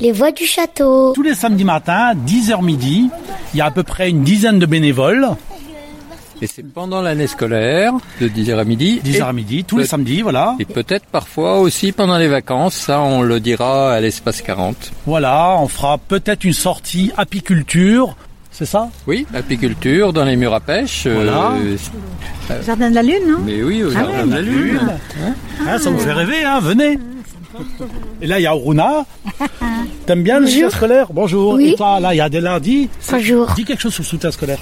Les 0.00 0.12
voix 0.12 0.32
du 0.32 0.46
château. 0.46 1.12
Tous 1.12 1.22
les 1.22 1.34
samedis 1.34 1.64
matins, 1.64 2.14
10h 2.14 2.64
midi, 2.64 3.10
il 3.52 3.58
y 3.58 3.60
a 3.60 3.66
à 3.66 3.70
peu 3.70 3.82
près 3.82 4.08
une 4.08 4.22
dizaine 4.22 4.58
de 4.58 4.64
bénévoles. 4.64 5.28
Et 6.40 6.46
c'est 6.46 6.62
pendant 6.62 7.02
l'année 7.02 7.26
scolaire, 7.26 7.92
de 8.18 8.28
10h 8.28 8.58
à 8.58 8.64
midi. 8.64 9.02
10h 9.04 9.24
à 9.24 9.32
midi, 9.34 9.62
tous 9.62 9.76
les 9.76 9.84
samedis, 9.84 10.22
voilà. 10.22 10.56
Et 10.58 10.64
peut-être 10.64 11.04
parfois 11.04 11.58
aussi 11.60 11.92
pendant 11.92 12.16
les 12.16 12.28
vacances, 12.28 12.76
ça 12.76 13.00
on 13.02 13.20
le 13.20 13.40
dira 13.40 13.92
à 13.92 14.00
l'espace 14.00 14.40
40. 14.40 14.92
Voilà, 15.04 15.54
on 15.60 15.68
fera 15.68 15.98
peut-être 15.98 16.44
une 16.44 16.54
sortie 16.54 17.12
apiculture, 17.18 18.16
c'est 18.56 18.64
ça 18.66 18.88
Oui, 19.06 19.26
apiculture 19.34 20.12
dans 20.12 20.24
les 20.24 20.36
murs 20.36 20.54
à 20.54 20.60
pêche. 20.60 21.06
Voilà. 21.06 21.52
euh, 21.52 21.76
Jardin 22.64 22.88
de 22.90 22.94
la 22.94 23.02
Lune, 23.02 23.22
non 23.28 23.38
mais 23.44 23.62
oui, 23.62 23.82
au 23.82 23.88
Ah 23.90 23.94
jardin 23.94 24.12
ouais. 24.20 24.24
de 24.26 24.30
la 24.32 24.40
Lune. 24.42 24.80
Hein, 25.68 25.78
ça 25.78 25.90
vous 25.90 25.98
fait 25.98 26.12
rêver, 26.12 26.44
hein 26.44 26.60
Venez. 26.60 26.98
Et 28.22 28.26
là, 28.26 28.38
il 28.40 28.42
y 28.42 28.46
a 28.46 28.50
Aruna. 28.50 29.04
T'aimes 30.06 30.22
bien 30.22 30.40
le 30.40 30.46
soutien 30.46 30.70
scolaire 30.70 31.06
Bonjour. 31.12 31.54
Oui. 31.54 31.70
Et 31.70 31.74
toi, 31.76 32.00
là, 32.00 32.12
il 32.14 32.18
y 32.18 32.20
a 32.20 32.28
des 32.28 32.40
lundis. 32.40 32.88
Bonjour. 33.10 33.52
Dis 33.54 33.64
quelque 33.64 33.80
chose 33.80 33.92
sur 33.94 34.02
le 34.02 34.08
soutien 34.08 34.30
scolaire. 34.30 34.58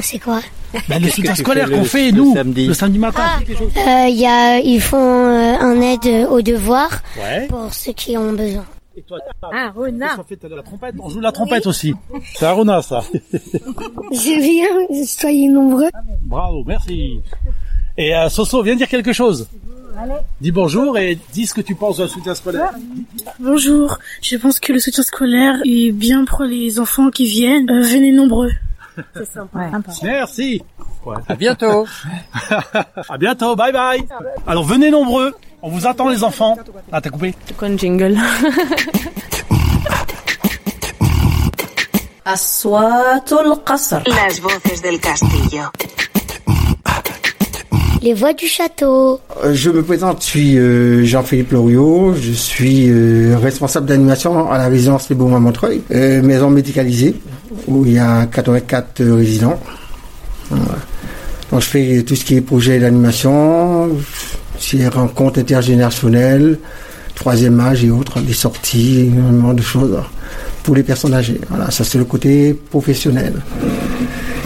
C'est 0.00 0.18
quoi 0.18 0.40
Ben, 0.88 1.00
le 1.02 1.08
soutien 1.08 1.34
scolaire 1.34 1.70
qu'on 1.70 1.84
fait, 1.84 2.10
le 2.10 2.16
nous, 2.18 2.34
samedi 2.34 2.66
le 2.66 2.74
samedi 2.74 2.98
matin. 2.98 3.22
Euh, 3.48 4.06
il 4.08 4.16
y 4.16 4.26
a, 4.26 4.58
Ils 4.58 4.80
font 4.80 4.96
euh, 4.98 5.56
un 5.60 5.80
aide 5.80 6.26
aux 6.30 6.42
devoirs 6.42 7.00
Ouais. 7.16 7.46
pour 7.48 7.72
ceux 7.72 7.92
qui 7.92 8.16
ont 8.18 8.32
besoin. 8.32 8.64
Et 8.96 9.02
toi, 9.02 9.18
Ah, 9.42 9.72
Rona. 9.74 10.14
on 10.18 10.22
fait 10.22 10.40
de 10.40 10.54
la 10.54 10.62
trompette. 10.62 10.94
On 11.00 11.08
joue 11.08 11.18
de 11.18 11.22
la 11.24 11.32
trompette 11.32 11.66
aussi. 11.66 11.94
C'est 12.36 12.46
Aruna, 12.46 12.80
ça. 12.82 13.02
C'est 14.12 14.38
bien, 14.38 15.04
soyez 15.04 15.48
nombreux. 15.48 15.88
Bravo, 16.22 16.62
merci. 16.64 17.20
Et 17.96 18.14
euh, 18.14 18.28
Soso, 18.28 18.62
viens 18.62 18.76
dire 18.76 18.88
quelque 18.88 19.12
chose. 19.12 19.48
Dis 20.40 20.50
bonjour 20.50 20.98
et 20.98 21.16
dis 21.32 21.46
ce 21.46 21.54
que 21.54 21.60
tu 21.60 21.74
penses 21.76 21.98
de 21.98 22.06
soutien 22.08 22.34
scolaire. 22.34 22.72
Bonjour, 23.38 23.98
je 24.22 24.36
pense 24.36 24.58
que 24.58 24.72
le 24.72 24.80
soutien 24.80 25.04
scolaire 25.04 25.56
est 25.64 25.92
bien 25.92 26.24
pour 26.24 26.42
les 26.42 26.80
enfants 26.80 27.10
qui 27.10 27.26
viennent. 27.26 27.70
Euh, 27.70 27.80
venez 27.82 28.10
nombreux. 28.12 28.50
C'est 29.16 29.24
sympa. 29.32 29.70
Merci. 30.02 30.62
À 31.28 31.34
bientôt. 31.36 31.86
à 33.08 33.18
bientôt. 33.18 33.54
Bye 33.56 33.72
bye. 33.72 34.04
Alors 34.46 34.64
venez 34.64 34.90
nombreux. 34.90 35.34
On 35.66 35.70
vous 35.70 35.86
attend 35.86 36.10
les 36.10 36.22
enfants. 36.22 36.58
Ah, 36.92 37.00
t'as 37.00 37.08
coupé 37.08 37.34
Con 37.56 37.78
jingle. 37.78 38.18
Las 42.26 42.66
voces 44.42 44.82
del 44.82 45.00
castillo. 45.00 45.62
Les 48.02 48.12
voix 48.12 48.34
du 48.34 48.46
château. 48.46 49.20
Euh, 49.42 49.54
je 49.54 49.70
me 49.70 49.82
présente, 49.82 50.20
je 50.20 50.26
suis 50.26 50.58
euh, 50.58 51.02
Jean-Philippe 51.06 51.52
Loriot, 51.52 52.12
je 52.12 52.32
suis 52.32 52.90
euh, 52.90 53.38
responsable 53.38 53.86
d'animation 53.86 54.50
à 54.50 54.58
la 54.58 54.68
résidence 54.68 55.08
Les 55.08 55.16
Beaumont 55.16 55.40
Montreuil, 55.40 55.80
maison 55.90 56.50
médicalisée, 56.50 57.14
où 57.68 57.86
il 57.86 57.92
y 57.94 57.98
a 57.98 58.26
84 58.26 59.02
résidents. 59.02 59.58
Donc 61.50 61.62
je 61.62 61.66
fais 61.66 62.02
tout 62.02 62.16
ce 62.16 62.24
qui 62.26 62.36
est 62.36 62.42
projet 62.42 62.78
d'animation, 62.78 63.88
c'est 64.64 64.88
rencontres 64.88 65.40
intergénérationnelles, 65.40 66.58
troisième 67.14 67.60
âge 67.60 67.84
et 67.84 67.90
autres, 67.90 68.20
des 68.20 68.32
sorties, 68.32 69.00
énormément 69.00 69.52
de 69.52 69.62
choses 69.62 69.98
pour 70.62 70.74
les 70.74 70.82
personnes 70.82 71.14
âgées. 71.14 71.40
Voilà, 71.50 71.70
ça 71.70 71.84
c'est 71.84 71.98
le 71.98 72.04
côté 72.04 72.54
professionnel. 72.54 73.34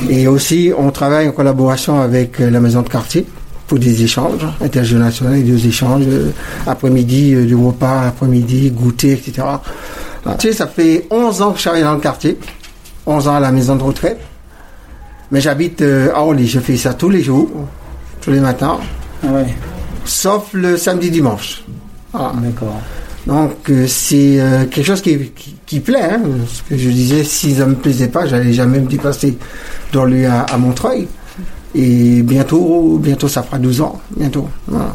Et 0.08 0.26
aussi, 0.26 0.72
on 0.76 0.90
travaille 0.90 1.28
en 1.28 1.32
collaboration 1.32 2.00
avec 2.00 2.40
euh, 2.40 2.50
la 2.50 2.60
maison 2.60 2.82
de 2.82 2.88
quartier 2.88 3.26
pour 3.66 3.78
des 3.78 4.02
échanges 4.02 4.46
intergénérationnels, 4.60 5.44
des 5.44 5.66
échanges 5.66 6.04
euh, 6.06 6.30
après-midi, 6.66 7.34
euh, 7.34 7.46
de 7.46 7.54
repas, 7.54 8.02
après-midi, 8.08 8.70
goûter, 8.70 9.12
etc. 9.12 9.46
Tu 10.38 10.48
sais, 10.48 10.52
ça 10.52 10.66
fait 10.66 11.06
11 11.10 11.42
ans 11.42 11.52
que 11.52 11.58
je 11.58 11.64
travaille 11.64 11.82
dans 11.82 11.94
le 11.94 12.00
quartier, 12.00 12.38
11 13.06 13.28
ans 13.28 13.34
à 13.36 13.40
la 13.40 13.52
maison 13.52 13.76
de 13.76 13.82
retraite. 13.82 14.18
Mais 15.30 15.40
j'habite 15.40 15.82
à 15.82 16.22
Orly, 16.22 16.48
je 16.48 16.58
fais 16.58 16.76
ça 16.76 16.94
tous 16.94 17.10
les 17.10 17.22
jours, 17.22 17.50
tous 18.20 18.30
les 18.30 18.40
matins. 18.40 18.78
Sauf 20.08 20.54
le 20.54 20.76
samedi 20.78 21.10
dimanche. 21.10 21.62
D'accord. 22.14 22.80
Donc 23.26 23.68
euh, 23.68 23.86
c'est 23.86 24.40
euh, 24.40 24.64
quelque 24.64 24.86
chose 24.86 25.02
qui, 25.02 25.18
qui, 25.36 25.54
qui 25.66 25.80
plaît. 25.80 26.02
Hein, 26.02 26.22
parce 26.38 26.62
que 26.66 26.78
je 26.78 26.88
disais, 26.88 27.24
si 27.24 27.54
ça 27.54 27.66
me 27.66 27.74
plaisait 27.74 28.08
pas, 28.08 28.26
j'allais 28.26 28.54
jamais 28.54 28.80
me 28.80 28.86
déplacer 28.86 29.36
dans 29.92 30.06
lui 30.06 30.24
à, 30.24 30.42
à 30.44 30.56
Montreuil. 30.56 31.06
Et 31.74 32.22
bientôt, 32.22 32.98
bientôt 33.02 33.28
ça 33.28 33.42
fera 33.42 33.58
12 33.58 33.82
ans, 33.82 34.00
bientôt. 34.16 34.48
Voilà. 34.66 34.94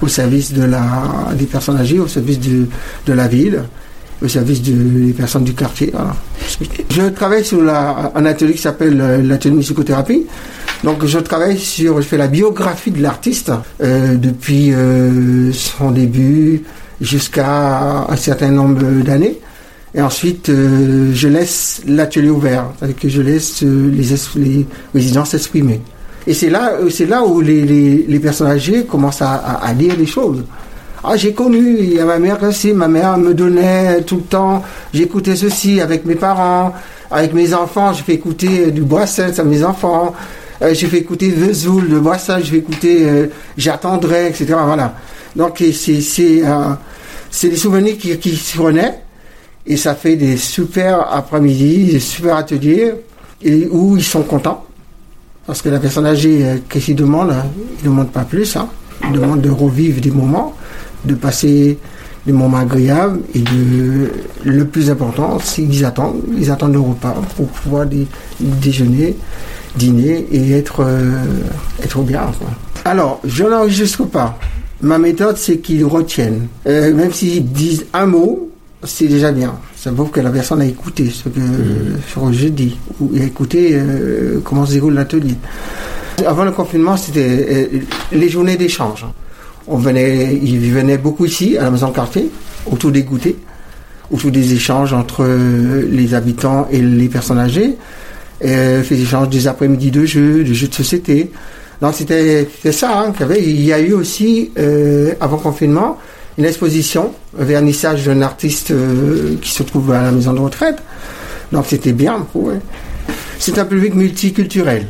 Au 0.00 0.08
service 0.08 0.54
de 0.54 0.62
la, 0.64 0.80
des 1.34 1.44
personnes 1.44 1.76
âgées, 1.76 1.98
au 1.98 2.08
service 2.08 2.40
de, 2.40 2.66
de 3.06 3.12
la 3.12 3.28
ville, 3.28 3.62
au 4.22 4.28
service 4.28 4.62
de- 4.62 4.72
des 5.06 5.12
personnes 5.12 5.44
du 5.44 5.54
quartier. 5.54 5.92
Je 6.90 7.02
travaille 7.10 7.44
sur 7.44 7.60
un 7.68 8.24
atelier 8.24 8.52
qui 8.54 8.62
s'appelle 8.62 8.98
euh, 9.00 9.22
l'atelier 9.22 9.54
musicothérapie. 9.56 10.24
Donc 10.84 11.04
je 11.04 11.18
travaille 11.18 11.58
sur, 11.58 11.96
je 12.00 12.06
fais 12.06 12.16
la 12.16 12.28
biographie 12.28 12.90
de 12.90 13.02
l'artiste 13.02 13.50
euh, 13.82 14.14
depuis 14.16 14.72
euh, 14.72 15.52
son 15.52 15.90
début 15.90 16.62
jusqu'à 17.00 18.06
un 18.08 18.16
certain 18.16 18.50
nombre 18.50 18.82
d'années. 19.02 19.38
Et 19.94 20.02
ensuite, 20.02 20.50
je 20.50 21.28
laisse 21.28 21.80
l'atelier 21.86 22.28
ouvert, 22.28 22.66
c'est-à-dire 22.78 22.96
que 22.98 23.08
je 23.08 23.22
laisse 23.22 23.62
les, 23.62 24.12
es- 24.12 24.36
les 24.36 24.66
résidents 24.94 25.24
s'exprimer. 25.24 25.80
Et 26.26 26.34
c'est 26.34 26.50
là, 26.50 26.72
c'est 26.90 27.06
là 27.06 27.24
où 27.24 27.40
les, 27.40 27.64
les, 27.64 28.04
les 28.06 28.18
personnes 28.20 28.48
âgées 28.48 28.84
commencent 28.84 29.22
à, 29.22 29.58
à, 29.62 29.72
dire 29.72 29.96
des 29.96 30.04
choses. 30.06 30.42
Ah, 31.08 31.16
j'ai 31.16 31.32
connu, 31.32 31.76
il 31.78 31.94
y 31.94 32.00
a 32.00 32.04
ma 32.04 32.18
mère 32.18 32.42
aussi, 32.42 32.72
ma 32.72 32.88
mère 32.88 33.16
me 33.16 33.32
donnait 33.32 34.02
tout 34.02 34.16
le 34.16 34.22
temps, 34.22 34.64
j'écoutais 34.92 35.36
ceci 35.36 35.80
avec 35.80 36.04
mes 36.04 36.16
parents, 36.16 36.74
avec 37.12 37.32
mes 37.32 37.54
enfants, 37.54 37.92
je 37.92 38.02
fais 38.02 38.14
écouter 38.14 38.66
euh, 38.66 38.70
du 38.72 38.82
Brassens 38.82 39.38
à 39.38 39.44
mes 39.44 39.62
enfants, 39.62 40.16
euh, 40.62 40.74
je 40.74 40.86
fais 40.88 40.98
écouter 40.98 41.30
Vesoul 41.30 41.88
de 41.88 42.00
Brassens, 42.00 42.40
je 42.40 42.50
fais 42.50 42.56
écouter 42.56 43.08
euh, 43.08 43.26
J'attendrai, 43.56 44.26
etc. 44.26 44.46
Voilà. 44.64 44.96
Donc, 45.36 45.62
c'est, 45.72 46.00
c'est, 46.00 46.42
des 47.48 47.56
souvenirs 47.56 47.96
qui, 47.98 48.18
qui 48.18 48.34
se 48.34 48.60
renaissent, 48.60 48.98
et 49.64 49.76
ça 49.76 49.94
fait 49.94 50.16
des 50.16 50.36
super 50.36 51.12
après-midi, 51.12 51.84
des 51.92 52.00
super 52.00 52.34
ateliers, 52.34 52.94
où 53.70 53.96
ils 53.96 54.04
sont 54.04 54.22
contents. 54.22 54.66
Parce 55.46 55.62
que 55.62 55.68
la 55.68 55.78
personne 55.78 56.06
âgée, 56.06 56.44
euh, 56.44 56.56
qu'est-ce 56.68 56.86
qu'il 56.86 56.96
demande 56.96 57.30
hein? 57.30 57.44
Il 57.78 57.84
ne 57.84 57.90
demande 57.90 58.10
pas 58.10 58.24
plus. 58.24 58.56
Hein. 58.56 58.68
Il 59.04 59.12
demande 59.12 59.40
de 59.40 59.50
revivre 59.50 60.00
des 60.00 60.10
moments, 60.10 60.54
de 61.06 61.14
passer 61.14 61.78
des 62.26 62.32
moments 62.32 62.58
agréables. 62.58 63.20
Et 63.34 63.40
de, 63.40 64.10
le 64.44 64.64
plus 64.66 64.90
important, 64.90 65.38
c'est 65.42 65.62
qu'ils 65.62 65.84
attendent. 65.84 66.20
Ils 66.38 66.50
attendent 66.50 66.72
le 66.74 66.80
repas 66.80 67.14
pour 67.36 67.46
pouvoir 67.48 67.86
dé- 67.86 68.06
déjeuner, 68.40 69.16
dîner 69.76 70.26
et 70.32 70.52
être, 70.52 70.80
euh, 70.80 71.12
être 71.82 72.00
bien. 72.02 72.22
Alors, 72.84 73.20
je 73.24 73.44
n'enregistre 73.44 74.04
pas. 74.04 74.38
Ma 74.82 74.98
méthode, 74.98 75.36
c'est 75.38 75.58
qu'ils 75.58 75.84
retiennent. 75.84 76.48
Euh, 76.66 76.92
même 76.94 77.12
s'ils 77.12 77.44
disent 77.50 77.86
un 77.94 78.06
mot, 78.06 78.50
c'est 78.84 79.06
déjà 79.08 79.32
bien. 79.32 79.54
Ça 79.74 79.90
prouve 79.92 80.10
que 80.10 80.20
la 80.20 80.30
personne 80.30 80.60
a 80.60 80.66
écouté 80.66 81.08
ce 81.10 81.28
que, 81.28 81.40
ce 81.40 82.20
que 82.20 82.32
je 82.32 82.48
dis, 82.48 82.76
ou 83.00 83.10
a 83.18 83.22
écouté 83.24 83.70
euh, 83.72 84.40
comment 84.44 84.66
se 84.66 84.72
déroule 84.72 84.94
l'atelier. 84.94 85.34
Avant 86.26 86.44
le 86.44 86.50
confinement, 86.52 86.96
c'était 86.96 87.70
les 88.12 88.28
journées 88.28 88.56
d'échange. 88.56 89.04
On 89.68 89.76
venait, 89.78 90.38
ils 90.40 90.70
venaient 90.72 90.98
beaucoup 90.98 91.24
ici, 91.24 91.56
à 91.58 91.64
la 91.64 91.70
maison 91.70 91.88
de 91.88 91.94
quartier, 91.94 92.30
autour 92.70 92.90
des 92.92 93.02
goûters, 93.02 93.34
autour 94.10 94.30
des 94.30 94.52
échanges 94.54 94.92
entre 94.92 95.26
les 95.90 96.14
habitants 96.14 96.68
et 96.70 96.80
les 96.80 97.08
personnes 97.08 97.38
âgées. 97.38 97.76
Et, 98.40 98.48
euh, 98.48 98.82
des 98.82 99.02
échanges 99.02 99.28
des 99.28 99.46
après-midi 99.48 99.90
de 99.90 100.04
jeux, 100.04 100.44
de 100.44 100.52
jeux 100.52 100.68
de 100.68 100.74
société. 100.74 101.30
Donc 101.80 101.94
c'était 101.94 102.46
ça 102.70 103.00
hein, 103.00 103.12
qu'il 103.12 103.20
y 103.20 103.24
avait. 103.24 103.42
Il 103.42 103.64
y 103.64 103.72
a 103.72 103.80
eu 103.80 103.92
aussi, 103.92 104.50
euh, 104.58 105.14
avant 105.20 105.38
confinement, 105.38 105.98
une 106.38 106.44
exposition, 106.44 107.12
un 107.38 107.44
vernissage 107.44 108.04
d'un 108.04 108.22
artiste 108.22 108.70
euh, 108.70 109.36
qui 109.40 109.50
se 109.50 109.62
trouve 109.62 109.92
à 109.92 110.02
la 110.02 110.12
maison 110.12 110.32
de 110.32 110.40
retraite. 110.40 110.78
Donc 111.52 111.64
c'était 111.68 111.92
bien. 111.92 112.26
ouais. 112.34 112.60
C'est 113.38 113.58
un 113.58 113.64
public 113.64 113.94
multiculturel. 113.94 114.86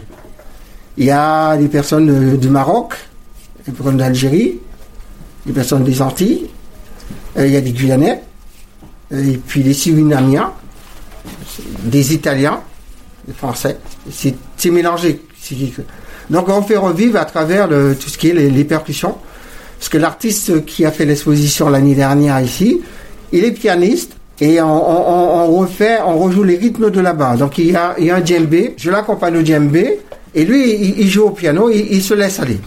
Il 0.96 1.04
y 1.04 1.10
a 1.10 1.56
des 1.56 1.68
personnes 1.68 2.36
du 2.38 2.48
Maroc, 2.48 2.94
des 3.66 3.72
personnes 3.72 3.98
d'Algérie, 3.98 4.58
des 5.47 5.53
personnes 5.53 5.84
des 5.84 6.03
Antilles, 6.03 6.47
euh, 7.38 7.47
il 7.47 7.53
y 7.53 7.57
a 7.57 7.61
des 7.61 7.72
Guyanais, 7.72 8.20
euh, 9.12 9.32
et 9.32 9.36
puis 9.36 9.62
des 9.62 9.72
Surinamiens, 9.72 10.53
des 11.84 12.12
Italiens, 12.12 12.61
des 13.26 13.32
Français. 13.32 13.78
C'est 14.11 14.70
mélangé. 14.70 15.20
Donc 16.28 16.49
on 16.49 16.62
fait 16.62 16.76
revivre 16.76 17.18
à 17.18 17.24
travers 17.24 17.68
tout 17.68 18.09
ce 18.09 18.18
qui 18.18 18.30
est 18.30 18.32
les, 18.32 18.64
percussions. 18.64 19.14
Parce 19.78 19.88
que 19.88 19.99
l'artiste 19.99 20.64
qui 20.64 20.84
a 20.84 20.90
fait 20.90 21.05
l'exposition 21.05 21.68
l'année 21.68 21.94
dernière 21.94 22.40
ici, 22.40 22.80
il 23.32 23.44
est 23.44 23.53
pianiste 23.53 24.16
et 24.40 24.61
on, 24.61 25.59
refait, 25.59 25.99
on 26.05 26.18
rejoue 26.18 26.42
les 26.42 26.57
rythmes 26.57 26.90
de 26.90 27.01
là-bas. 27.01 27.36
Donc 27.36 27.59
il 27.59 27.70
y 27.70 27.76
a, 27.76 27.94
un 27.97 28.24
djembé, 28.24 28.74
je 28.76 28.90
l'accompagne 28.90 29.36
au 29.36 29.44
djembé 29.44 30.01
et 30.34 30.44
lui 30.44 30.72
il, 30.99 31.09
joue 31.09 31.24
au 31.24 31.30
piano, 31.30 31.70
il 31.70 32.03
se 32.03 32.14
laisse 32.14 32.40
aller. 32.40 32.59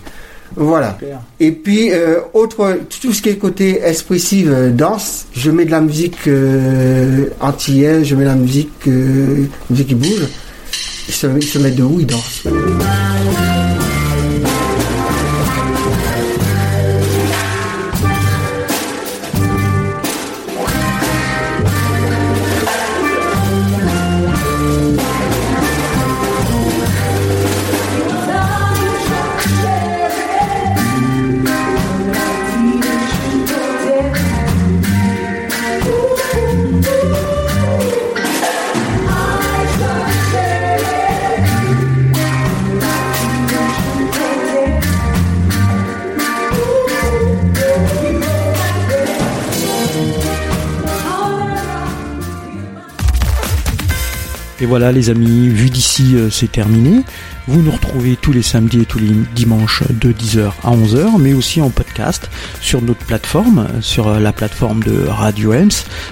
Voilà. 0.59 0.97
Et 1.39 1.53
puis, 1.53 1.89
euh, 1.93 2.19
autre, 2.33 2.79
tout 3.01 3.13
ce 3.13 3.21
qui 3.21 3.29
est 3.29 3.37
côté 3.37 3.81
expressif, 3.81 4.45
euh, 4.49 4.71
danse, 4.71 5.25
je 5.33 5.51
mets 5.51 5.63
de 5.63 5.71
la 5.71 5.79
musique 5.79 6.27
euh, 6.27 7.27
antillaise, 7.39 8.03
je 8.03 8.15
mets 8.15 8.23
de 8.23 8.29
la 8.29 8.35
musique, 8.35 8.69
euh, 8.87 9.45
musique 9.69 9.87
qui 9.87 9.95
bouge. 9.95 10.27
Ils 11.07 11.13
se, 11.13 11.27
ils 11.27 11.43
se 11.43 11.59
mettent 11.59 11.75
debout, 11.75 12.01
ils 12.01 12.05
dansent. 12.05 12.43
Voilà 54.69 54.91
les 54.91 55.09
amis, 55.09 55.49
vu 55.49 55.71
d'ici 55.71 56.15
euh, 56.15 56.29
c'est 56.29 56.51
terminé. 56.51 57.01
Vous 57.47 57.63
nous 57.63 57.71
retrouvez 57.71 58.15
tous 58.15 58.31
les 58.31 58.43
samedis 58.43 58.81
et 58.81 58.85
tous 58.85 58.99
les 58.99 59.15
dimanches 59.33 59.81
de 59.89 60.11
10h 60.11 60.51
à 60.63 60.69
11h, 60.69 61.19
mais 61.19 61.33
aussi 61.33 61.59
en 61.59 61.71
podcast 61.71 62.29
sur 62.61 62.83
notre 62.83 63.03
plateforme, 63.03 63.67
sur 63.81 64.09
euh, 64.09 64.19
la 64.19 64.31
plateforme 64.31 64.83
de 64.83 65.07
Radio 65.07 65.53
Ems, 65.53 65.71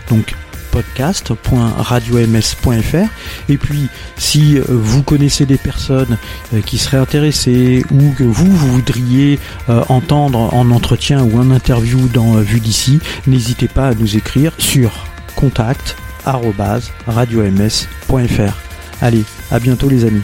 donc 0.09 0.33
podcast.radioms.fr 0.71 3.09
et 3.47 3.57
puis 3.59 3.89
si 4.17 4.57
euh, 4.57 4.63
vous 4.67 5.03
connaissez 5.03 5.45
des 5.45 5.57
personnes 5.57 6.17
qui 6.65 6.79
seraient 6.79 6.97
intéressées 6.97 7.85
ou 7.91 8.11
que 8.17 8.23
vous, 8.23 8.51
vous 8.51 8.73
voudriez 8.73 9.37
entendre 9.67 10.51
en 10.55 10.71
entretien 10.71 11.21
ou 11.21 11.37
en 11.37 11.51
interview 11.51 12.07
dans 12.07 12.37
Vue 12.37 12.59
d'ici, 12.59 12.97
n'hésitez 13.27 13.67
pas 13.67 13.89
à 13.89 13.93
nous 13.93 14.17
écrire 14.17 14.53
sur 14.57 15.05
contact 15.35 15.95
radioms.fr. 17.07 18.53
Allez, 19.01 19.23
à 19.51 19.59
bientôt 19.59 19.89
les 19.89 20.05
amis. 20.05 20.23